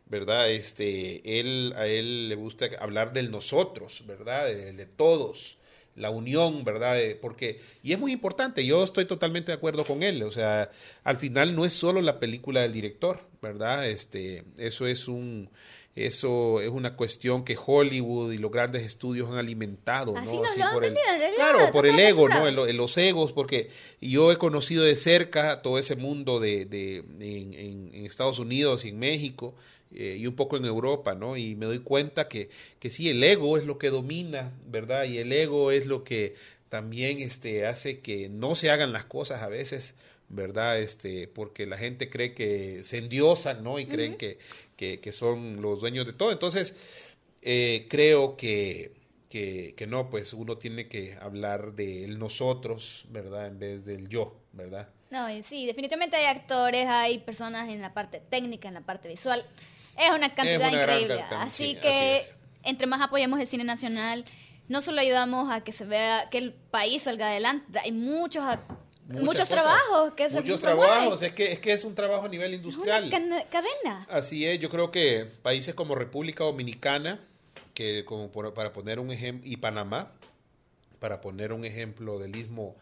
¿Verdad? 0.07 0.50
Este, 0.50 1.38
él, 1.38 1.74
a 1.76 1.86
él 1.86 2.28
le 2.28 2.34
gusta 2.34 2.68
hablar 2.80 3.12
del 3.12 3.30
nosotros, 3.30 4.03
¿verdad? 4.05 4.46
De, 4.46 4.72
de 4.72 4.86
todos, 4.86 5.57
la 5.95 6.11
unión, 6.11 6.64
¿verdad? 6.64 6.95
De- 6.97 7.14
porque, 7.16 7.61
y 7.82 7.93
es 7.93 7.99
muy 7.99 8.12
importante, 8.12 8.64
yo 8.64 8.82
estoy 8.82 9.05
totalmente 9.05 9.53
de 9.53 9.57
acuerdo 9.57 9.84
con 9.84 10.03
él, 10.03 10.22
o 10.22 10.30
sea, 10.30 10.70
al 11.05 11.16
final 11.18 11.55
no 11.55 11.64
es 11.66 11.72
solo 11.74 12.01
la 12.01 12.18
película 12.18 12.62
del 12.62 12.72
director, 12.72 13.20
¿verdad? 13.43 13.86
Este, 13.88 14.45
eso 14.57 14.86
es 14.86 15.07
un, 15.09 15.51
eso 15.95 16.62
es 16.62 16.70
una 16.70 16.97
cuestión 16.97 17.45
que 17.45 17.59
Hollywood 17.62 18.32
y 18.32 18.38
los 18.38 18.51
grandes 18.51 18.82
estudios 18.84 19.30
han 19.30 19.36
alimentado, 19.36 20.16
Así 20.16 20.28
¿no? 20.34 20.43
nos 20.43 20.57
lo 20.57 20.64
han 20.64 20.72
por 20.72 20.84
el, 20.84 20.95
vendido, 20.95 21.12
en 21.12 21.20
realidad, 21.20 21.51
claro, 21.53 21.72
por 21.72 21.86
el 21.86 21.99
ego, 22.01 22.28
¿no? 22.28 22.47
El- 22.49 22.59
en 22.70 22.76
los 22.78 22.97
egos, 22.97 23.32
porque 23.32 23.68
yo 24.01 24.32
he 24.32 24.38
conocido 24.38 24.84
de 24.84 24.97
cerca 24.97 25.61
todo 25.61 25.78
ese 25.78 25.97
mundo 25.97 26.40
de, 26.40 26.64
de 26.64 26.97
en, 27.20 27.53
en- 27.53 27.90
en 27.95 28.07
Estados 28.07 28.38
Unidos 28.38 28.86
y 28.86 28.88
en 28.88 28.99
México 28.99 29.55
eh, 29.95 30.16
y 30.18 30.26
un 30.26 30.34
poco 30.34 30.57
en 30.57 30.64
Europa, 30.64 31.14
¿no? 31.14 31.36
Y 31.36 31.55
me 31.55 31.66
doy 31.66 31.80
cuenta 31.80 32.28
que, 32.28 32.51
que 32.78 32.90
sí, 32.90 33.09
el 33.09 33.22
ego 33.22 33.59
es 33.59 33.64
lo 33.64 33.78
que 33.78 33.90
domina, 33.90 34.53
¿verdad? 34.66 35.05
Y 35.05 35.18
el 35.18 35.32
ego 35.32 35.70
es 35.70 35.86
lo 35.86 36.05
que 36.05 36.34
también 36.68 37.20
este, 37.20 37.66
hace 37.66 38.01
que 38.01 38.28
no 38.28 38.55
se 38.55 38.70
hagan 38.70 38.93
las 38.93 39.05
cosas 39.05 39.43
a 39.43 39.49
veces, 39.49 39.95
¿verdad? 40.28 40.80
Este, 40.80 41.28
porque 41.28 41.66
la 41.66 41.76
gente 41.76 42.09
cree 42.09 42.32
que 42.32 42.84
se 42.84 42.99
endiosan, 42.99 43.62
¿no? 43.62 43.78
Y 43.78 43.86
creen 43.86 44.16
que, 44.16 44.38
que, 44.76 44.99
que 45.01 45.12
son 45.12 45.61
los 45.61 45.80
dueños 45.80 46.07
de 46.07 46.14
todo. 46.14 46.32
Entonces, 46.32 46.74
eh, 47.43 47.86
creo 47.90 48.36
que, 48.36 48.93
que, 49.28 49.74
que 49.76 49.86
no, 49.86 50.09
pues 50.09 50.32
uno 50.32 50.57
tiene 50.57 50.88
que 50.88 51.14
hablar 51.20 51.74
del 51.74 52.18
nosotros, 52.18 53.05
¿verdad? 53.11 53.49
En 53.49 53.59
vez 53.59 53.84
del 53.84 54.09
yo, 54.09 54.40
¿verdad? 54.53 54.88
No, 55.11 55.28
y 55.28 55.43
sí, 55.43 55.66
definitivamente 55.66 56.16
hay 56.16 56.24
actores, 56.24 56.86
hay 56.88 57.18
personas 57.18 57.68
en 57.68 57.82
la 57.82 57.93
parte 57.93 58.20
técnica, 58.20 58.68
en 58.68 58.74
la 58.74 58.80
parte 58.80 59.09
visual. 59.09 59.45
Es 59.99 60.11
una 60.11 60.34
cantidad 60.34 60.68
una 60.68 60.80
increíble. 60.82 61.16
cantidad, 61.18 61.43
así 61.43 61.64
sí, 61.74 61.78
que 61.80 62.16
así 62.20 62.32
entre 62.64 62.86
más 62.86 63.01
apoyemos 63.01 63.40
el 63.40 63.49
cine 63.49 63.64
nacional, 63.64 64.24
no 64.68 64.80
solo 64.80 65.01
ayudamos 65.01 65.51
a 65.51 65.62
que 65.64 65.72
se 65.72 65.84
vea 65.84 66.28
que 66.30 66.38
el 66.38 66.53
país 66.53 67.03
salga 67.03 67.28
adelante, 67.28 67.78
hay 67.78 67.93
muchos 67.93 68.45
Muchas 69.09 69.24
muchos 69.24 69.49
cosas. 69.49 69.49
trabajos 69.49 70.12
que 70.14 70.28
se 70.30 70.36
Muchos 70.36 70.61
trabajos, 70.61 71.22
es 71.22 71.32
que, 71.32 71.53
es 71.53 71.59
que 71.59 71.72
es 71.72 71.84
un 71.84 71.95
trabajo 71.97 72.26
a 72.26 72.28
nivel 72.28 72.55
Es 72.55 72.76
una 72.76 73.01
industrial. 73.01 73.47
cadena. 73.51 74.07
Así 74.09 74.47
es, 74.47 74.61
yo 74.61 74.70
creo 74.70 74.93
que 74.93 75.26
países 75.43 75.74
como 75.74 75.97
República 75.97 76.45
Dominicana, 76.45 77.18
que 77.74 78.05
como 78.05 78.30
por- 78.30 78.55
para 78.55 78.72
poner 78.72 79.01
un 79.01 79.11
ejemplo, 79.11 79.51
y 79.51 79.57
Panamá, 79.57 80.12
para 81.01 81.20
poner 81.20 81.53
un 81.53 81.64
ejemplo 81.64 82.20
del 82.20 82.36
istmo 82.36 82.76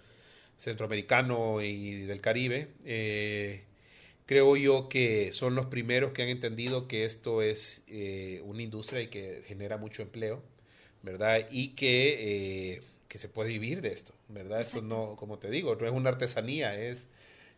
centroamericano 0.59 1.63
y 1.63 2.03
del 2.03 2.21
Caribe, 2.21 2.69
eh, 2.85 3.65
creo 4.31 4.57
yo 4.57 4.89
que 4.89 5.33
son 5.33 5.57
los 5.57 5.66
primeros 5.66 6.12
que 6.12 6.22
han 6.22 6.28
entendido 6.28 6.87
que 6.87 7.05
esto 7.05 7.43
es 7.43 7.83
eh, 7.89 8.41
una 8.45 8.62
industria 8.62 9.03
y 9.03 9.09
que 9.09 9.43
genera 9.49 9.76
mucho 9.76 10.03
empleo, 10.03 10.41
¿verdad? 11.03 11.49
Y 11.51 11.70
que, 11.70 12.74
eh, 12.76 12.83
que 13.09 13.18
se 13.18 13.28
puede 13.28 13.49
vivir 13.49 13.83
de 13.83 13.89
esto, 13.89 14.14
¿verdad? 14.28 14.61
Esto 14.61 14.83
no, 14.83 15.16
como 15.18 15.41
te 15.41 15.51
digo, 15.51 15.74
no 15.74 15.85
es 15.85 15.93
una 15.93 16.11
artesanía, 16.11 16.81
es... 16.81 17.09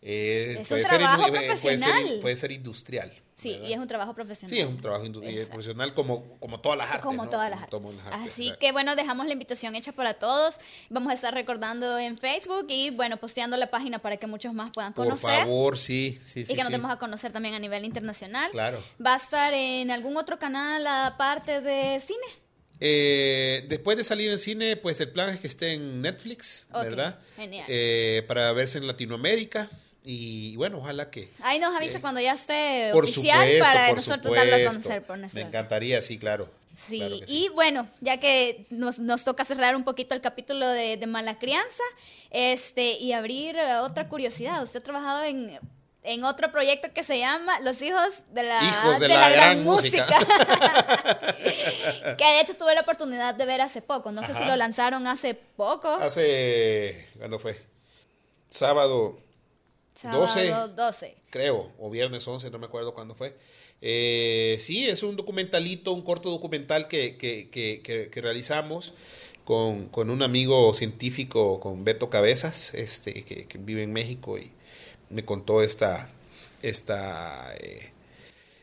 eh, 0.01 0.57
Es 0.61 0.70
un 0.70 0.83
trabajo 0.85 1.29
puede 1.29 1.59
ser, 1.59 1.61
profesional. 1.61 2.18
puede 2.23 2.37
ser 2.37 2.53
industrial. 2.53 3.12
Sí, 3.43 3.53
¿verdad? 3.53 3.68
y 3.68 3.72
es 3.72 3.78
un 3.78 3.88
trabajo 3.88 4.14
profesional. 4.14 4.51
Sí, 4.51 4.61
es 4.61 4.66
un 4.66 4.76
trabajo 4.78 5.05
y 5.05 5.09
Exacto. 5.09 5.49
profesional 5.51 5.95
como, 5.95 6.38
como 6.38 6.61
todas 6.61 6.78
las 6.78 6.88
artes. 6.88 7.03
Como 7.03 7.24
¿no? 7.24 7.30
todas 7.30 7.51
las 7.51 7.62
artes. 7.62 7.70
Como 7.70 7.93
las 7.93 8.07
artes, 8.07 8.32
Así 8.32 8.53
que 8.61 8.72
bueno, 8.72 8.95
dejamos 8.97 9.26
la 9.26 9.32
invitación 9.32 9.74
hecha 9.74 9.93
para 9.93 10.14
todos. 10.14 10.57
Vamos 10.90 11.11
a 11.11 11.14
estar 11.14 11.34
recordando 11.34 11.99
en 11.99 12.16
Facebook 12.16 12.66
y 12.68 12.90
bueno, 12.90 13.16
posteando 13.16 13.57
la 13.57 13.70
página 13.70 13.99
para 13.99 14.16
que 14.16 14.26
muchos 14.26 14.55
más 14.55 14.70
puedan 14.72 14.93
Por 14.93 15.07
conocer. 15.07 15.40
favor, 15.40 15.78
sí, 15.78 16.18
sí, 16.24 16.45
sí. 16.45 16.53
y 16.53 16.57
que 16.57 16.62
nos 16.62 16.68
sí. 16.68 16.72
demos 16.72 16.90
a 16.90 16.99
conocer 16.99 17.32
también 17.32 17.55
a 17.55 17.59
nivel 17.59 17.84
internacional. 17.84 18.51
Claro. 18.53 18.82
¿Va 19.05 19.14
a 19.14 19.16
estar 19.16 19.53
en 19.53 19.90
algún 19.90 20.16
otro 20.16 20.38
canal 20.38 20.86
aparte 20.86 21.61
de 21.61 22.01
cine? 22.01 22.26
Eh, 22.84 23.64
después 23.68 23.97
de 23.97 24.03
salir 24.03 24.30
en 24.30 24.40
cine, 24.40 24.76
pues 24.76 25.01
el 25.01 25.11
plan 25.11 25.30
es 25.30 25.38
que 25.38 25.47
esté 25.47 25.74
en 25.74 26.01
Netflix, 26.01 26.66
¿verdad? 26.72 27.20
genial. 27.36 27.64
Eh, 27.68 28.24
para 28.26 28.53
verse 28.53 28.78
en 28.78 28.88
Latinoamérica. 28.88 29.70
Y 30.05 30.57
bueno, 30.57 30.79
ojalá 30.79 31.11
que. 31.11 31.29
Ahí 31.43 31.59
nos 31.59 31.75
avisa 31.75 31.99
Eh, 31.99 32.01
cuando 32.01 32.21
ya 32.21 32.33
esté 32.33 32.91
Por 32.93 33.05
oficial 33.05 33.39
supuesto, 33.41 33.65
para 33.65 33.87
por 33.89 33.97
nosotros 33.97 34.35
darlo 34.35 34.57
a 34.57 34.71
conocer 34.71 35.03
por 35.03 35.19
nuestra 35.19 35.41
Me 35.41 35.49
encantaría, 35.49 36.03
sí, 36.03 36.19
claro. 36.19 36.49
Sí, 36.89 36.99
Claro 36.99 37.17
y 37.29 37.49
bueno, 37.51 37.87
ya 38.01 38.19
que 38.19 38.67
nos, 38.71 38.99
nos 38.99 39.23
toca 39.23 39.45
cerrar 39.45 39.77
un 39.77 39.85
poquito 39.85 40.15
el 40.15 40.21
capítulo 40.21 40.67
de, 40.67 40.97
de 40.97 41.07
mala 41.07 41.39
crianza, 41.39 41.83
este, 42.31 42.93
y 42.93 43.13
abrir 43.13 43.57
eh, 43.57 43.77
otra 43.77 44.09
curiosidad. 44.09 44.63
Usted 44.63 44.81
ha 44.81 44.83
trabajado 44.83 45.23
en, 45.23 45.61
en 46.03 46.25
otro 46.25 46.51
proyecto 46.51 46.89
que 46.93 47.05
se 47.05 47.19
llama 47.19 47.61
Los 47.61 47.81
Hijos 47.83 48.09
de 48.33 48.43
la, 48.43 48.65
Hijos 48.65 49.01
de 49.01 49.09
la 49.09 49.31
Gran 49.31 49.63
Música. 49.63 50.07
que 52.19 52.25
de 52.25 52.41
hecho 52.41 52.55
tuve 52.55 52.75
la 52.75 52.81
oportunidad 52.81 53.35
de 53.35 53.47
ver 53.47 53.61
hace 53.61 53.83
poco. 53.83 54.11
No 54.11 54.27
sé 54.27 54.35
si 54.35 54.45
lo 54.45 54.57
lanzaron 54.57 55.07
hace 55.07 55.35
poco. 55.35 55.89
Hace. 55.89 57.07
¿Cuándo 57.19 57.39
fue? 57.39 57.61
Sábado, 58.51 59.19
Sábado 59.95 60.20
12. 60.20 60.53
12. 60.74 61.14
creo, 61.30 61.70
o 61.78 61.90
viernes 61.90 62.26
11, 62.26 62.51
no 62.51 62.59
me 62.59 62.66
acuerdo 62.66 62.95
cuándo 62.95 63.14
fue. 63.14 63.36
Eh, 63.80 64.59
sí, 64.61 64.88
es 64.88 65.03
un 65.03 65.16
documentalito, 65.16 65.93
un 65.93 66.03
corto 66.03 66.30
documental 66.30 66.88
que, 66.88 67.16
que, 67.16 67.51
que, 67.51 68.20
realizamos 68.20 68.95
con, 69.45 69.88
con 69.88 70.11
un 70.11 70.22
amigo 70.22 70.72
científico, 70.74 71.59
con 71.61 71.84
Beto 71.84 72.09
Cabezas, 72.09 72.72
este, 72.74 73.24
que, 73.24 73.47
que 73.47 73.59
vive 73.59 73.82
en 73.82 73.93
México 73.93 74.38
y 74.38 74.53
me 75.11 75.24
contó 75.24 75.62
esta, 75.62 76.09
esta, 76.62 77.55
eh, 77.59 77.90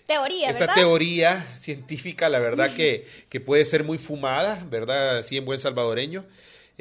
Teoría, 0.09 0.49
esta 0.49 0.61
¿verdad? 0.61 0.73
teoría 0.73 1.47
científica, 1.57 2.29
la 2.29 2.39
verdad 2.39 2.73
que, 2.75 3.05
que 3.29 3.39
puede 3.39 3.63
ser 3.63 3.83
muy 3.83 3.99
fumada, 3.99 4.65
¿verdad? 4.67 5.19
Así 5.19 5.37
en 5.37 5.45
buen 5.45 5.59
salvadoreño. 5.59 6.25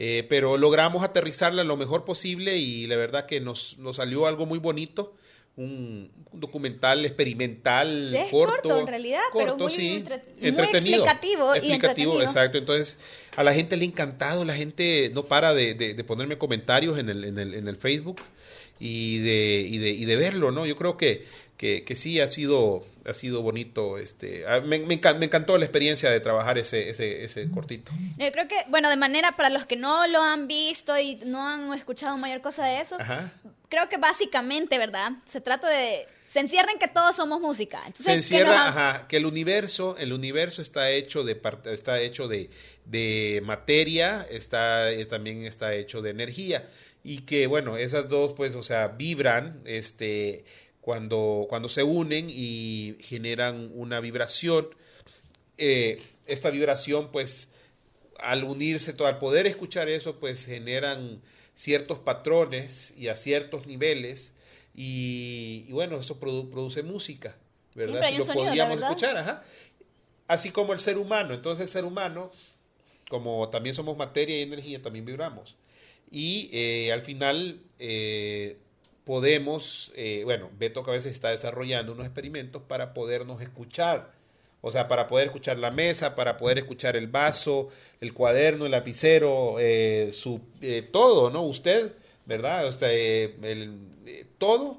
Eh, 0.01 0.25
pero 0.29 0.57
logramos 0.57 1.03
aterrizarla 1.03 1.65
lo 1.65 1.77
mejor 1.77 2.05
posible 2.05 2.57
y 2.57 2.87
la 2.87 2.95
verdad 2.97 3.27
que 3.27 3.41
nos, 3.41 3.77
nos 3.79 3.97
salió 3.97 4.27
algo 4.29 4.47
muy 4.47 4.61
bonito. 4.61 5.13
Un, 5.57 6.09
un 6.31 6.39
documental 6.41 7.05
experimental 7.05 8.15
Es 8.15 8.31
corto. 8.31 8.63
corto, 8.63 8.79
en 8.81 8.87
realidad, 8.87 9.21
pero 9.33 9.57
muy 9.57 9.73
entre- 9.97 10.23
muy 10.45 10.55
explicativo 11.01 11.55
y 11.57 11.73
entretenido. 11.75 12.23
exacto. 12.23 12.59
Entonces, 12.59 12.99
a 13.35 13.43
la 13.43 13.53
gente 13.53 13.77
le 13.77 13.83
ha 13.85 13.89
encantado, 13.89 14.45
la 14.45 14.55
gente 14.55 15.11
no 15.13 15.25
para 15.25 15.55
de, 15.55 15.75
de- 15.75 15.95
de 15.95 16.05
ponerme 16.05 16.39
comentarios 16.39 16.97
en 16.97 17.09
el, 17.09 17.25
en 17.25 17.39
el, 17.41 17.55
en 17.55 17.67
el 17.67 17.75
Facebook 17.77 18.21
y 18.79 19.19
de, 19.19 19.67
y 19.69 19.79
de, 19.79 19.91
y 19.91 20.05
de 20.05 20.15
verlo, 20.17 20.53
¿no? 20.53 20.65
Yo 20.65 20.77
creo 20.77 20.97
que, 20.97 21.27
que, 21.57 21.83
que 21.83 21.97
sí 21.97 22.21
ha 22.21 22.29
sido, 22.29 22.85
ha 23.09 23.15
sido 23.15 23.43
bonito. 23.43 23.99
Este, 23.99 24.45
me, 24.65 24.79
me 24.81 25.01
encan- 25.01 25.19
me 25.19 25.27
encantó 25.27 25.57
la 25.59 25.65
experiencia 25.65 26.11
de 26.11 26.21
trabajar 26.21 26.59
ese, 26.59 26.91
ese, 26.91 27.25
ese 27.25 27.51
cortito. 27.51 27.93
Yo 28.19 28.31
creo 28.33 28.47
que, 28.49 28.57
bueno, 28.69 28.91
de 28.91 28.97
manera 28.97 29.33
para 29.37 29.51
los 29.51 29.65
que 29.67 29.77
no 29.77 30.07
lo 30.07 30.21
han 30.23 30.47
visto 30.49 30.99
y 30.99 31.17
no 31.25 31.47
han 31.49 31.73
escuchado 31.75 32.17
mayor 32.19 32.41
cosa 32.43 32.65
de 32.67 32.81
eso, 32.81 32.97
Ajá. 33.01 33.33
creo 33.69 33.89
que 33.89 33.97
básicamente, 33.97 34.79
¿verdad? 34.79 35.13
Se 35.27 35.41
trata 35.41 35.69
de... 35.69 36.07
Se 36.31 36.41
encierra 36.41 36.71
en 36.71 36.79
que 36.79 36.89
todos 36.89 37.17
somos 37.17 37.41
música. 37.41 37.79
Entonces, 37.87 38.05
se 38.05 38.11
que 38.11 38.17
encierra, 38.19 38.51
nos 38.51 38.59
ha- 38.61 38.69
ajá, 38.91 39.09
que 39.09 39.17
el 39.17 39.25
universo, 39.25 39.97
el 39.99 40.13
universo 40.13 40.61
está 40.61 40.91
hecho 40.91 41.25
de 41.25 41.41
está 41.73 42.01
hecho 42.01 42.29
de, 42.29 42.51
de 42.85 43.41
materia, 43.45 44.27
está 44.31 44.91
eh, 44.93 45.07
también 45.07 45.47
está 45.47 45.73
hecho 45.75 46.03
de 46.03 46.11
energía 46.11 46.69
y 47.03 47.21
que 47.23 47.47
bueno, 47.47 47.79
esas 47.79 48.11
dos 48.11 48.35
pues, 48.35 48.55
o 48.57 48.63
sea, 48.63 48.89
vibran 48.89 49.63
este 49.65 50.45
cuando 50.81 51.47
cuando 51.49 51.69
se 51.69 51.83
unen 51.83 52.29
y 52.31 52.97
generan 53.01 53.71
una 53.75 54.01
vibración. 54.01 54.69
Eh, 55.59 56.01
esta 56.27 56.51
vibración 56.51 57.11
pues 57.11 57.49
al 58.21 58.45
unirse 58.45 58.93
todo, 58.93 59.09
al 59.09 59.19
poder 59.19 59.47
escuchar 59.47 59.89
eso, 59.89 60.19
pues 60.19 60.47
generan 60.47 61.21
ciertos 61.55 61.99
patrones 61.99 62.95
y 62.97 63.09
a 63.09 63.17
ciertos 63.17 63.67
niveles 63.67 64.35
y, 64.75 65.65
y 65.69 65.73
bueno, 65.73 65.99
eso 65.99 66.21
produ- 66.21 66.49
produce 66.51 66.83
música, 66.83 67.37
¿verdad? 67.75 68.01
Si 68.09 68.17
lo 68.17 68.25
sonido, 68.25 68.47
podíamos 68.47 68.81
escuchar, 68.81 69.17
ajá. 69.17 69.45
Así 70.29 70.51
como 70.51 70.73
el 70.73 70.81
ser 70.81 70.99
humano, 70.99 71.35
entonces 71.35 71.65
el 71.65 71.71
ser 71.71 71.85
humano, 71.85 72.31
como 73.09 73.49
también 73.49 73.75
somos 73.75 73.97
materia 73.97 74.39
y 74.39 74.43
energía, 74.43 74.83
también 74.83 75.05
vibramos. 75.05 75.57
Y 76.11 76.51
eh, 76.53 76.93
al 76.93 77.03
final 77.03 77.61
eh, 77.79 78.59
podemos, 79.09 79.91
eh, 79.97 80.21
bueno, 80.25 80.51
Beto 80.59 80.83
que 80.85 80.91
a 80.91 80.93
veces 80.93 81.13
está 81.13 81.31
desarrollando 81.31 81.93
unos 81.93 82.05
experimentos 82.05 82.61
para 82.61 82.93
podernos 82.93 83.41
escuchar. 83.41 84.13
O 84.61 84.71
sea, 84.71 84.87
para 84.87 85.07
poder 85.07 85.29
escuchar 85.29 85.57
la 85.57 85.71
mesa, 85.71 86.15
para 86.15 86.37
poder 86.37 86.59
escuchar 86.59 86.95
el 86.95 87.07
vaso, 87.07 87.71
el 88.03 88.13
cuaderno, 88.13 88.67
el 88.67 88.73
lapicero, 88.73 89.57
eh, 89.59 90.11
su, 90.13 90.43
eh, 90.61 90.87
todo, 90.93 91.31
¿no? 91.31 91.43
Usted, 91.43 91.93
¿verdad? 92.27 92.67
O 92.67 92.73
sea, 92.73 92.93
el- 92.93 93.79
todo 94.37 94.79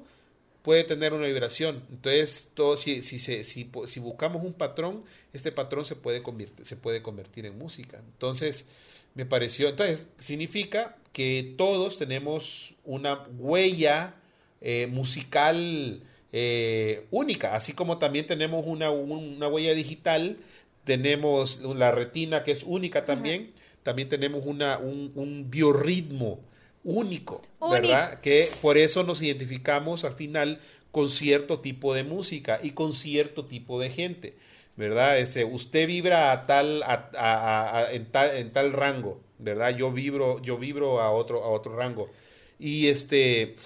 puede 0.62 0.84
tener 0.84 1.12
una 1.12 1.26
vibración. 1.26 1.82
Entonces, 1.90 2.50
todo, 2.54 2.76
si, 2.76 3.02
si, 3.02 3.18
si, 3.18 3.42
si 3.42 4.00
buscamos 4.00 4.44
un 4.44 4.52
patrón, 4.52 5.02
este 5.32 5.50
patrón 5.50 5.84
se 5.84 5.96
puede, 5.96 6.22
se 6.62 6.76
puede 6.76 7.02
convertir 7.02 7.46
en 7.46 7.58
música. 7.58 7.98
Entonces, 8.12 8.66
me 9.14 9.26
pareció, 9.26 9.68
entonces, 9.68 10.06
significa 10.16 10.96
que 11.12 11.54
todos 11.58 11.98
tenemos 11.98 12.74
una 12.84 13.24
huella 13.38 14.14
eh, 14.60 14.86
musical 14.90 16.02
eh, 16.32 17.06
única, 17.10 17.54
así 17.56 17.72
como 17.72 17.98
también 17.98 18.26
tenemos 18.26 18.64
una, 18.66 18.90
un- 18.90 19.34
una 19.36 19.48
huella 19.48 19.74
digital, 19.74 20.36
tenemos 20.84 21.60
la 21.60 21.90
retina 21.92 22.44
que 22.44 22.52
es 22.52 22.62
única 22.62 23.04
también, 23.04 23.50
también 23.82 24.08
tenemos 24.08 24.42
una, 24.46 24.78
un, 24.78 25.10
un 25.14 25.50
biorritmo 25.50 26.40
único, 26.84 27.42
¿verdad? 27.70 28.20
Que 28.20 28.48
por 28.62 28.78
eso 28.78 29.02
nos 29.02 29.20
identificamos 29.22 30.04
al 30.04 30.14
final 30.14 30.60
con 30.92 31.08
cierto 31.08 31.60
tipo 31.60 31.94
de 31.94 32.04
música 32.04 32.60
y 32.62 32.70
con 32.70 32.92
cierto 32.94 33.44
tipo 33.46 33.80
de 33.80 33.90
gente, 33.90 34.34
¿verdad? 34.80 35.18
Este, 35.18 35.44
usted 35.44 35.86
vibra 35.86 36.32
a 36.32 36.46
tal, 36.46 36.82
a- 36.84 37.10
a- 37.18 37.78
a- 37.80 37.92
en, 37.92 38.06
tal, 38.10 38.30
en 38.36 38.50
tal 38.50 38.72
rango, 38.72 39.20
¿verdad? 39.38 39.76
Yo 39.76 39.92
vibro, 39.92 40.40
yo 40.42 40.56
vibro 40.56 41.02
a 41.02 41.10
otro, 41.12 41.44
a 41.44 41.48
otro 41.50 41.76
rango. 41.76 42.10
Y 42.58 42.88
este, 42.88 43.56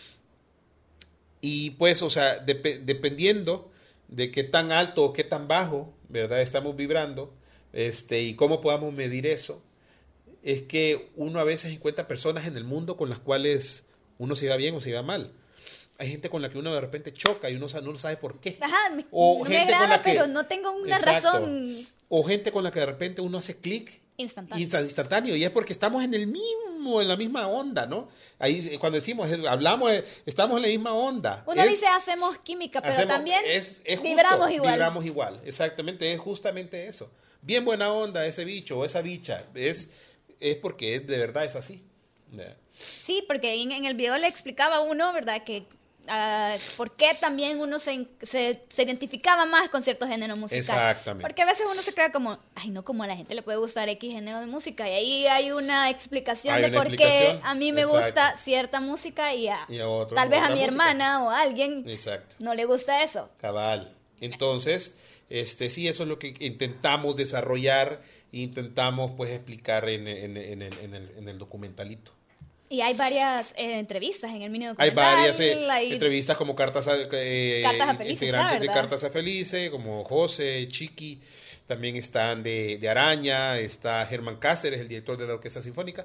y 1.41 1.71
pues, 1.73 2.03
o 2.03 2.11
sea, 2.11 2.45
depe- 2.45 2.81
dependiendo 2.85 3.71
de 4.09 4.31
qué 4.31 4.45
tan 4.45 4.73
alto 4.73 5.05
o 5.05 5.12
qué 5.12 5.25
tan 5.25 5.47
bajo, 5.49 5.93
¿verdad? 6.09 6.41
Estamos 6.43 6.75
vibrando, 6.77 7.33
este, 7.73 8.23
y 8.23 8.35
cómo 8.35 8.61
podamos 8.61 8.93
medir 8.95 9.27
eso, 9.27 9.62
es 10.43 10.62
que 10.62 11.11
uno 11.17 11.41
a 11.41 11.45
veces 11.45 11.73
encuentra 11.73 12.09
personas 12.09 12.47
en 12.47 12.57
el 12.57 12.65
mundo 12.65 12.97
con 12.97 13.09
las 13.11 13.19
cuales 13.21 13.85
uno 14.19 14.37
se 14.37 14.49
va 14.49 14.57
bien 14.57 14.75
o 14.75 14.81
se 14.81 14.93
va 14.93 15.03
mal. 15.03 15.33
Hay 15.99 16.11
gente 16.11 16.28
con 16.28 16.42
la 16.42 16.51
que 16.51 16.59
uno 16.59 16.72
de 16.74 16.80
repente 16.80 17.12
choca 17.12 17.49
y 17.49 17.55
uno 17.55 17.66
no 17.82 17.99
sabe 17.99 18.16
por 18.16 18.40
qué. 18.40 18.59
Ajá, 18.61 18.90
me, 18.90 19.07
O 19.12 19.38
no 19.45 19.49
me 19.51 19.57
gente 19.57 19.72
con 19.74 19.88
la 19.88 20.03
que- 20.03 20.11
pero 20.12 20.26
no 20.26 20.47
tengo 20.47 20.72
una 20.72 20.97
Exacto. 20.97 21.30
razón 21.30 21.86
O 22.09 22.24
gente 22.24 22.51
con 22.53 22.64
la 22.64 22.70
que 22.72 22.80
de 22.80 22.86
repente 22.86 23.20
uno 23.20 23.38
hace 23.38 23.57
clic 23.57 24.01
instantánea. 24.16 24.64
insta- 24.64 24.82
instantáneo 24.82 25.34
y 25.36 25.45
es 25.45 25.51
porque 25.51 25.72
estamos 25.72 26.03
en 26.05 26.14
el 26.14 26.26
mismo, 26.26 27.01
en 27.01 27.09
la 27.09 27.16
misma 27.16 27.47
onda, 27.49 27.86
¿no? 27.86 28.09
Ahí 28.38 28.68
eh, 28.72 28.78
cuando 28.78 28.97
decimos, 28.97 29.28
eh, 29.30 29.42
hablamos, 29.49 29.90
eh, 29.92 30.05
estamos 30.26 30.57
en 30.57 30.62
la 30.62 30.68
misma 30.68 30.95
onda. 30.95 31.42
Uno 31.47 31.62
Es- 31.62 31.70
dice 31.70 31.86
hacemos 31.86 32.38
química, 32.38 32.80
pero 32.80 32.92
hacemos- 32.92 33.14
también 33.14 33.40
es- 33.47 33.80
es 33.84 33.99
justo, 33.99 34.03
vibramos 34.03 34.51
igual. 34.51 34.72
Vibramos 34.74 35.05
igual, 35.05 35.40
exactamente, 35.45 36.12
es 36.12 36.18
justamente 36.20 36.86
eso. 36.88 37.11
Bien 37.42 37.64
buena 37.64 37.92
onda 37.92 38.26
ese 38.26 38.45
bicho 38.45 38.78
o 38.78 38.84
esa 38.84 39.01
bicha, 39.01 39.45
es, 39.55 39.88
es 40.40 40.57
porque 40.57 40.95
es 40.97 41.07
de 41.07 41.18
verdad 41.18 41.45
es 41.45 41.55
así. 41.57 41.82
Sí, 42.72 43.22
porque 43.28 43.55
en, 43.62 43.70
en 43.70 43.84
el 43.84 43.95
video 43.95 44.16
le 44.18 44.26
explicaba 44.26 44.80
uno, 44.80 45.12
¿verdad? 45.12 45.45
Que 45.45 45.64
ah, 46.09 46.57
por 46.76 46.92
qué 46.96 47.09
también 47.20 47.61
uno 47.61 47.78
se, 47.78 48.07
se, 48.22 48.62
se 48.68 48.82
identificaba 48.82 49.46
más 49.46 49.68
con 49.68 49.82
cierto 49.82 50.07
género 50.07 50.36
musical. 50.36 50.59
Exactamente. 50.61 51.22
Porque 51.26 51.42
a 51.42 51.46
veces 51.46 51.66
uno 51.70 51.82
se 51.82 51.92
crea 51.94 52.12
como, 52.12 52.38
ay, 52.55 52.70
no, 52.70 52.84
como 52.84 53.02
a 53.02 53.07
la 53.07 53.16
gente 53.16 53.34
le 53.34 53.42
puede 53.42 53.59
gustar 53.59 53.88
X 53.88 54.12
género 54.12 54.40
de 54.40 54.46
música. 54.46 54.88
Y 54.88 54.92
ahí 54.92 55.26
hay 55.26 55.50
una 55.52 55.90
explicación 55.90 56.55
Hay 56.55 56.62
de 56.62 56.68
una 56.68 56.76
por 56.78 56.86
explicación, 56.86 57.38
qué 57.38 57.46
a 57.46 57.55
mí 57.55 57.72
me 57.72 57.82
exacto. 57.82 58.05
gusta 58.07 58.36
cierta 58.38 58.80
música 58.80 59.34
y 59.34 59.48
a, 59.48 59.66
Y 59.68 59.78
a 59.80 59.88
otro 59.88 60.14
tal 60.16 60.28
vez 60.28 60.40
a 60.40 60.46
mi 60.48 60.50
música. 60.61 60.66
hermana 60.68 61.22
o 61.24 61.30
a 61.30 61.40
alguien 61.40 61.84
Exacto. 61.88 62.36
no 62.38 62.55
le 62.55 62.64
gusta 62.64 63.02
eso. 63.02 63.28
Cabal. 63.38 63.94
Entonces, 64.20 64.94
este 65.30 65.70
sí, 65.70 65.88
eso 65.88 66.02
es 66.05 66.09
lo 66.09 66.18
que 66.18 66.34
intentamos 66.40 67.16
desarrollar, 67.16 68.00
intentamos 68.32 69.12
pues 69.16 69.30
explicar 69.30 69.88
en, 69.88 70.07
en- 70.09 70.36
en 70.36 70.62
el, 70.62 70.78
en 70.80 70.94
el- 70.94 71.11
en 71.16 71.28
el 71.28 71.38
documentalito. 71.38 72.12
Y 72.75 72.81
hay 72.81 72.95
varias 72.95 73.53
eh, 73.57 73.79
entrevistas 73.79 74.31
en 74.33 74.43
el 74.43 74.51
mini 74.51 74.64
Hay 74.64 74.70
documental. 74.91 75.05
varias 75.16 75.39
eh, 75.41 75.70
hay- 75.70 75.93
entrevistas 75.93 76.37
como 76.37 76.57
Cartas 76.57 76.89
a, 76.89 76.97
eh, 77.12 77.61
Cartas 77.62 77.89
a 77.89 77.95
Felices, 77.95 78.22
integrantes 78.22 78.61
de. 78.61 78.66
Cartas 78.66 79.05
a 79.05 79.11
Felice, 79.11 79.70
como 79.70 80.03
José, 80.05 80.66
Chiqui, 80.68 81.20
también 81.66 81.95
están 81.97 82.43
de, 82.43 82.79
de 82.79 82.89
Araña, 82.89 83.59
está 83.59 84.05
Germán 84.07 84.37
Cáceres, 84.37 84.81
el 84.81 84.89
director 84.89 85.16
de 85.16 85.27
la 85.27 85.35
Orquesta 85.35 85.62
Sinfónica, 85.62 86.05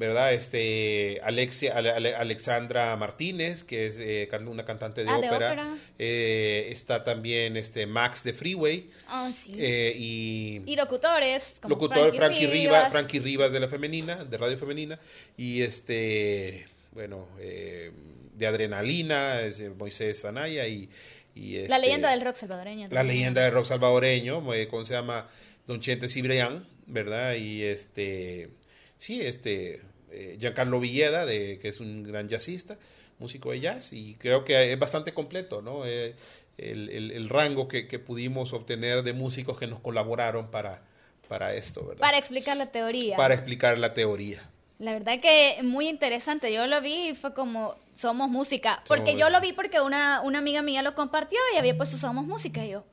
¿verdad? 0.00 0.32
Este, 0.32 1.20
Alexia, 1.22 1.76
Ale- 1.76 1.90
Ale- 1.90 2.14
Alexandra 2.14 2.96
Martínez, 2.96 3.62
que 3.62 3.86
es 3.86 3.98
eh, 3.98 4.30
una 4.46 4.64
cantante 4.64 5.04
de 5.04 5.10
Ah, 5.10 5.18
de 5.18 5.28
ópera. 5.28 5.76
Eh, 5.98 6.68
está 6.72 7.04
también 7.04 7.58
este, 7.58 7.86
Max 7.86 8.24
de 8.24 8.32
Freeway, 8.32 8.88
Ah, 9.06 9.30
sí. 9.44 9.52
eh, 9.58 9.92
y 9.94 10.62
y 10.64 10.74
locutores. 10.74 11.42
Como 11.60 11.74
locutor 11.74 12.16
Frankie, 12.16 12.46
Rivas, 12.46 12.52
Rivas. 12.78 12.92
Frankie 12.92 13.20
Rivas 13.20 13.52
de 13.52 13.60
la 13.60 13.68
femenina, 13.68 14.24
de 14.24 14.38
Radio 14.38 14.56
Femenina, 14.56 14.98
y 15.36 15.60
este, 15.60 16.66
bueno, 16.92 17.28
eh, 17.38 17.92
de 18.38 18.46
Adrenalina, 18.46 19.42
es, 19.42 19.60
eh, 19.60 19.68
Moisés 19.68 20.24
Anaya 20.24 20.66
y, 20.66 20.88
y 21.34 21.56
La 21.56 21.76
este, 21.76 21.78
leyenda 21.78 22.10
del 22.10 22.22
rock 22.22 22.36
salvadoreño. 22.36 22.88
la 22.90 23.02
leyenda 23.02 23.42
del 23.44 23.52
rock 23.52 23.66
salvadoreño, 23.66 24.42
¿cómo 24.70 24.86
se 24.86 24.94
llama? 24.94 25.28
Don 25.66 25.78
Chente 25.80 26.08
Cibrián, 26.08 26.66
¿verdad? 26.86 27.34
Y 27.34 27.64
este, 27.64 28.48
sí, 28.96 29.20
este, 29.20 29.82
eh, 30.10 30.36
Giancarlo 30.40 30.80
Villeda, 30.80 31.24
de, 31.26 31.58
que 31.60 31.68
es 31.68 31.80
un 31.80 32.02
gran 32.02 32.28
jazzista, 32.28 32.76
músico 33.18 33.50
de 33.52 33.60
jazz, 33.60 33.92
y 33.92 34.14
creo 34.14 34.44
que 34.44 34.72
es 34.72 34.78
bastante 34.78 35.12
completo, 35.14 35.60
¿no? 35.62 35.84
Eh, 35.86 36.14
el, 36.58 36.88
el- 36.90 37.10
el 37.12 37.28
rango 37.28 37.68
que, 37.68 37.86
que 37.88 37.98
pudimos 37.98 38.52
obtener 38.52 39.02
de 39.02 39.12
músicos 39.12 39.58
que 39.58 39.66
nos 39.66 39.80
colaboraron 39.80 40.50
para, 40.50 40.82
para 41.28 41.54
esto, 41.54 41.84
¿verdad? 41.86 42.00
Para 42.00 42.18
explicar 42.18 42.56
la 42.56 42.66
teoría. 42.66 43.16
Para 43.16 43.34
explicar 43.34 43.78
la 43.78 43.94
teoría. 43.94 44.48
La 44.78 44.92
verdad 44.94 45.20
que 45.20 45.58
muy 45.62 45.88
interesante. 45.88 46.50
Yo 46.52 46.66
lo 46.66 46.80
vi 46.80 47.08
y 47.10 47.14
fue 47.14 47.34
como 47.34 47.76
Somos 47.96 48.30
Música. 48.30 48.82
Porque 48.88 49.10
Somos- 49.12 49.20
yo 49.20 49.28
lo 49.30 49.40
vi 49.42 49.52
porque 49.52 49.80
una, 49.80 50.22
una 50.22 50.38
amiga 50.38 50.62
mía 50.62 50.80
lo 50.82 50.94
compartió 50.94 51.38
y 51.54 51.58
había 51.58 51.76
puesto 51.76 51.98
Somos 51.98 52.26
Música. 52.26 52.64
Y 52.64 52.70
yo, 52.70 52.84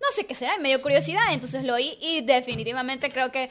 no 0.00 0.06
sé 0.14 0.26
qué 0.26 0.34
será, 0.34 0.58
me 0.58 0.68
dio 0.68 0.82
curiosidad. 0.82 1.32
Entonces 1.32 1.64
lo 1.64 1.74
oí 1.74 1.96
y 2.00 2.20
definitivamente 2.22 3.08
creo 3.10 3.32
que 3.32 3.48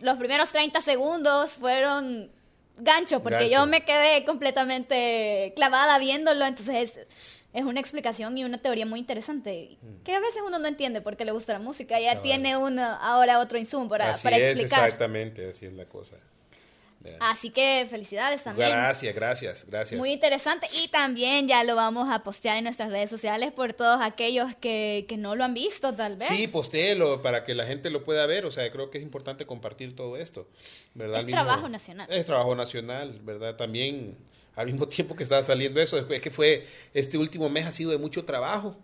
los 0.00 0.16
primeros 0.18 0.50
30 0.50 0.80
segundos 0.80 1.52
fueron 1.52 2.30
gancho. 2.76 3.22
Porque 3.22 3.48
Gancho. 3.48 3.52
yo 3.52 3.66
me 3.66 3.84
quedé 3.84 4.24
completamente 4.24 5.52
clavada 5.56 5.98
viéndolo. 5.98 6.44
Entonces 6.44 6.96
es, 6.96 7.06
es 7.52 7.64
una 7.64 7.80
explicación 7.80 8.36
y 8.36 8.44
una 8.44 8.58
teoría 8.58 8.86
muy 8.86 8.98
interesante. 8.98 9.78
Que 10.04 10.14
a 10.14 10.20
veces 10.20 10.42
uno 10.46 10.58
no 10.58 10.66
entiende 10.68 11.00
por 11.00 11.16
qué 11.16 11.24
le 11.24 11.32
gusta 11.32 11.52
la 11.52 11.60
música. 11.60 12.00
Ya 12.00 12.20
tiene 12.22 12.56
uno 12.56 12.82
ahora 12.82 13.38
otro 13.38 13.58
insumo 13.58 13.88
para, 13.88 14.10
así 14.10 14.24
para 14.24 14.36
es, 14.36 14.52
explicar. 14.58 14.84
exactamente, 14.84 15.48
así 15.48 15.66
es 15.66 15.72
la 15.72 15.84
cosa. 15.86 16.16
Así 17.20 17.50
que 17.50 17.86
felicidades 17.90 18.42
también. 18.42 18.68
Gracias, 18.70 19.14
gracias, 19.14 19.66
gracias. 19.66 19.98
Muy 19.98 20.10
interesante 20.12 20.66
y 20.82 20.88
también 20.88 21.46
ya 21.46 21.62
lo 21.64 21.76
vamos 21.76 22.08
a 22.10 22.22
postear 22.22 22.56
en 22.56 22.64
nuestras 22.64 22.90
redes 22.90 23.10
sociales 23.10 23.52
por 23.52 23.72
todos 23.74 24.00
aquellos 24.00 24.54
que, 24.56 25.04
que 25.08 25.16
no 25.16 25.36
lo 25.36 25.44
han 25.44 25.54
visto 25.54 25.94
tal 25.94 26.16
vez. 26.16 26.28
Sí, 26.28 26.46
postéelo 26.48 27.20
para 27.22 27.44
que 27.44 27.54
la 27.54 27.66
gente 27.66 27.90
lo 27.90 28.04
pueda 28.04 28.24
ver. 28.26 28.46
O 28.46 28.50
sea, 28.50 28.70
creo 28.72 28.90
que 28.90 28.98
es 28.98 29.04
importante 29.04 29.46
compartir 29.46 29.94
todo 29.94 30.16
esto. 30.16 30.48
¿verdad? 30.94 31.20
Es 31.20 31.26
mismo- 31.26 31.42
trabajo 31.42 31.68
nacional. 31.68 32.06
Es 32.10 32.26
trabajo 32.26 32.54
nacional, 32.54 33.20
¿verdad? 33.22 33.56
También, 33.56 34.16
al 34.56 34.66
mismo 34.66 34.88
tiempo 34.88 35.14
que 35.14 35.24
estaba 35.24 35.42
saliendo 35.42 35.80
eso, 35.80 35.98
es 35.98 36.20
que 36.20 36.30
fue, 36.30 36.66
este 36.94 37.18
último 37.18 37.48
mes 37.50 37.66
ha 37.66 37.72
sido 37.72 37.90
de 37.90 37.98
mucho 37.98 38.24
trabajo. 38.24 38.76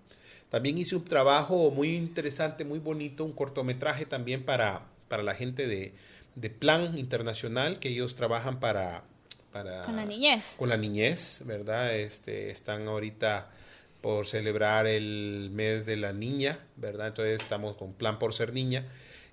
También 0.50 0.76
hice 0.78 0.96
un 0.96 1.04
trabajo 1.04 1.70
muy 1.70 1.96
interesante, 1.96 2.64
muy 2.64 2.80
bonito, 2.80 3.24
un 3.24 3.32
cortometraje 3.32 4.04
también 4.04 4.44
para, 4.44 4.82
para 5.08 5.22
la 5.22 5.34
gente 5.34 5.66
de, 5.68 5.94
de 6.41 6.51
Plan 6.51 6.99
Internacional, 6.99 7.78
que 7.78 7.91
ellos 7.91 8.14
trabajan 8.14 8.61
para... 8.61 9.05
para 9.53 9.82
Con 9.82 9.97
la 9.97 10.05
niñez. 10.05 10.55
con 10.57 10.68
la 10.68 10.76
niñez, 10.76 11.43
¿verdad? 11.45 11.97
Este, 11.97 12.51
están 12.51 12.88
ahorita 12.88 13.51
por 14.01 14.26
celebrar 14.26 14.86
el 14.86 15.51
mes 15.53 15.84
de 15.84 15.97
la 15.97 16.12
niña, 16.12 16.59
¿verdad? 16.76 17.09
Entonces 17.09 17.43
estamos 17.43 17.76
con 17.76 17.93
Plan 17.93 18.18
por 18.18 18.32
Ser 18.32 18.53
Niña. 18.55 18.86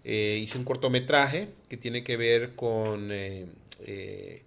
Eh, 0.04 0.40
hice 0.42 0.58
un 0.58 0.66
cortometraje 0.66 1.50
que 1.70 1.78
tiene 1.78 2.04
que 2.04 2.18
ver 2.18 2.56
con 2.56 3.12
eh, 3.12 3.46
eh, 3.86 4.44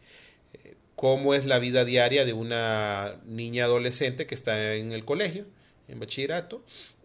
cómo 0.97 1.35
es 1.35 1.47
la 1.47 1.59
vida 1.59 1.85
diaria 1.85 2.25
de 2.25 2.35
una 2.35 3.17
niña 3.25 3.65
adolescente 3.65 4.27
que 4.27 4.35
está 4.35 4.75
en 4.75 4.93
el 4.93 5.05
colegio, 5.05 5.47
en 5.89 5.99
bachillerato, 5.99 6.63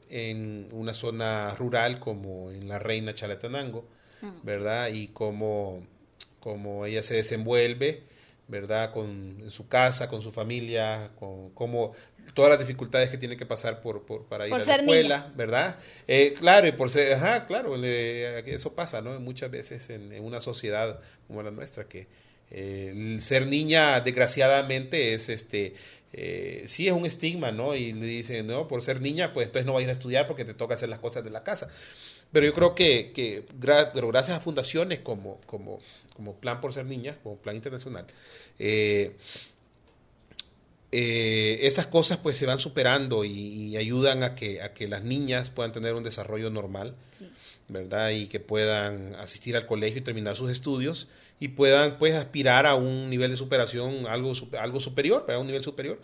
en 0.10 0.68
una 0.72 0.94
zona 0.94 1.56
rural 1.56 2.00
como 2.00 2.52
en 2.52 2.68
la 2.68 2.80
Reina 2.80 3.14
Chalatenango, 3.14 3.88
¿verdad? 4.44 4.90
Y 4.94 5.08
cómo, 5.10 5.86
cómo 6.40 6.86
ella 6.86 7.04
se 7.04 7.16
desenvuelve, 7.16 8.04
¿verdad? 8.48 8.92
Con, 8.94 9.38
en 9.42 9.52
su 9.52 9.68
casa, 9.68 10.08
con 10.10 10.22
su 10.22 10.32
familia, 10.32 11.12
con 11.20 11.50
cómo 11.52 11.94
todas 12.34 12.52
las 12.52 12.60
dificultades 12.60 13.10
que 13.10 13.18
tiene 13.18 13.38
que 13.38 13.46
pasar 13.46 13.82
por, 13.82 14.06
por- 14.06 14.26
para 14.26 14.48
ir 14.48 14.52
Por 14.52 14.62
a 14.62 14.66
la 14.66 14.72
escuela, 14.74 15.18
niña. 15.18 15.34
¿verdad? 15.36 15.78
Eh, 16.08 16.34
claro, 16.38 16.68
y 16.68 16.72
por 16.74 16.90
ser, 16.90 17.14
ajá, 17.14 17.46
claro, 17.46 17.78
le- 17.78 18.40
eso 18.54 18.76
pasa, 18.76 19.02
¿no? 19.02 19.20
Muchas 19.20 19.50
veces 19.52 19.90
en, 19.90 20.12
en 20.12 20.24
una 20.24 20.42
sociedad 20.42 21.00
como 21.28 21.42
la 21.44 21.52
nuestra, 21.52 21.88
que 21.88 22.08
eh, 22.52 22.92
el 22.94 23.22
ser 23.22 23.48
niña, 23.48 24.00
desgraciadamente, 24.02 25.14
es 25.16 25.30
este, 25.30 25.74
eh, 26.14 26.64
sí 26.68 26.88
es 26.88 26.94
un 26.94 27.06
estigma, 27.06 27.52
¿no? 27.52 27.76
Y 27.76 27.94
le 27.94 28.06
dicen, 28.06 28.48
no, 28.48 28.68
por 28.68 28.82
ser 28.84 29.02
niña, 29.02 29.34
pues 29.34 29.48
entonces 29.48 29.66
no 29.66 29.74
vas 29.74 29.82
a 29.82 29.84
ir 29.84 29.90
a 29.90 29.94
estudiar 29.94 30.28
porque 30.28 30.46
te 30.46 30.54
toca 30.54 30.76
hacer 30.76 30.90
las 30.90 31.00
cosas 31.00 31.24
de 31.24 31.30
la 31.32 31.44
casa. 31.44 31.70
Pero 32.36 32.48
yo 32.48 32.54
creo 32.54 32.76
que, 32.76 33.14
que 33.16 33.46
gra- 33.62 33.92
pero 33.94 34.10
gracias 34.10 34.36
a 34.38 34.42
fundaciones 34.42 35.00
como, 35.00 35.40
como, 35.46 35.80
como 36.18 36.36
Plan 36.36 36.60
por 36.60 36.74
Ser 36.74 36.84
Niña, 36.86 37.16
como 37.24 37.38
Plan 37.38 37.56
Internacional, 37.56 38.08
eh, 38.60 39.16
eh, 40.92 41.60
esas 41.62 41.88
cosas 41.88 42.18
pues 42.20 42.36
se 42.38 42.46
van 42.46 42.58
superando 42.60 43.24
y, 43.24 43.32
y 43.32 43.78
ayudan 43.78 44.24
a 44.24 44.36
que, 44.36 44.62
a 44.62 44.74
que 44.74 44.90
las 44.90 45.04
niñas 45.04 45.50
puedan 45.50 45.72
tener 45.72 45.94
un 45.94 46.04
desarrollo 46.04 46.50
normal, 46.50 46.94
Sí. 47.12 47.30
¿verdad? 47.70 48.10
Y 48.12 48.28
que 48.28 48.42
puedan 48.42 49.16
asistir 49.16 49.56
al 49.56 49.66
colegio 49.66 50.00
y 50.00 50.04
terminar 50.04 50.36
sus 50.36 50.52
estudios 50.52 51.08
y 51.40 51.48
puedan 51.50 51.98
pues 51.98 52.16
aspirar 52.16 52.66
a 52.66 52.76
un 52.76 53.10
nivel 53.10 53.32
de 53.32 53.38
superación 53.38 54.08
algo, 54.08 54.34
algo 54.60 54.80
superior, 54.82 55.26
a 55.32 55.40
un 55.40 55.48
nivel 55.48 55.64
superior. 55.64 56.00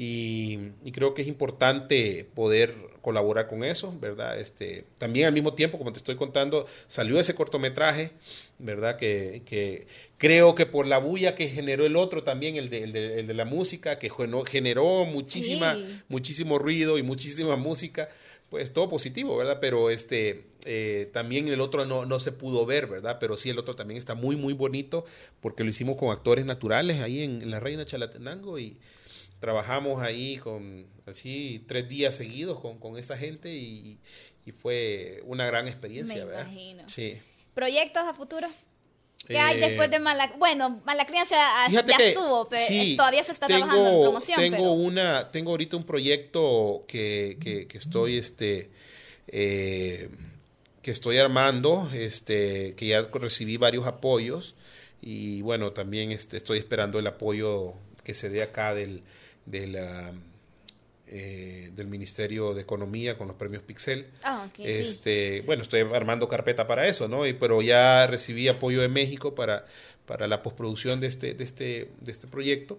Y, 0.00 0.58
y 0.84 0.92
creo 0.92 1.12
que 1.12 1.22
es 1.22 1.28
importante 1.28 2.24
poder 2.34 2.72
colaborar 3.02 3.48
con 3.48 3.64
eso, 3.64 3.92
¿verdad? 4.00 4.38
Este, 4.38 4.84
también 4.98 5.26
al 5.26 5.32
mismo 5.32 5.54
tiempo, 5.54 5.76
como 5.76 5.92
te 5.92 5.98
estoy 5.98 6.14
contando, 6.14 6.66
salió 6.86 7.18
ese 7.18 7.34
cortometraje, 7.34 8.12
¿verdad? 8.60 8.96
Que, 8.96 9.42
que 9.44 9.88
creo 10.16 10.54
que 10.54 10.66
por 10.66 10.86
la 10.86 10.98
bulla 10.98 11.34
que 11.34 11.48
generó 11.48 11.84
el 11.84 11.96
otro 11.96 12.22
también, 12.22 12.54
el 12.54 12.70
de, 12.70 12.84
el 12.84 12.92
de, 12.92 13.20
el 13.20 13.26
de 13.26 13.34
la 13.34 13.44
música, 13.44 13.98
que 13.98 14.08
generó, 14.46 15.04
muchísima, 15.04 15.74
Sí. 15.74 16.00
muchísimo 16.08 16.58
ruido 16.58 16.96
y 16.98 17.02
muchísima 17.02 17.56
música, 17.56 18.08
pues 18.50 18.72
todo 18.72 18.88
positivo, 18.88 19.36
¿verdad? 19.36 19.58
Pero 19.60 19.90
este 19.90 20.44
eh, 20.64 21.10
también 21.12 21.48
el 21.48 21.60
otro 21.60 21.86
no, 21.86 22.06
no 22.06 22.18
se 22.20 22.30
pudo 22.30 22.64
ver, 22.66 22.86
¿verdad? 22.86 23.16
Pero 23.18 23.36
sí 23.36 23.50
el 23.50 23.58
otro 23.58 23.74
también 23.74 23.98
está 23.98 24.14
muy, 24.14 24.36
muy 24.36 24.52
bonito 24.52 25.04
porque 25.40 25.64
lo 25.64 25.70
hicimos 25.70 25.96
con 25.96 26.10
actores 26.12 26.44
naturales 26.46 27.00
ahí 27.00 27.22
en, 27.22 27.42
en 27.42 27.50
la 27.50 27.58
Reina 27.60 27.84
Chalatenango 27.84 28.58
y 28.58 28.76
trabajamos 29.40 30.02
ahí 30.02 30.36
con 30.38 30.86
así 31.06 31.64
tres 31.66 31.88
días 31.88 32.14
seguidos 32.16 32.60
con, 32.60 32.78
con 32.78 32.98
esa 32.98 33.16
gente 33.16 33.54
y, 33.54 33.98
y 34.44 34.52
fue 34.52 35.20
una 35.24 35.46
gran 35.46 35.68
experiencia, 35.68 36.16
Me 36.16 36.24
¿verdad? 36.24 36.42
imagino. 36.50 36.88
Sí. 36.88 37.18
¿Proyectos 37.54 38.02
a 38.04 38.14
futuro? 38.14 38.48
¿Qué 39.26 39.36
hay 39.38 39.58
Eh, 39.58 39.66
después 39.68 39.90
de 39.90 39.98
Mala... 39.98 40.32
Bueno, 40.38 40.80
Mala 40.84 41.04
Crianza 41.06 41.36
Fíjate 41.68 41.90
ya 41.92 41.96
que 41.98 42.08
estuvo, 42.10 42.48
pero 42.48 42.62
sí, 42.66 42.96
todavía 42.96 43.22
se 43.24 43.32
está 43.32 43.46
tengo, 43.46 43.60
trabajando 43.66 43.90
en 43.96 44.02
promoción. 44.02 44.40
Tengo 44.40 44.56
pero- 44.56 44.72
una, 44.72 45.30
tengo 45.30 45.50
ahorita 45.50 45.76
un 45.76 45.84
proyecto 45.84 46.84
que, 46.88 47.36
que, 47.40 47.66
que 47.66 47.78
estoy, 47.78 48.16
este, 48.16 48.70
eh, 49.26 50.08
que 50.82 50.90
estoy 50.90 51.18
armando, 51.18 51.90
este, 51.92 52.74
que 52.76 52.86
ya 52.86 53.02
recibí 53.12 53.56
varios 53.56 53.86
apoyos 53.86 54.54
y 55.02 55.42
bueno, 55.42 55.72
también 55.72 56.10
este, 56.12 56.38
estoy 56.38 56.58
esperando 56.58 56.98
el 56.98 57.06
apoyo 57.06 57.74
que 58.04 58.14
se 58.14 58.30
dé 58.30 58.42
acá 58.42 58.72
del, 58.74 59.02
del, 59.50 59.76
ah, 59.76 60.12
eh, 61.06 61.70
del 61.74 61.86
Ministerio 61.86 62.52
de 62.54 62.62
Economía 62.62 63.16
con 63.16 63.28
los 63.28 63.36
premios 63.36 63.62
Pixel. 63.62 64.06
Ah, 64.22 64.46
ok, 64.48 64.56
sí. 64.56 64.62
Este, 64.66 65.40
bueno, 65.42 65.62
estoy 65.62 65.80
armando 65.80 66.28
carpeta 66.28 66.66
para 66.66 66.86
eso, 66.86 67.08
¿no? 67.08 67.26
Y, 67.26 67.32
pero 67.32 67.62
ya 67.62 68.06
recibí 68.06 68.48
apoyo 68.48 68.80
de 68.82 68.88
México 68.88 69.34
para, 69.34 69.64
para 70.06 70.26
la 70.26 70.42
postproducción 70.42 71.00
de 71.00 71.06
este, 71.06 71.32
de 71.34 71.44
este, 71.44 71.90
de 72.00 72.12
este 72.12 72.26
proyecto 72.26 72.78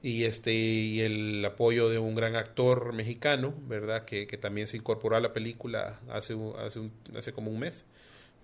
y 0.00 0.24
este 0.24 0.52
y 0.54 1.00
el 1.00 1.44
apoyo 1.44 1.88
de 1.88 1.98
un 1.98 2.14
gran 2.14 2.36
actor 2.36 2.92
mexicano, 2.92 3.52
¿verdad? 3.66 4.04
Que, 4.04 4.28
que 4.28 4.36
también 4.38 4.68
se 4.68 4.76
incorporó 4.76 5.16
a 5.16 5.20
la 5.20 5.32
película 5.32 5.98
hace 6.08 6.36
hace, 6.64 6.78
un- 6.78 6.92
hace 7.16 7.32
como 7.32 7.50
un 7.50 7.58
mes, 7.58 7.84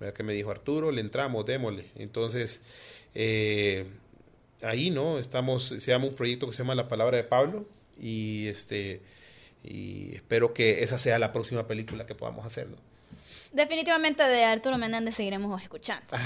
¿verdad? 0.00 0.14
Que 0.16 0.24
me 0.24 0.32
dijo 0.32 0.50
Arturo, 0.50 0.90
le 0.90 1.00
entramos, 1.00 1.46
démosle. 1.46 1.84
Entonces 1.94 2.60
eh, 3.14 3.86
ahí, 4.64 4.90
¿no? 4.90 5.18
Estamos, 5.18 5.64
se 5.64 5.90
llama 5.90 6.06
un 6.06 6.14
proyecto 6.14 6.46
que 6.46 6.52
se 6.52 6.62
llama 6.62 6.74
La 6.74 6.88
Palabra 6.88 7.16
de 7.16 7.24
Pablo 7.24 7.66
y 8.00 8.48
este 8.48 9.00
y 9.62 10.14
espero 10.16 10.52
que 10.52 10.82
esa 10.82 10.98
sea 10.98 11.18
la 11.18 11.32
próxima 11.32 11.66
película 11.66 12.04
que 12.06 12.14
podamos 12.14 12.44
hacer, 12.44 12.68
¿no? 12.68 12.76
Definitivamente 13.52 14.22
de 14.24 14.44
Arturo 14.44 14.76
Menéndez 14.78 15.14
seguiremos 15.14 15.62
escuchando. 15.62 16.04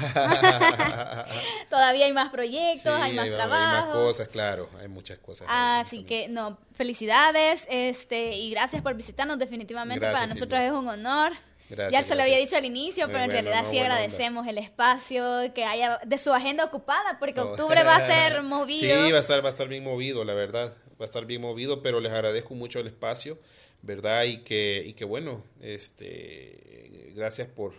Todavía 1.70 2.06
hay 2.06 2.12
más 2.14 2.30
proyectos, 2.30 2.82
Sí, 2.82 2.88
hay 2.88 3.14
más 3.14 3.26
hay, 3.26 3.34
hay 3.34 3.48
más 3.48 3.84
cosas, 3.92 4.28
claro, 4.28 4.70
hay 4.80 4.88
muchas 4.88 5.18
cosas. 5.18 5.46
Así 5.50 6.04
que 6.04 6.28
no, 6.28 6.56
felicidades, 6.74 7.66
este, 7.68 8.32
y 8.32 8.50
gracias 8.50 8.80
por 8.80 8.94
visitarnos. 8.94 9.38
Definitivamente 9.38 10.00
Gracias, 10.00 10.20
para 10.20 10.34
nosotros 10.34 10.58
Silvia. 10.58 10.66
es 10.68 10.72
un 10.72 10.88
honor. 10.88 11.32
Gracias, 11.68 12.02
ya 12.02 12.08
se 12.08 12.14
lo 12.14 12.22
había 12.22 12.38
dicho 12.38 12.56
al 12.56 12.64
inicio, 12.64 13.06
Muy 13.06 13.12
pero 13.12 13.24
en 13.24 13.30
bueno, 13.30 13.42
realidad 13.42 13.64
no, 13.64 13.70
sí 13.70 13.76
onda. 13.78 13.94
agradecemos 13.94 14.46
el 14.46 14.58
espacio 14.58 15.52
que 15.54 15.64
haya 15.64 15.98
de 16.04 16.18
su 16.18 16.32
agenda 16.32 16.64
ocupada, 16.64 17.18
porque 17.18 17.40
No. 17.40 17.50
octubre 17.50 17.82
va 17.84 17.96
a 17.96 18.06
ser 18.06 18.42
movido. 18.42 19.04
Sí, 19.06 19.12
va 19.12 19.18
a 19.18 19.20
estar, 19.20 19.42
va 19.44 19.48
a 19.48 19.50
estar 19.50 19.68
bien 19.68 19.84
movido, 19.84 20.24
la 20.24 20.34
verdad. 20.34 20.74
Va 21.00 21.04
a 21.04 21.06
estar 21.06 21.26
bien 21.26 21.40
movido, 21.42 21.82
pero 21.82 22.00
les 22.00 22.12
agradezco 22.12 22.54
mucho 22.54 22.80
el 22.80 22.86
espacio, 22.86 23.38
¿verdad? 23.82 24.24
Y 24.24 24.38
que, 24.38 24.82
y 24.86 24.94
que 24.94 25.04
bueno, 25.04 25.44
este, 25.60 27.12
gracias 27.14 27.48
por 27.48 27.74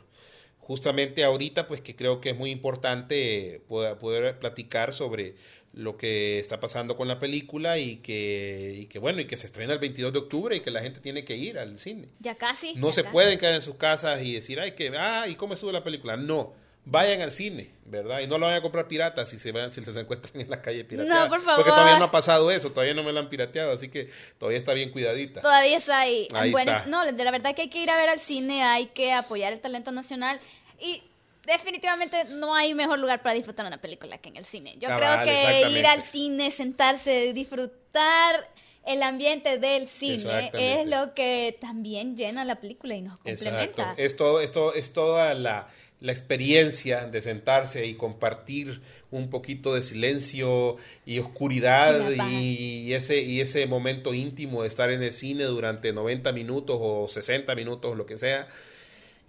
justamente 0.60 1.24
ahorita, 1.24 1.68
pues 1.68 1.82
que 1.82 1.96
creo 1.96 2.22
que 2.22 2.30
es 2.30 2.38
muy 2.38 2.52
importante 2.52 3.62
poder, 3.68 3.98
poder 3.98 4.38
platicar 4.40 4.94
sobre 4.94 5.36
lo 5.80 5.96
que 5.96 6.40
está 6.40 6.60
pasando 6.60 6.98
con 6.98 7.08
la 7.08 7.20
película 7.20 7.78
y 7.78 7.98
que, 7.98 8.76
y 8.80 8.86
que 8.88 9.00
bueno, 9.00 9.22
y 9.22 9.26
que 9.26 9.38
se 9.38 9.46
estrena 9.46 9.72
el 9.72 9.80
22 9.80 10.12
de 10.12 10.20
octubre 10.20 10.56
y 10.56 10.60
que 10.60 10.72
la 10.72 10.82
gente 10.82 11.00
tiene 11.00 11.24
que 11.24 11.38
ir 11.38 11.58
al 11.58 11.80
cine. 11.80 12.10
Ya 12.20 12.36
casi. 12.36 12.76
No 12.76 12.90
ya 12.90 12.96
se 12.96 13.04
casi. 13.04 13.14
pueden 13.14 13.40
quedar 13.40 13.56
en 13.56 13.62
sus 13.62 13.76
casas 13.76 14.22
y 14.22 14.34
decir, 14.34 14.60
ay, 14.60 14.74
que, 14.74 14.92
ah, 14.98 15.26
¿y 15.28 15.36
cómo 15.36 15.56
sube 15.56 15.72
la 15.72 15.82
película? 15.82 16.18
No, 16.18 16.54
vayan 16.84 17.22
al 17.22 17.32
cine, 17.32 17.72
¿verdad? 17.86 18.20
Y 18.20 18.28
no 18.28 18.38
lo 18.38 18.48
vayan 18.48 18.60
a 18.60 18.62
comprar 18.62 18.90
piratas 18.90 19.30
si 19.30 19.40
se, 19.40 19.54
van, 19.54 19.72
si 19.72 19.82
se 19.82 19.98
encuentran 19.98 20.42
en 20.42 20.50
la 20.50 20.62
calle 20.62 20.84
pirateada. 20.84 21.24
No, 21.24 21.30
por 21.30 21.42
favor. 21.42 21.64
Porque 21.64 21.72
todavía 21.72 21.98
no 21.98 22.06
ha 22.06 22.12
pasado 22.12 22.52
eso, 22.52 22.72
todavía 22.72 22.94
no 22.94 23.04
me 23.04 23.14
la 23.14 23.22
han 23.22 23.30
pirateado, 23.30 23.72
así 23.72 23.88
que 23.88 24.10
todavía 24.38 24.58
está 24.58 24.74
bien 24.74 24.92
cuidadita. 24.92 25.42
Todavía 25.42 25.78
está 25.78 26.00
ahí. 26.00 26.28
Ahí 26.34 26.52
bueno, 26.52 26.72
está. 26.72 26.90
no, 26.90 27.10
de 27.10 27.24
la 27.24 27.32
verdad 27.32 27.56
que 27.56 27.62
hay 27.64 27.70
que 27.70 27.82
ir 27.82 27.90
a 27.90 27.96
ver 27.96 28.10
al 28.10 28.20
cine, 28.20 28.64
hay 28.64 28.88
que 28.88 29.14
apoyar 29.14 29.54
el 29.54 29.62
talento 29.62 29.94
nacional 29.94 30.42
y 30.78 31.04
definitivamente 31.50 32.26
no 32.36 32.56
hay 32.56 32.74
mejor 32.74 33.00
lugar 33.00 33.22
para 33.22 33.36
disfrutar 33.36 33.66
una 33.66 33.82
película 33.82 34.18
que 34.18 34.30
en 34.30 34.38
el 34.38 34.46
cine. 34.46 34.76
Yo 34.80 34.88
Cabal, 34.88 35.24
creo 35.24 35.36
que 35.36 35.70
ir 35.80 35.86
al 35.86 36.04
cine, 36.04 36.52
sentarse, 36.52 37.34
disfrutar 37.34 38.50
el 38.86 39.04
ambiente 39.04 39.60
del 39.60 39.88
cine 39.88 40.52
es 40.54 40.88
lo 40.88 41.14
que 41.14 41.58
también 41.60 42.16
llena 42.16 42.46
la 42.46 42.56
película 42.60 42.96
y 42.96 43.02
nos 43.02 43.20
Exacto. 43.26 43.74
complementa. 43.76 43.94
Es, 44.02 44.16
todo, 44.16 44.42
es, 44.42 44.52
todo- 44.52 44.74
es 44.74 44.94
toda 44.94 45.34
la, 45.34 45.68
la 46.00 46.12
experiencia 46.12 47.06
de 47.06 47.22
sentarse 47.22 47.86
y 47.86 47.96
compartir 47.96 48.82
un 49.12 49.30
poquito 49.30 49.76
de 49.76 49.82
silencio 49.82 50.78
y 51.06 51.20
oscuridad 51.20 52.10
Y 52.32 52.86
y 52.90 52.94
ese, 52.94 53.22
y 53.22 53.42
ese 53.42 53.68
momento 53.68 54.14
íntimo 54.14 54.62
de 54.62 54.70
estar 54.70 54.90
en 54.92 55.04
el 55.04 55.12
cine 55.12 55.44
durante 55.44 55.92
90 55.94 56.32
minutos 56.32 56.78
o 56.80 57.08
60 57.08 57.54
minutos, 57.56 57.98
lo 57.98 58.06
que 58.06 58.18
sea. 58.18 58.48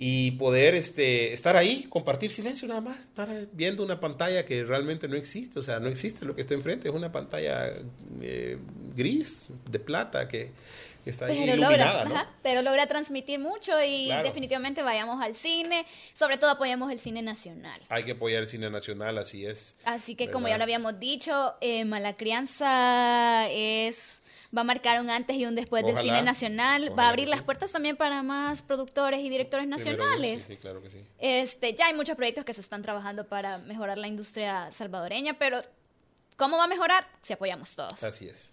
Y 0.03 0.31
poder 0.33 0.75
este, 0.75 1.35
estar 1.35 1.59
ahí, 1.59 1.85
compartir 1.91 2.31
silencio 2.31 2.67
nada 2.67 2.81
más, 2.81 2.99
estar 3.01 3.29
viendo 3.53 3.83
una 3.85 4.01
pantalla 4.01 4.47
que 4.47 4.65
realmente 4.65 5.09
no 5.09 5.15
existe, 5.15 5.59
o 5.59 5.63
sea, 5.63 5.79
no 5.79 5.89
existe 5.89 6.25
lo 6.25 6.35
que 6.35 6.41
está 6.41 6.55
enfrente, 6.55 6.89
es 6.89 6.95
una 6.95 7.13
pantalla 7.13 7.71
eh, 8.23 8.57
gris, 8.97 9.47
de 9.71 9.79
plata, 9.79 10.27
que 10.27 10.53
está 11.05 11.27
ahí 11.27 11.37
Pero 11.39 11.53
iluminada, 11.55 12.05
logra, 12.05 12.05
¿no? 12.07 12.15
ajá, 12.15 12.31
pero 12.43 12.63
logra 12.63 12.87
transmitir 12.87 13.39
mucho 13.41 13.73
y 13.85 14.07
Claro. 14.07 14.23
definitivamente 14.27 14.83
vayamos 14.83 15.23
al 15.23 15.35
cine, 15.35 15.85
sobre 16.15 16.39
todo 16.39 16.49
apoyemos 16.51 16.91
el 16.91 16.99
cine 16.99 17.21
nacional. 17.21 17.79
Hay 17.91 18.05
que 18.05 18.13
apoyar 18.13 18.43
el 18.45 18.49
cine 18.49 18.71
nacional, 18.71 19.19
así 19.19 19.45
es. 19.45 19.77
Así 19.85 20.15
que 20.15 20.31
como 20.31 20.45
¿Verdad? 20.45 20.55
ya 20.55 20.59
lo 20.59 20.65
habíamos 20.65 20.99
dicho, 20.99 21.55
eh, 21.61 21.85
Mala 21.85 22.17
Crianza 22.17 23.49
es 23.51 23.99
va 24.57 24.63
a 24.63 24.65
marcar 24.65 25.01
un 25.01 25.11
antes 25.11 25.37
y 25.37 25.47
un 25.47 25.55
después 25.55 25.85
del 25.85 25.97
cine 25.99 26.23
nacional, 26.23 26.97
va 26.99 27.05
a 27.05 27.09
abrir 27.11 27.29
las 27.29 27.41
sí. 27.41 27.45
puertas 27.45 27.71
también 27.71 27.97
para 27.97 28.23
más 28.23 28.63
productores 28.63 29.21
y 29.21 29.29
directores 29.29 29.67
Dios, 29.67 29.79
nacionales. 29.79 30.45
Sí, 30.45 30.55
sí, 30.55 30.61
claro 30.61 30.83
que 30.83 30.91
sí. 30.91 31.05
Este, 31.19 31.75
ya 31.75 31.87
hay 31.87 31.95
muchos 31.95 32.17
proyectos 32.17 32.45
que 32.45 32.55
se 32.55 32.61
están 32.61 32.83
trabajando 32.83 33.27
para 33.27 33.59
mejorar 33.59 33.99
la 33.99 34.09
industria 34.09 34.71
salvadoreña, 34.73 35.39
pero 35.39 35.63
¿cómo 36.37 36.57
va 36.57 36.65
a 36.65 36.69
mejorar? 36.69 37.07
Si 37.23 37.33
apoyamos 37.33 37.75
todos. 37.75 38.03
Así 38.03 38.29
es. 38.29 38.53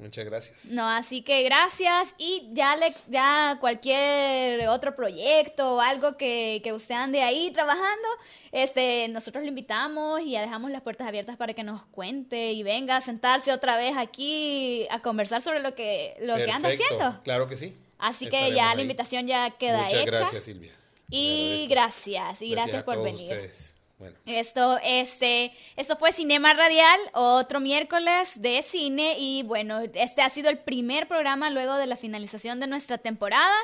Muchas 0.00 0.24
gracias. 0.24 0.64
No, 0.66 0.88
así 0.88 1.20
que 1.20 1.42
gracias 1.42 2.14
y 2.16 2.48
ya 2.52 2.74
le, 2.74 2.94
ya 3.08 3.58
cualquier 3.60 4.66
otro 4.68 4.96
proyecto 4.96 5.76
o 5.76 5.80
algo 5.80 6.16
que, 6.16 6.62
que 6.64 6.72
usted 6.72 6.94
ande 6.94 7.22
ahí 7.22 7.50
trabajando, 7.52 8.08
este, 8.50 9.08
nosotros 9.08 9.44
lo 9.44 9.48
invitamos 9.48 10.22
y 10.22 10.32
ya 10.32 10.40
dejamos 10.40 10.70
las 10.70 10.80
puertas 10.80 11.06
abiertas 11.06 11.36
para 11.36 11.52
que 11.52 11.62
nos 11.64 11.84
cuente 11.86 12.52
y 12.52 12.62
venga 12.62 12.96
a 12.96 13.00
sentarse 13.02 13.52
otra 13.52 13.76
vez 13.76 13.94
aquí 13.98 14.86
a 14.90 15.00
conversar 15.00 15.42
sobre 15.42 15.60
lo 15.60 15.74
que, 15.74 16.16
lo 16.20 16.36
que 16.36 16.50
anda 16.50 16.70
haciendo. 16.70 17.20
Claro 17.22 17.46
que 17.46 17.58
sí. 17.58 17.76
Así 17.98 18.26
que 18.26 18.54
ya 18.54 18.70
ahí. 18.70 18.76
la 18.76 18.82
invitación 18.82 19.26
ya 19.26 19.50
queda 19.50 19.84
Muchas 19.84 20.00
hecha. 20.00 20.04
gracias, 20.04 20.44
Silvia. 20.44 20.72
Y 21.10 21.66
gracias, 21.68 22.40
y 22.40 22.50
gracias, 22.50 22.82
por 22.84 23.02
venir. 23.02 23.22
ustedes. 23.22 23.76
Esto, 24.24 24.78
este, 24.82 25.52
esto 25.76 25.96
fue 25.96 26.12
Cinema 26.12 26.54
Radial, 26.54 26.98
otro 27.12 27.60
miércoles 27.60 28.40
de 28.40 28.62
cine 28.62 29.16
y 29.18 29.42
bueno, 29.42 29.80
este 29.94 30.22
ha 30.22 30.28
sido 30.28 30.48
el 30.48 30.58
primer 30.58 31.06
programa 31.06 31.50
luego 31.50 31.76
de 31.76 31.86
la 31.86 31.96
finalización 31.96 32.60
de 32.60 32.66
nuestra 32.66 32.98
temporada 32.98 33.56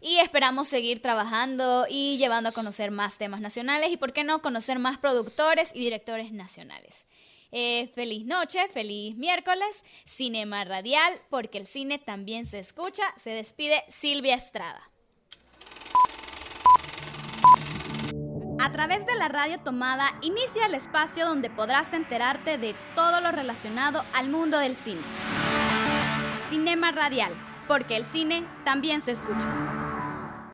y 0.00 0.16
esperamos 0.16 0.68
seguir 0.68 1.00
trabajando 1.00 1.86
y 1.88 2.18
llevando 2.18 2.48
a 2.48 2.52
conocer 2.52 2.90
más 2.90 3.18
temas 3.18 3.40
nacionales 3.40 3.92
y 3.92 3.96
por 3.96 4.12
qué 4.12 4.24
no 4.24 4.42
conocer 4.42 4.78
más 4.78 4.98
productores 4.98 5.70
y 5.74 5.80
directores 5.80 6.32
nacionales. 6.32 7.04
Eh, 7.56 7.88
feliz 7.94 8.24
noche, 8.24 8.66
feliz 8.70 9.16
miércoles, 9.16 9.84
Cinema 10.06 10.64
Radial, 10.64 11.20
porque 11.30 11.58
el 11.58 11.68
cine 11.68 12.00
también 12.00 12.46
se 12.46 12.58
escucha. 12.58 13.04
Se 13.22 13.30
despide 13.30 13.84
Silvia 13.90 14.34
Estrada. 14.34 14.90
A 18.64 18.72
través 18.72 19.04
de 19.04 19.14
la 19.16 19.28
radio 19.28 19.58
tomada 19.58 20.06
inicia 20.22 20.64
el 20.64 20.74
espacio 20.74 21.26
donde 21.26 21.50
podrás 21.50 21.92
enterarte 21.92 22.56
de 22.56 22.74
todo 22.94 23.20
lo 23.20 23.30
relacionado 23.30 24.02
al 24.14 24.30
mundo 24.30 24.58
del 24.58 24.74
cine. 24.74 25.02
Cinema 26.48 26.90
Radial, 26.90 27.34
porque 27.68 27.94
el 27.94 28.06
cine 28.06 28.46
también 28.64 29.02
se 29.02 29.10
escucha. 29.10 29.83